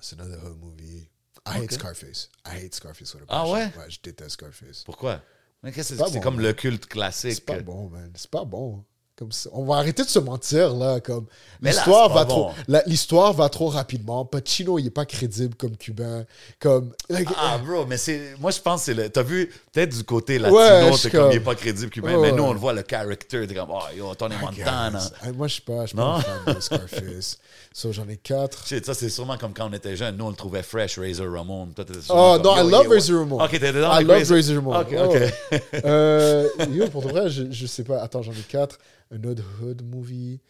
[0.00, 1.08] c'est another hood movie.
[1.46, 1.72] I hate Ok.
[1.72, 2.28] Scarface.
[2.46, 3.14] I hate Scarface.
[3.16, 3.64] a Ah ouais?
[3.76, 4.84] Ouais, je déteste Scarface.
[4.84, 5.20] Pourquoi?
[5.62, 5.96] Mais qu'est-ce que C'est?
[5.96, 6.44] C'est pas c'est bon, comme man.
[6.44, 7.34] le culte classique.
[7.34, 8.12] C'est pas bon, man.
[8.14, 8.84] C'est pas bon.
[9.14, 9.50] Comme ça.
[9.52, 10.98] On va arrêter de se mentir, là.
[11.00, 11.26] Comme
[11.60, 12.50] l'histoire va bon.
[12.50, 12.52] trop.
[12.86, 14.24] L'histoire va trop rapidement.
[14.24, 16.24] Pacino, il est pas crédible comme cubain.
[16.58, 16.94] Comme.
[17.36, 18.34] Ah, bro, mais c'est.
[18.40, 19.10] Moi, je pense que c'est le.
[19.10, 22.14] T'as vu, peut-être du côté latino, Ouais, t'es comme, comme- il est pas crédible cubain,
[22.16, 24.98] Ouais, mais nous, on le voit, le character, t'es comme, oh, yo, Tony Montana.
[24.98, 27.38] guys, ah, Moi, je suis pas, je suis pas fan de Scarface.
[27.74, 28.66] so, j'en ai quatre.
[28.66, 30.16] Shit, ça, c'est sûrement comme quand on était jeunes.
[30.16, 31.66] Nous, on le trouvait fresh, Razor Ramon.
[31.76, 33.44] Toi, Oh, comme, non, I love yeah, Razor Ramon.
[33.44, 34.80] Ok, t'étais dans I love Razor- Ramon.
[34.80, 35.12] Ok, ok.
[35.12, 35.34] ouais.
[35.84, 38.00] Euh, yo, pour de vrai, je, je sais pas.
[38.02, 38.78] Attends, j'en ai quatre.
[39.12, 40.40] Un autre hood movie.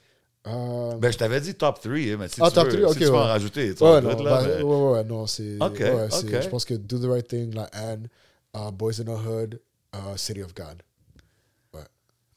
[0.46, 2.98] Euh, Ben, je t'avais dit top 3, mais si Ah, tu top veux, three, si
[3.00, 3.18] tu en ouais.
[3.18, 4.30] rajouter, tu ouais, non, être là.
[4.42, 5.56] bah, mais- ouais, ouais, non, c'est.
[5.60, 6.08] Ok, ouais.
[6.42, 8.08] Je pense que Do the Right Thing, La Anne,
[8.56, 9.60] uh, Boys in the Hood,
[9.94, 10.82] uh, City of God.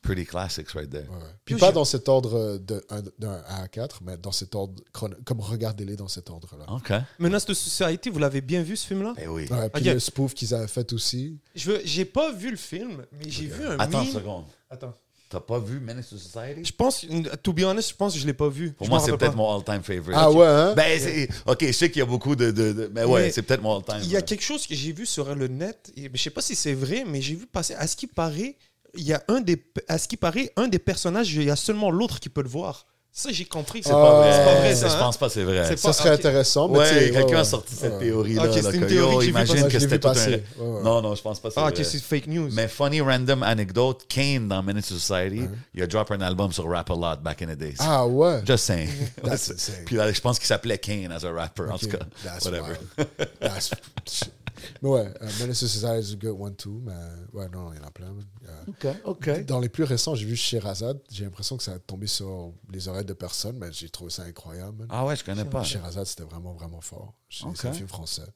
[0.02, 1.07] Pretty classics right there.
[1.45, 3.03] Puis Yo, pas dans cet ordre de 1
[3.47, 6.65] à 4, mais dans cet ordre, comme regardez-les dans cet ordre-là.
[6.72, 6.91] Ok.
[7.18, 9.14] Menace de Society, vous l'avez bien vu ce film-là?
[9.18, 9.47] Ben oui.
[9.49, 11.39] Ouais, puis le spoof qu'ils avaient fait aussi.
[11.56, 14.45] Je veux- J'ai pas vu le film, mais j'ai vu un Attends une seconde.
[14.69, 14.93] Attends.
[15.27, 16.64] T'as pas vu Menace to Society?
[16.64, 17.06] Je pense,
[17.41, 18.73] to be honest, je pense que je l'ai pas vu.
[18.73, 20.14] Pour Je moi, c'est peut-être mon all-time favorite.
[20.15, 20.73] Ah ouais, hein?
[20.76, 22.52] Ben, c'est- ok, je sais qu'il y a beaucoup de.
[22.52, 23.99] de, de- mais ouais, Mais c'est peut-être mon all-time.
[24.03, 24.26] Il y a ouais.
[24.26, 27.03] quelque chose que j'ai vu sur le net, et je sais pas si c'est vrai,
[27.07, 28.56] mais j'ai vu passer, à ce qui paraît,
[28.95, 31.56] il y a un des, à ce qui paraît, un des personnages, il y a
[31.56, 32.85] seulement l'autre qui peut le voir.
[33.17, 33.81] Ça, j'ai compris.
[33.81, 34.33] C'est pas vrai.
[34.33, 34.89] C'est pas vrai, ça.
[34.89, 35.63] Je pense pas que c'est vrai.
[35.65, 36.19] C'est Ça serait ok.
[36.19, 36.67] intéressant.
[36.67, 37.43] mais tu Ouais, quelqu'un ouais, a ouais.
[37.45, 38.43] sorti cette théorie-là.
[38.43, 39.63] Ok, c'est une que, théorie yo, que j'ai vue imagine passer.
[39.63, 40.13] que Je l'ai c'était vu tout un.
[40.13, 40.43] passer.
[40.59, 40.83] Ouais, ouais.
[40.83, 41.79] Non, non, je pense pas que c'est Ah, vrai.
[41.79, 42.49] ok, c'est fake news.
[42.51, 45.43] Mais funny random anecdote, Kane dans to Society,
[45.73, 47.77] il a drop un album sur Rap A Lot back in the days.
[47.79, 48.41] Ah ouais.
[48.45, 48.89] Just saying.
[49.23, 49.85] That's insane.
[49.85, 51.99] Puis là, je pense qu'il s'appelait Kane as a rapper, en tout cas.
[52.21, 52.73] That's Whatever.
[52.97, 53.07] wild.
[53.41, 53.71] That's-
[54.82, 56.82] Mais ouais, uh, Menace Society is a good one too.
[56.84, 56.94] Mais
[57.34, 58.15] ouais, non, il y en a plein.
[58.44, 58.64] Yeah.
[58.68, 59.45] OK, OK.
[59.45, 61.02] Dans les plus récents, j'ai vu Sherazade.
[61.11, 64.23] J'ai l'impression que ça a tombé sur les oreilles de personne, mais j'ai trouvé ça
[64.23, 64.77] incroyable.
[64.80, 64.88] man.
[64.90, 65.64] Ah ouais, je connais pas.
[65.64, 67.14] Sherazade, c'était vraiment, vraiment fort.
[67.30, 68.27] C'est un film français.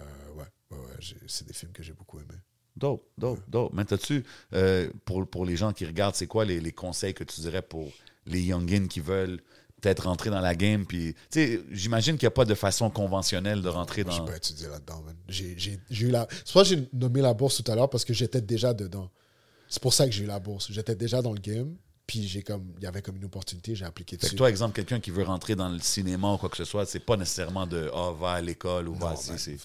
[0.00, 0.04] Euh,
[0.34, 2.40] ouais, ouais, ouais, c'est des films que j'ai beaucoup aimés.
[2.76, 3.72] Dope, dope, dope.
[3.72, 7.24] Mais t'as-tu, euh, pour, pour les gens qui regardent, c'est quoi les, les conseils que
[7.24, 7.90] tu dirais pour
[8.26, 9.40] les youngins qui veulent
[9.86, 10.84] peut-être rentrer dans la game?
[10.84, 14.10] Puis, tu sais, j'imagine qu'il n'y a pas de façon conventionnelle de rentrer dans.
[14.10, 15.16] J'ai pas étudié là-dedans, man.
[15.28, 16.26] J'ai eu la...
[16.30, 18.74] C'est pour ça que j'ai nommé la bourse tout à l'heure, parce que j'étais déjà
[18.74, 19.10] dedans.
[19.68, 20.70] C'est pour ça que j'ai eu la bourse.
[20.70, 21.76] J'étais déjà dans le game,
[22.06, 22.72] puis j'ai comme...
[22.78, 25.24] il y avait comme une opportunité, j'ai appliqué Fait que toi, exemple, quelqu'un qui veut
[25.24, 28.32] rentrer dans le cinéma ou quoi que ce soit, c'est pas nécessairement de Ah, va
[28.32, 29.38] à l'école ou va Non, ici, man.
[29.38, 29.58] c'est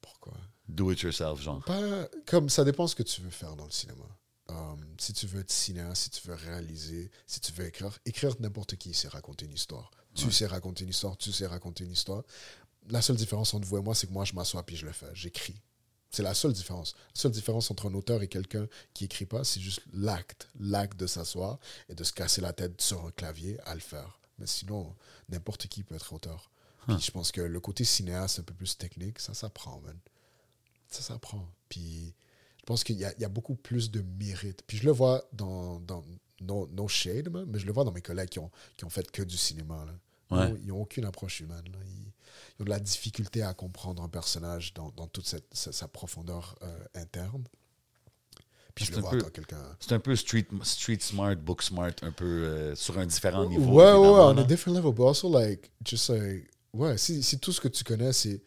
[0.00, 0.34] Pourquoi?
[0.68, 1.62] Do it yourself, genre.
[1.64, 4.04] Pas comme ça dépend ce que tu veux faire dans le cinéma.
[4.48, 8.34] Um, si tu veux être cinéaste, si tu veux réaliser, si tu veux écrire, écrire
[8.40, 9.90] n'importe qui sait raconter une histoire.
[10.14, 12.22] Tu sais raconter une histoire, tu sais raconter une histoire.
[12.88, 14.92] La seule différence entre vous et moi, c'est que moi, je m'assois puis je le
[14.92, 15.10] fais.
[15.14, 15.60] J'écris.
[16.10, 16.94] C'est la seule différence.
[17.14, 20.48] La seule différence entre un auteur et quelqu'un qui écrit pas, c'est juste l'acte.
[20.58, 21.58] L'acte de s'asseoir
[21.88, 24.18] et de se casser la tête sur un clavier à le faire.
[24.38, 24.94] Mais sinon,
[25.28, 26.50] n'importe qui peut être auteur.
[26.86, 29.98] Puis je pense que le côté cinéaste, un peu plus technique, ça s'apprend, man.
[30.88, 31.52] Ça s'apprend.
[31.68, 32.14] Puis
[32.66, 34.62] pense qu'il y, a- il y a beaucoup plus de mérite.
[34.66, 36.04] Puis je le vois dans, dans
[36.42, 39.10] no, no shade, mais je le vois dans mes collègues qui ont, qui ont fait
[39.10, 39.84] que du cinéma.
[39.86, 39.92] Là.
[40.30, 40.52] Ils Ouais.
[40.52, 41.62] ont- Ils n'ont aucune approche humaine.
[41.66, 42.12] Ils,
[42.58, 45.88] ils ont de la difficulté à comprendre un personnage dans, dans toute cette, sa, sa
[45.88, 47.44] profondeur euh, interne.
[48.74, 49.76] Puis je C'est le un vois peu- quand quelqu'un...
[49.80, 53.72] C'est un peu street, street smart, book smart, un peu euh, sur un différent niveau.
[53.72, 53.94] Ouais, ouais,
[54.34, 57.68] on a different level, but also like, just like, ouais, si, si tout ce que
[57.68, 58.42] tu connais, c'est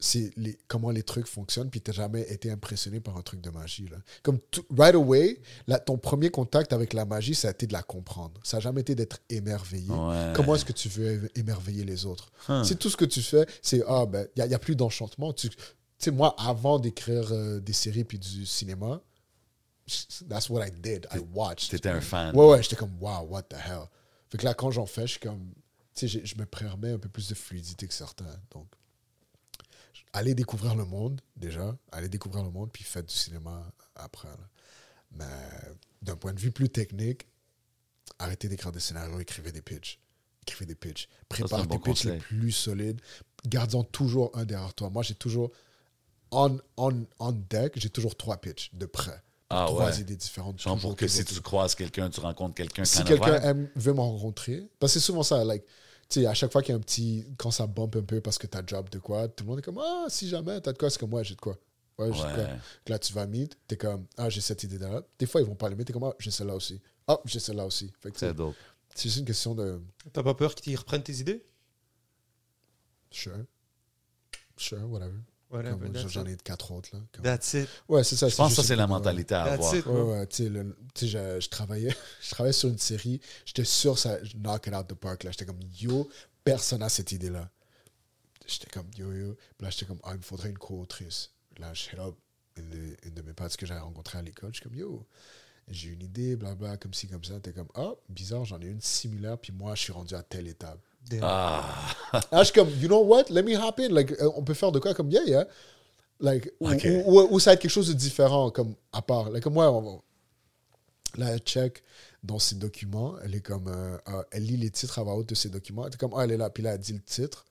[0.00, 3.50] c'est les, comment les trucs fonctionnent, puis t'as jamais été impressionné par un truc de
[3.50, 3.86] magie.
[3.86, 3.98] Là.
[4.22, 7.74] Comme tout- right away, là, ton premier contact avec la magie, ça a été de
[7.74, 8.40] la comprendre.
[8.42, 9.92] Ça n'a jamais été d'être émerveillé.
[9.92, 10.32] Ouais.
[10.34, 12.32] Comment est-ce que tu veux émerveiller les autres?
[12.48, 12.64] Huh.
[12.64, 15.34] Si tout ce que tu fais, c'est ah ben, il n'y a, plus d'enchantement.
[15.34, 15.50] Tu
[15.98, 19.02] sais, moi, avant d'écrire euh, des séries puis du cinéma,
[20.30, 21.06] that's what I did.
[21.14, 21.70] I watched.
[21.70, 22.34] T'étais un fan.
[22.34, 23.84] Ouais, ouais, j'étais comme, wow, what the hell.
[24.30, 25.52] Fait que là, quand j'en fais, je suis comme,
[25.94, 28.24] tu sais, je me permets un peu plus de fluidité que certains.
[28.52, 28.66] Donc,
[30.12, 31.76] allez découvrir le monde, déjà.
[31.92, 34.28] Allez découvrir le monde, puis faites du cinéma après.
[34.28, 34.48] là.
[35.12, 37.26] Mais d'un point de vue plus technique,
[38.18, 40.00] arrêtez d'écrire des scénarios, écrivez des pitchs.
[40.42, 41.08] Écrivez des pitchs.
[41.28, 43.00] Prépare bon des pitchs les plus solides.
[43.46, 44.90] Gardons toujours un derrière toi.
[44.90, 45.50] Moi, j'ai toujours,
[46.30, 49.22] on, on, on deck, j'ai toujours trois pitchs de près.
[49.52, 50.00] Ah trois ouais.
[50.00, 50.60] idées différentes.
[50.60, 54.70] Genre pour que si tu croises quelqu'un, tu rencontres quelqu'un si quelqu'un veut me rencontrer,
[54.78, 55.64] parce que c'est souvent ça, like,
[56.10, 58.38] sais, à chaque fois qu'il y a un petit, quand ça bump un peu parce
[58.38, 60.78] que t'as job de quoi, tout le monde est comme, ah, si jamais t'as de
[60.78, 61.56] quoi, c'est comme, moi, j'ai de quoi.
[61.98, 62.44] Ouais, j'ai de quoi.
[62.44, 62.58] Ouais.
[62.86, 65.02] Là, tu vas meet, t'es comme, ah, j'ai cette idée-là.
[65.18, 66.80] Des fois, ils vont pas l'aimer, t'es comme, ah, j'ai celle-là aussi.
[67.06, 67.92] Ah, j'ai celle-là aussi.
[68.14, 68.54] C'est dope.
[68.94, 69.80] c'est juste une question de,
[70.12, 71.44] T'as pas peur qu'ils reprennent tes idées?
[73.10, 73.44] Sure,
[74.56, 75.18] sure, whatever.
[75.50, 76.40] Voilà, ben, that's J'en it.
[76.40, 77.00] ai quatre autres, là.
[77.12, 77.68] Comme- That's it.
[77.88, 78.28] Ouais, c'est ça.
[78.28, 78.88] Je pense que ça, c'est la ouais.
[78.88, 79.74] mentalité à That's avoir.
[79.76, 79.86] it.
[79.86, 84.36] Ouais, ouais, le- je, je travaillais, je travaillais sur une série, j'étais sûr ça je
[84.36, 85.24] knock it out the park.
[85.24, 86.08] Là, j'étais comme, yo,
[86.44, 87.50] personne n'a cette idée-là.
[88.46, 89.34] J'étais comme, yo, yo.
[89.58, 91.30] Puis là, j'étais comme, ah, il me faudrait une co-autrice.
[91.58, 92.14] Là, je hit up
[92.56, 94.50] une de, une de mes potes que j'avais rencontré à l'école.
[94.52, 95.06] Je suis comme, yo,
[95.68, 97.38] j'ai une idée, blabla, comme ci, comme ça.
[97.40, 100.48] T'es comme, ah, bizarre, j'en ai une similaire, puis moi, je suis rendu à telle
[100.48, 100.80] étape.
[101.08, 101.20] Damn.
[101.22, 101.64] Ah,
[102.12, 103.88] Là, je suis comme, you know what, let me hop in.
[103.88, 104.94] Like, euh, on peut faire de quoi?
[104.94, 105.46] Comme, yeah, yeah.
[106.20, 106.86] Like, ou- Ok.
[107.06, 109.30] ou, ou- ou ça va être quelque chose de différent, comme, à part.
[109.30, 109.98] Like, moi, on va-
[111.18, 111.82] là, elle check
[112.22, 115.28] dans ses documents, elle est comme, euh, euh, elle lit les titres à voix haute
[115.30, 115.86] de ses documents.
[115.86, 117.44] Elle est comme, ah, elle est là, puis là, elle dit le titre.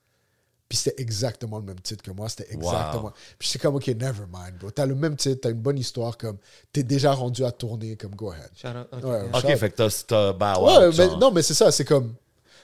[0.68, 3.02] Puis c'était exactement le même titre que moi, c'était exactement.
[3.06, 3.12] Wow.
[3.40, 4.70] Puis j'étais comme, ok, never mind, bro.
[4.70, 6.38] T'as le même titre, t'as une bonne histoire, comme,
[6.72, 8.48] t'es déjà rendu à tourner, comme, go ahead.
[8.54, 8.86] Shout out.
[8.92, 9.04] Ok.
[9.04, 12.14] Ouais, shout- fait que t'as- t'as bow Ouais, mais, non, mais c'est ça, c'est comme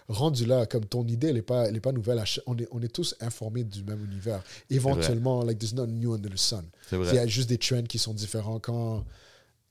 [0.09, 2.23] rendu là, comme ton idée, elle n'est pas, elle est pas nouvelle.
[2.47, 4.43] On est, on est tous informés du même univers.
[4.71, 6.69] Éventuellement, like, there's nothing new under the sun.
[6.93, 8.59] Il y a juste des trends qui sont différents.
[8.61, 9.05] Quand,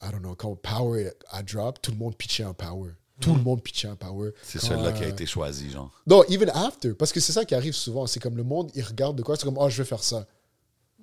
[0.02, 2.92] I don't know, quand Power a drop, tout le monde pitchait un Power.
[3.22, 4.32] Tout le monde pitchait un Power.
[4.44, 5.92] C'est celui-là qui a été choisi, genre.
[6.06, 6.94] Non, even after.
[6.94, 8.08] Parce que c'est ça qui arrive souvent.
[8.08, 10.28] C'est comme le monde, il regarde de quoi, c'est comme, oh, je vais faire ça.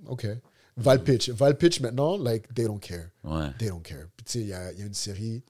[0.06, 0.26] OK.
[0.76, 1.30] Val Pitch.
[1.30, 3.08] Val Pitch, maintenant, like, they don't care.
[3.24, 3.50] Ouais.
[3.58, 4.06] They don't care.
[4.16, 5.42] Puis, tu sais, il y a, y a une série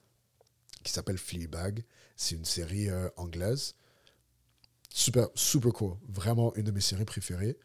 [0.83, 1.83] qui s'appelle Fleabag.
[2.15, 3.75] C'est une série euh, anglaise.
[4.89, 5.95] Super, super cool.
[6.07, 7.57] Vraiment une de mes séries préférées.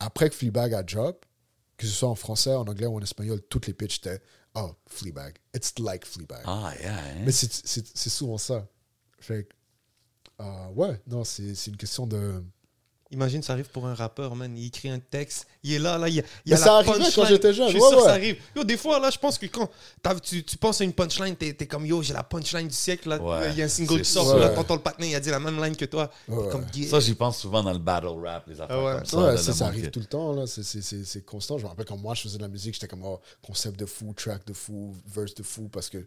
[0.00, 1.24] Après que Fleabag a drop,
[1.76, 4.20] que ce soit en français, en anglais ou en espagnol, toutes les pitches étaient
[4.54, 5.36] Oh, Fleabag.
[5.54, 6.42] It's like Fleabag.
[6.46, 6.98] Ah, yeah.
[6.98, 7.22] hein?
[7.24, 8.66] Mais c'est- souvent ça.
[9.20, 9.54] Fait que,
[10.42, 12.42] euh, ouais, non, c'est une question de.
[13.16, 14.54] Imagine, ça arrive pour un rappeur, man.
[14.58, 16.56] Il écrit un texte, il est là, là, il y a, il y Mais a
[16.58, 18.36] ça la arrivait quand j'étais jeune, Je suis ouais, sûr que ça arrive.
[18.54, 19.70] Yo, des fois, là, je pense que quand
[20.22, 23.08] tu, tu penses à une punchline, t'es es comme yo, j'ai la punchline du siècle.
[23.08, 23.18] Là.
[23.20, 25.30] Ouais, il y a un single qui sort, là, t'entends le patin, il a dit
[25.30, 26.10] la même line que toi.
[26.28, 26.48] Ouais.
[26.50, 26.90] Comme, yeah.
[26.90, 28.94] Ça, j'y pense souvent dans le battle rap, les affaires Ah ouais.
[28.96, 29.18] comme ça.
[29.18, 30.46] Ouais, ça, ça arrive tout le temps, là.
[30.46, 31.56] C'est- c'est- C'est c'est constant.
[31.56, 33.86] Je me rappelle quand moi je faisais de la musique, j'étais comme oh, concept de
[33.86, 35.98] fou, track de fou, verse de fou, parce que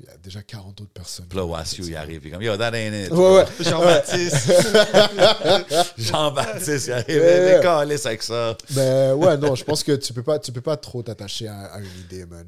[0.00, 1.26] il y a déjà 40 autres personnes.
[1.28, 2.20] Puis là, Wassio, il arrive.
[2.24, 3.12] Il est comme, yo, that ain't it.
[3.12, 3.44] Ouais, ouais.
[3.60, 4.52] Jean-Baptiste.
[5.98, 7.22] Jean-Baptiste, il arrive.
[7.22, 8.56] Les calices avec ça.
[8.74, 11.66] Mais ouais, non, je pense que tu peux pas, tu peux pas trop t'attacher à,
[11.74, 12.46] à une idée, man.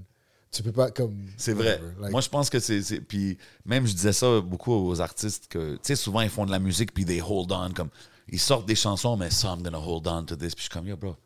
[0.51, 1.27] Tu peux pas comme.
[1.37, 1.81] C'est vrai.
[2.01, 2.81] like- Moi, je pense que c'est.
[2.83, 3.37] c'est- Puis
[3.67, 6.59] même, je disais ça beaucoup aux artistes que, tu sais, souvent, ils font de la
[6.59, 7.71] musique, puis they hold on.
[7.75, 7.91] Comme,
[8.31, 10.55] ils sortent des chansons, mais ça, I'm gonna hold on to this.
[10.55, 11.17] Puis je suis comme, yo, bro,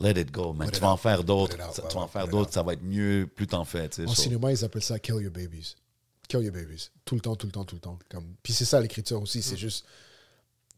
[0.00, 0.70] let it go, man.
[0.70, 1.56] Tu vas en faire d'autres.
[1.56, 3.88] Tu vas en faire d'autres, ça va être mieux, plus t'en fais.
[4.06, 5.74] En so- cinéma, ils appellent ça kill your babies.
[6.28, 6.90] Kill your babies.
[7.04, 7.98] Tout le temps, tout le temps, tout le temps.
[8.10, 8.34] Comme...
[8.42, 9.38] Puis c'est ça l'écriture aussi.
[9.38, 9.42] Mm.
[9.42, 9.84] C'est juste.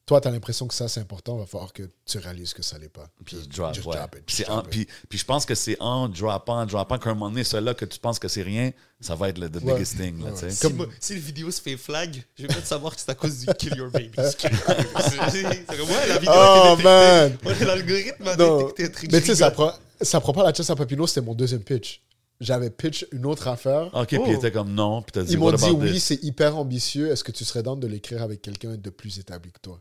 [0.07, 1.35] Toi, tu as l'impression que ça, c'est important.
[1.37, 3.09] Il va falloir que tu réalises que ça l'est pas.
[3.25, 3.97] Puis Just- drop, just ouais.
[3.97, 4.71] drop it, Puis, just c'est en- drop it.
[4.87, 7.75] puis, puis je pense que c'est en droppant, en droppant qu'à un moment donné, celui-là
[7.75, 8.71] que tu penses que c'est rien,
[9.01, 9.73] ça va être le the Ouais.
[9.73, 10.23] biggest thing.
[10.25, 10.51] Là, Ouais.
[10.51, 13.17] Si, moi- si le vidéo se fait flag, je vais peut-être savoir que c'est à
[13.17, 14.11] cause du Kill Your Babies.
[14.41, 19.13] C'est- comme, ouais, la vidéo Oh, a été L'algorithme a détecté un truc.
[19.13, 21.63] Mais tu sais, ça prend, ça prend pas la chasse à Papineau, c'était mon deuxième
[21.63, 22.01] pitch.
[22.39, 23.91] J'avais pitch une autre affaire.
[23.95, 24.25] OK, puis Oh.
[24.29, 27.11] il était comme non, puis t'as dit, Ils m'ont dit oui, c'est hyper ambitieux.
[27.11, 29.81] Est-ce que tu serais dans de l'écrire avec quelqu'un de plus établi que toi?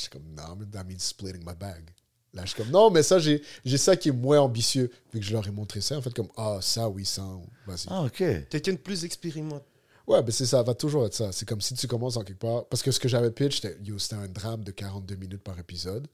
[0.00, 1.90] Je suis comme, non, mais that means splitting my bag.
[2.32, 4.90] Là, je suis comme, non, mais ça, j'ai j'ai ça qui est moins ambitieux.
[5.12, 7.22] Vu que je leur ai montré ça, en fait, comme, ah, ça, oui, ça,
[7.66, 7.86] vas-y.
[7.88, 8.22] Ah, OK.
[8.48, 9.64] Quelqu'un de plus expérimenté.
[10.06, 11.30] Ouais, mais c'est ça, va toujours être ça.
[11.32, 12.66] C'est comme si tu commences en quelque part.
[12.66, 15.58] Parce que ce que j'avais pitch, c'était yo, c'était un drame de 42 minutes par
[15.58, 16.06] épisode.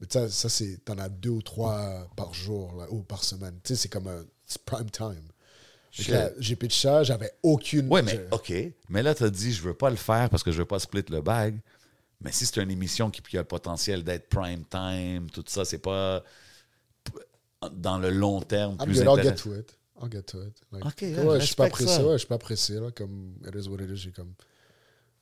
[0.00, 0.84] Mais ça, ça c'est.
[0.84, 3.54] T'en as deux ou trois par jour, là, ou par semaine.
[3.64, 4.24] Tu sais, c'est comme un.
[4.66, 5.22] Prime time.
[5.90, 7.88] J'ai pitch ça, j'avais aucune.
[7.88, 8.52] Ouais, mais je- OK.
[8.88, 10.78] Mais là, tu as dit, je veux pas le faire parce que je veux pas
[10.78, 11.58] split le bag.
[12.22, 15.64] Mais si c'est une émission qui, qui a le potentiel d'être prime time, tout ça,
[15.64, 16.22] c'est pas
[17.72, 19.78] dans le long terme I'm plus good, I'll get to it.
[20.00, 20.54] I'll get to it.
[20.72, 22.04] Like, Ok, ouais, ouais, je suis pas pressé, ça.
[22.04, 24.34] ouais, je suis pas pressé, là, comme it is what it is, j'ai comme...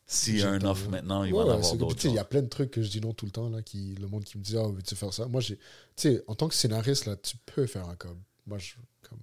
[0.06, 2.04] S'il y a un offre maintenant, il Ouais, va en ouais, avoir d'autres.
[2.06, 3.94] Il y a plein de trucs que je dis non tout le temps, là, qui,
[3.94, 5.26] le monde qui me dit, ah, veux-tu faire ça?
[5.26, 5.62] Moi, j'ai, tu
[5.96, 8.18] sais, en tant que scénariste, là, tu peux faire un com.
[8.46, 8.72] Moi, je,
[9.08, 9.20] comme,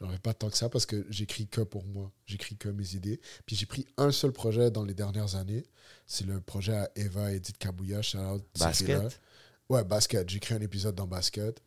[0.00, 2.12] j'en ai pas tant que ça parce que j'écris que pour moi.
[2.26, 3.18] J'écris que mes idées.
[3.46, 5.64] Puis j'ai pris un seul projet dans les dernières années.
[6.10, 9.20] C'est le projet à Eva et Edith Kabouya, shout out, Basket?
[9.68, 10.28] Ouais, basket.
[10.30, 11.60] J'ai écrit un épisode dans basket.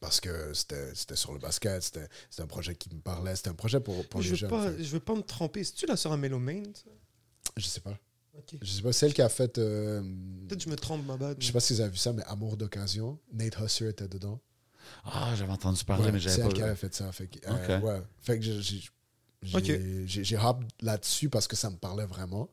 [0.00, 3.50] Parce que c'était, c'était sur le basket, c'était, c'était un projet qui me parlait, c'était
[3.50, 4.50] un projet pour, pour Je les veux, jeunes.
[4.50, 4.82] pas, fait.
[4.82, 5.62] je veux pas me tromper.
[5.62, 6.64] C'est-tu la sœur à Mélomane?
[6.74, 6.90] ça?
[7.56, 7.96] Je sais pas.
[8.36, 8.56] Ok.
[8.60, 9.56] Je sais pas, celle qui a fait.
[9.58, 10.02] euh,
[10.48, 11.36] Peut-être que je me trompe, ma bad.
[11.40, 13.16] Je sais pas si vous avez vu ça, mais Amour d'occasion.
[13.32, 14.40] Nate Husser était dedans.
[15.04, 16.66] Ah, j'avais entendu parler, Ouais, mais c'est j'avais elle pas qui vu.
[16.66, 17.12] avait fait ça.
[17.12, 18.02] Fait que, euh, ouais.
[18.18, 18.82] Fait que j'ai- j'ai
[19.42, 20.06] j'ai- Ok.
[20.08, 22.50] j'ai- j'ai hop là-dessus parce que ça me parlait vraiment.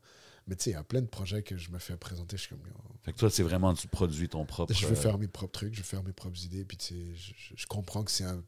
[0.48, 2.36] Mais tu sais, il y a plein de projets que je me fais présenter.
[2.36, 4.74] Je suis comme, yo, Fait que toi, c'est vraiment, tu produis ton propre.
[4.74, 6.66] je veux euh, faire mes propres trucs, je veux faire mes propres idées.
[6.66, 8.44] Puis tu sais, je, je- comprends que c'est un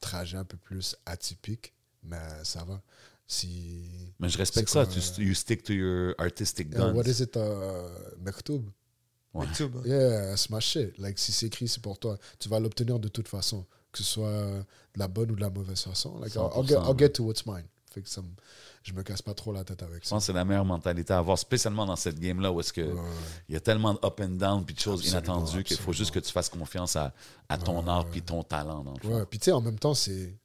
[0.00, 1.72] trajet un peu plus atypique,
[2.02, 2.82] mais ça va.
[3.26, 4.12] Si.
[4.18, 4.84] Mais je respecte ça.
[4.84, 6.94] quoi, Tu, euh, you stick to your artistic Uh, guns.
[6.94, 7.40] what is it, uh,
[8.18, 8.68] Mektoub?
[9.32, 9.46] Ouais.
[9.46, 9.76] YouTube.
[9.86, 10.98] Yeah, c'est ma shit.
[10.98, 12.18] Like, si c'est écrit, c'est pour toi.
[12.40, 14.32] Tu vas l'obtenir de toute façon, que ce soit
[14.92, 16.18] de la bonne ou de la mauvaise façon.
[16.18, 17.64] Like, I'll, I'll get, 100%, I'll get to what's mine.
[17.92, 18.28] Fait que ça me-
[18.84, 20.14] je me casse pas trop la tête avec Je ça.
[20.14, 22.80] pense que c'est la meilleure mentalité à avoir, spécialement dans cette game-là où est-ce que
[22.82, 23.00] Ouais.
[23.48, 25.92] il y a tellement de up and down puis de choses Absolument, inattendues qu'il faut
[25.92, 27.12] juste que tu fasses confiance à,
[27.48, 28.84] à ton Ouais, art puis ton talent.
[28.84, 29.08] Dans le.
[29.08, 30.36] Ouais, puis tu sais, en même temps, c'est.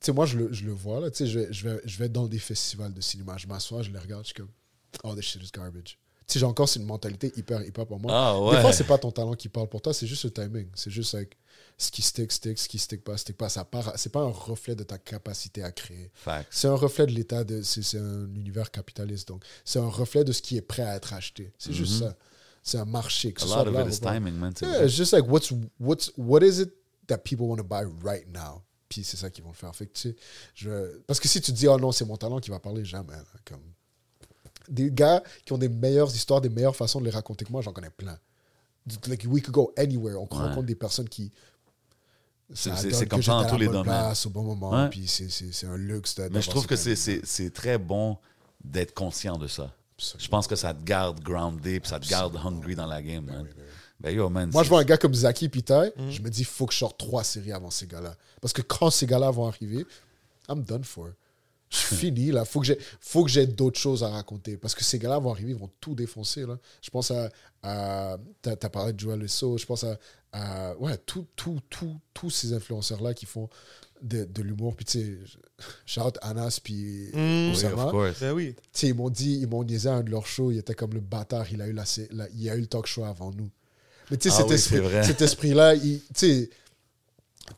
[0.00, 1.10] Tu sais, moi, je le, je le vois, là.
[1.10, 3.36] Tu sais, je, vais- je, vais, je vais dans des festivals de cinéma.
[3.36, 4.48] Je m'assois, je les regarde, je suis comme,
[5.04, 5.98] oh, this shit is garbage.
[6.26, 8.10] Tu sais, j'ai encore une mentalité hyper hip-hop en moi.
[8.14, 8.56] Ah ouais.
[8.56, 10.68] Des fois, c'est pas ton talent qui parle pour toi, c'est juste le timing.
[10.74, 11.36] C'est juste like,
[11.82, 13.48] ce qui stick, stick, ce qui stick pas, stick pas.
[13.48, 16.10] Ça part, c'est pas un reflet de ta capacité à créer.
[16.50, 17.62] C'est un reflet de l'état de.
[17.62, 19.28] C'est un univers capitaliste.
[19.28, 21.52] Donc, c'est un reflet de ce qui est prêt à être acheté.
[21.58, 22.16] C'est juste ça.
[22.62, 23.32] C'est un marché.
[23.32, 24.52] Que A lot of là it is timing, man.
[24.56, 26.72] c'est Yeah, it's just like, what's, what's, what is it
[27.08, 28.62] that people want to buy right now?
[28.88, 29.74] Puis c'est ça qu'ils vont le faire.
[29.74, 30.16] Fait que, tu sais,
[30.54, 30.98] je...
[31.08, 33.14] Parce que si tu dis, oh non, c'est mon talent qui va parler, jamais.
[33.14, 33.62] là, comme...
[34.68, 37.62] Des gars qui ont des meilleures histoires, des meilleures façons de les raconter que moi,
[37.62, 38.16] j'en connais plein.
[39.08, 40.16] Like, we could go anywhere.
[40.20, 40.42] On Ouais.
[40.48, 41.32] rencontre des personnes qui.
[42.54, 43.84] C'est- comme ça dans tous les domaines.
[43.84, 44.70] place au bon moment.
[44.70, 44.88] Ouais.
[44.90, 46.14] Puis c'est- un luxe.
[46.14, 48.16] de- Mais je trouve ce que c'est- très bon
[48.62, 49.70] d'être conscient de ça.
[50.18, 53.24] Je pense que ça te garde groundé puis ça te garde hungry dans la game,
[53.24, 53.46] man.
[54.00, 54.50] Ben yo, man.
[54.52, 56.10] Moi, je vois un gars comme Zaki Pitai, Mhm.
[56.10, 58.16] je me dis, faut que je sorte trois séries avant ces gars-là.
[58.40, 59.86] Parce que quand ces gars-là vont arriver,
[60.48, 61.10] I'm done for.
[61.72, 62.44] Je suis fini, là.
[62.44, 64.58] Faut que j'ai, faut que j'ai d'autres choses à raconter.
[64.58, 66.58] Parce que ces gars-là vont arriver, ils vont tout défoncer, là.
[66.82, 67.30] Je pense à.
[67.62, 69.98] à t'as, t'as parlé de Joel Esso, je pense à.
[70.32, 73.48] à ouais, tout, tout, tout, tous ces influenceurs-là qui font
[74.02, 74.76] de, de l'humour.
[74.76, 75.18] Puis, tu sais,
[75.86, 77.50] shout Anas, puis Mhm.
[78.34, 78.54] Oui.
[78.54, 80.74] Tu sais, ils m'ont dit, ils m'ont niaisé à un de leurs shows, il était
[80.74, 83.30] comme le bâtard, il a eu, la, la- il a eu le talk show avant
[83.30, 83.50] nous.
[84.10, 86.50] Mais tu sais, Ah cet, oui, esprit, cet esprit-là, il- tu sais,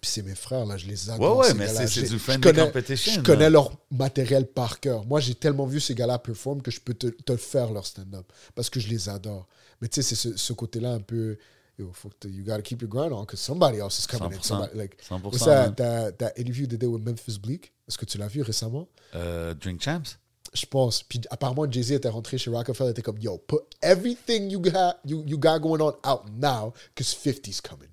[0.00, 1.38] puis c'est mes frères, là, je les adore.
[1.38, 3.22] Ouais, ouais, mais c'est- du je friendly connais- competition, Je là.
[3.24, 5.04] connais leur matériel par cœur.
[5.04, 8.26] Moi, j'ai tellement vu ces gars-là perform que je peux te, te faire leur stand-up
[8.54, 9.46] parce que je les adore.
[9.80, 11.36] Mais tu sais, c'est ce, ce côté-là un peu.
[11.78, 14.38] Yo, faut que you gotta keep your grind on because somebody else is coming in.
[14.40, 14.42] 100%.
[14.44, 15.64] Somebody, like, 100%, What's that?
[15.66, 15.74] man.
[15.74, 17.72] T'as t'as interview the day with Memphis Bleak?
[17.88, 18.88] Est-ce que tu l'as vu récemment?
[19.16, 20.16] Euh, Drink Champs?
[20.52, 21.02] Je pense.
[21.02, 25.24] Puis apparemment, Jay-Z était rentré chez Rockefeller, était comme, yo, put everything you got, you,
[25.26, 27.88] you got going on out now, because 50's coming.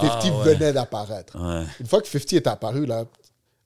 [0.00, 0.54] 50 Ah, ouais.
[0.54, 1.36] venait d'apparaître.
[1.40, 1.64] Ouais.
[1.80, 3.04] Une fois que 50 est apparu, là,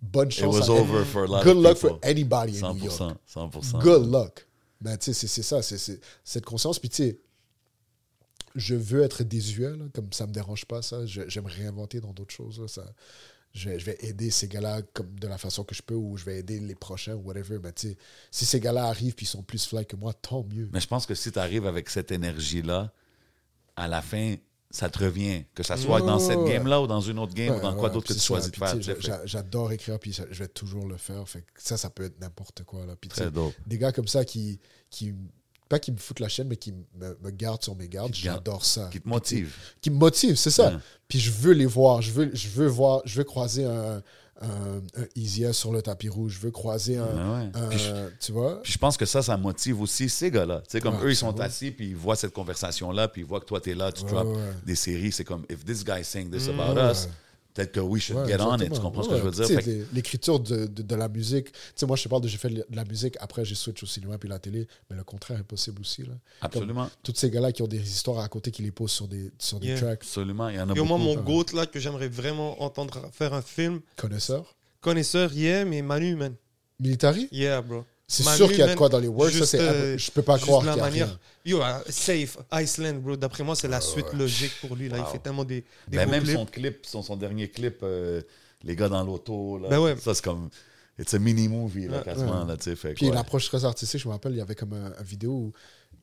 [0.00, 0.54] bonne It chance.
[0.68, 1.88] was à over for a lot Good of luck people.
[1.90, 2.96] for anybody in New York.
[3.26, 3.50] 100%.
[3.50, 3.78] 100%.
[3.80, 4.46] Good luck.
[4.80, 6.78] Ben, tu sais, c'est- ça, c'est cette conscience.
[6.78, 7.20] Puis, tu sais,
[8.54, 11.06] je veux être désuet, là, comme ça me dérange pas, ça.
[11.06, 12.60] J'aime réinventer dans d'autres choses.
[12.60, 12.84] là, ça.
[13.54, 16.16] Je vais, je vais aider ces gars-là comme de la façon que je peux ou
[16.16, 17.58] je vais aider les prochains ou whatever.
[17.62, 17.96] Mais tu sais,
[18.30, 20.70] si ces gars-là arrivent puis ils sont plus fly que moi, tant mieux.
[20.72, 22.90] Mais je pense que si tu arrives avec cette énergie-là,
[23.76, 24.36] à la fin,
[24.72, 25.44] ça te revient.
[25.54, 27.90] Que ça soit dans cette game-là ou dans une autre game Ouais, ou dans quoi
[27.90, 29.20] d'autre que tu choisis de faire.
[29.24, 31.28] J'adore écrire, puis je vais toujours le faire.
[31.28, 32.86] Fait que ça, ça peut être n'importe quoi.
[32.86, 32.96] Là.
[32.96, 33.10] Puis,
[33.66, 34.58] des gars comme ça qui,
[34.90, 35.14] qui,
[35.68, 38.64] pas qui me foutent la chaîne, mais qui me, me gardent sur mes gardes, j'adore
[38.64, 38.88] ça.
[38.90, 39.54] Qui te motive.
[39.80, 40.70] qui me motive, c'est ça.
[40.70, 40.78] Ouais.
[41.06, 44.02] Puis je veux les voir, je veux, je veux voir, je veux croiser un,
[44.42, 47.50] un, un sur le tapis rouge, je veux croiser un, Ouais, ouais.
[47.54, 48.60] un- Puis je- tu vois?
[48.62, 50.58] Puis je pense que ça, ça motive aussi ces gars-là.
[50.60, 53.26] Tu sais, comme Ouais, eux, ils sont assis, puis ils voient cette conversation-là, puis ils
[53.26, 54.28] voient que toi, t'es là, tu drops.
[54.36, 54.66] Mm.
[54.66, 55.12] des séries.
[55.12, 56.90] C'est comme, if this guy saying this about Ouais.
[56.90, 57.08] us,
[57.54, 58.72] peut-être que we should Ouais, get on it.
[58.72, 59.62] Tu comprends ce Ouais, que je veux dire?
[59.64, 61.52] que- L'écriture de, de, de la musique.
[61.52, 63.82] Tu sais, moi, je te parle de j'ai fait de la musique, après j'ai switch
[63.82, 66.02] au cinéma puis la télé, mais le contraire est possible aussi.
[66.02, 66.14] Là.
[66.40, 66.88] absolument.
[67.02, 69.60] Tous ces gars-là qui ont des histoires à raconter, qui les posent sur des, sur
[69.60, 69.76] des Yeah.
[69.80, 70.02] tracks.
[70.02, 70.48] Absolument.
[70.48, 71.16] Il y en a Et au moins, beaucoup.
[71.16, 73.80] mon goat, là, que j'aimerais vraiment entendre faire un film.
[73.96, 74.54] Connaisseurs.
[74.80, 76.34] Connaisseur, yeah, mais Manu, man.
[76.80, 77.84] Military Yeah, bro.
[78.12, 79.30] C'est sûr qu'il y a de quoi dans les words.
[79.30, 81.06] Ça, juste, c'est, euh, je peux pas juste croire la qu'il y a manière.
[81.06, 81.18] rien.
[81.44, 81.60] Yo,
[81.90, 83.16] Safe, Iceland, bro.
[83.16, 84.88] D'après moi, c'est la suite logique pour lui.
[84.88, 84.98] Là.
[84.98, 86.36] Il fait tellement des, des Ben, même clips.
[86.36, 88.20] son clip, son, son dernier clip, euh,
[88.62, 89.96] les gars dans l'auto, là, Ben ouais.
[89.96, 90.50] ça c'est comme.
[90.98, 92.04] It's a mini-movie, là, Ouais.
[92.04, 92.42] quasiment.
[92.42, 92.48] Ouais.
[92.48, 94.74] Là, tu sais, fait, Puis l'approche très artistique, je me rappelle, il y avait comme
[94.74, 95.52] un, un vidéo où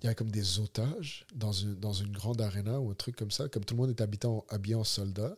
[0.01, 3.15] il y avait comme des otages dans une, dans une grande arena ou un truc
[3.15, 5.35] comme ça, comme tout le monde est habité en- habillé en soldat.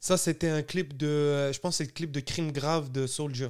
[0.00, 1.06] Ça, c'était un clip de.
[1.06, 3.48] euh, Je pense que c'est le clip de Crime Grave de Soldier.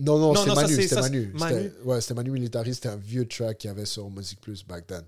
[0.00, 1.32] Non, non, ça, Manu, c'est- c'était Manu.
[1.38, 4.64] c'est Ouais, c'était Manu Militari, c'était un vieux track qu'il y avait sur Music Plus
[4.66, 5.02] back then.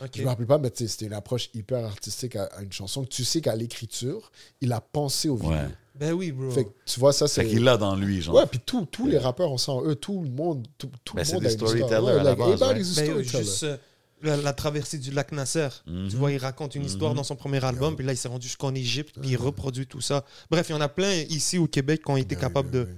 [0.00, 0.10] Ok.
[0.14, 3.08] Je me rappelle pas, mais c'était une approche hyper artistique à, à une chanson que
[3.08, 5.50] tu sais qu'à l'écriture, il a pensé au vidéo.
[5.56, 5.68] Ouais.
[5.96, 6.48] Ben oui, bro.
[6.52, 7.48] Fait que tu vois, ça, C'est c'est...
[7.48, 8.36] qu'il l'a dans lui, genre.
[8.36, 11.22] Ouais, puis tous tous les rappeurs, on sent eux, tout le monde, tout, tout Ben,
[11.22, 11.70] le c'est monde des a une histoire.
[11.72, 13.76] storytellers Ouais, à la like, base, a Ben, euh, juste euh,
[14.22, 15.68] la, la traversée du lac Nasser.
[15.88, 16.06] Mhm.
[16.10, 18.46] Tu vois, il raconte une histoire dans son premier album, puis là, il s'est rendu
[18.46, 20.24] jusqu'en Égypte, puis il reproduit tout ça.
[20.48, 22.84] Bref, il y en a plein ici au Québec qui ont été Ben capables ben
[22.84, 22.88] de.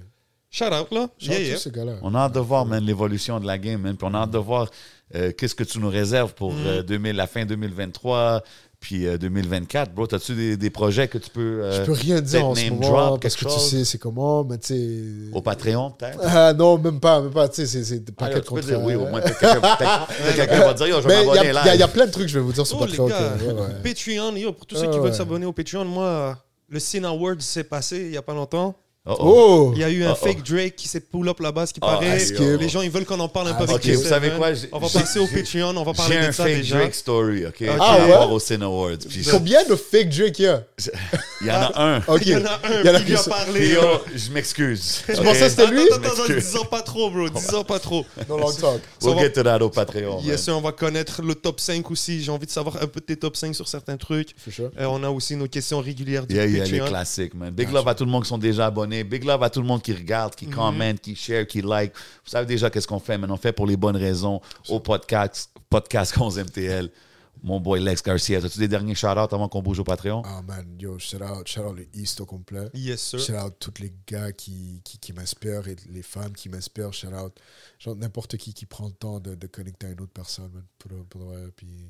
[0.53, 1.07] Shout out, là.
[1.17, 1.55] Shout Yeah, out yeah.
[1.55, 1.93] tous ces gars-là.
[2.01, 3.95] On a hâte de voir, man, l'évolution de la game, man.
[3.95, 4.69] Puis on a hâte de voir
[5.15, 6.65] euh, qu'est-ce que tu nous réserves pour Mm.
[6.67, 8.43] euh, 2000, la fin 2023,
[8.81, 9.93] puis euh, 2024.
[9.93, 11.63] Bro, as-tu des, des projets que tu peux.
[11.63, 13.97] euh, Je peux rien dire en ce name moment drop, parce que tu sais c'est
[13.97, 15.31] comment, mais tu sais.
[15.33, 16.19] Au Patreon, peut-être?
[16.21, 17.47] Ah non, même pas, même pas.
[17.47, 18.67] Tu sais, c'est- des Ah, paquets de tu peux contrats.
[18.71, 21.49] dire oui, au moins quelqu'un va dire, yo, je vais Mais il y, a- m'abonner
[21.49, 21.85] il y a- il y là.
[21.85, 23.07] a plein de trucs que je vais vous dire sur Oh, les Patreon.
[23.07, 23.67] gars, que- ouais, ouais.
[23.93, 25.13] Patreon, yo, pour tous ceux Ah, qui veulent ouais.
[25.13, 26.37] s'abonner au Patreon, moi,
[26.67, 28.75] le Cine Awards s'est passé il y a pas longtemps.
[29.03, 29.71] Oh, oh.
[29.73, 31.79] Il y a eu un Oh, fake Drake qui s'est pull up là-bas, ce qui
[31.81, 32.19] Ah, paraît.
[32.23, 34.03] que- Les gens, ils veulent qu'on en parle un peu Ah, avec Ok, les vous
[34.03, 34.53] savez quoi?
[34.53, 36.55] J'ai- On va j'ai- passer au Patreon, on va parler J'ai de un ça fake
[36.57, 36.77] déjà.
[36.77, 37.63] Drake story, OK?
[37.67, 38.11] Ah, par ouais?
[38.13, 38.97] rapport au Cine Awards.
[39.09, 40.63] Puis Combien de fake Drake il y a?
[41.41, 41.97] il y en a un.
[42.07, 42.21] Ok.
[42.27, 43.69] Il y en a un Il y en a qui lui a parlé.
[43.69, 43.81] Yo,
[44.15, 45.01] je m'excuse.
[45.09, 45.81] Je pensais que c'était lui?
[45.91, 47.27] Attends, attends, dis-en pas trop, bro.
[47.27, 48.05] Dis-en pas trop.
[48.29, 48.81] No long talk.
[49.01, 50.21] We'll get to that au Patreon.
[50.21, 52.21] Yes, sir, on va connaître le top 5 aussi.
[52.21, 54.35] J'ai envie de savoir un peu de tes top 5 sur certains trucs.
[54.59, 56.87] Euh, on a aussi nos questions régulières du Yeah, yeah, les Patreon.
[56.87, 57.49] classiques, man.
[57.49, 58.90] Big love à tout le monde qui sont déjà abonnés.
[59.03, 61.93] Big love à tout le monde qui regarde, qui commente, qui share, qui like.
[62.23, 64.41] Vous savez déjà qu'est-ce qu'on fait, mais on fait pour les bonnes raisons.
[64.69, 66.89] Au podcast, podcast 11 MTL.
[67.43, 68.37] Mon boy Lex Garcia.
[68.37, 70.21] As-tu des derniers shout-outs avant qu'on bouge au Patreon?
[70.25, 72.69] Ah man, yo, shout out, shout out le East au complet.
[72.73, 73.19] Yes, sir.
[73.19, 76.93] Shout out tous les gars qui, qui, qui m'inspirent et les femmes qui m'inspirent.
[76.93, 77.33] Shout out
[77.79, 80.63] genre n'importe qui qui prend le temps de, de connecter à une autre personne, man.
[80.77, 81.87] Pour, pour, ouais, puis.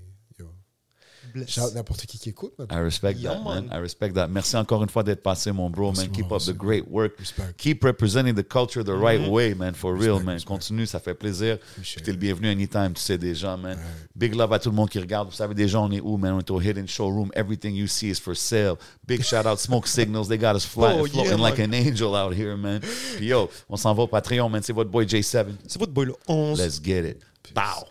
[1.48, 2.68] Shout n'importe qui qui écoute, man.
[2.72, 3.66] I respect Yeah, that, man.
[3.68, 3.70] man.
[3.72, 4.28] I respect that.
[4.28, 6.12] Merci encore une fois d'être passé, mon bro, Merci, man.
[6.12, 7.14] Keep up the great work.
[7.20, 7.54] Respect.
[7.58, 9.74] Keep representing the culture the right way, man.
[9.74, 10.36] For real, man.
[10.36, 10.48] respect.
[10.48, 11.56] Continue, ça fait plaisir.
[11.72, 13.78] Appreciate T'es le bienvenu anytime, tu sais déjà, man.
[14.16, 15.30] Big love à tout le monde qui regarde.
[15.30, 16.34] Vous savez déjà, on est où, man?
[16.34, 17.30] On est au Hidden Showroom.
[17.36, 18.76] Everything you see is for sale.
[19.08, 20.28] Big shout out Smoke Signals.
[20.28, 21.74] They got us fly, Oh, floating yeah, like man.
[21.74, 22.82] an angel out here, man.
[23.18, 24.62] Puis yo, on s'en va au Patreon, man.
[24.64, 25.46] C'est votre boy J7.
[25.68, 26.60] C'est votre boy le 11.
[26.60, 27.18] Let's get it.
[27.54, 27.86] Bow.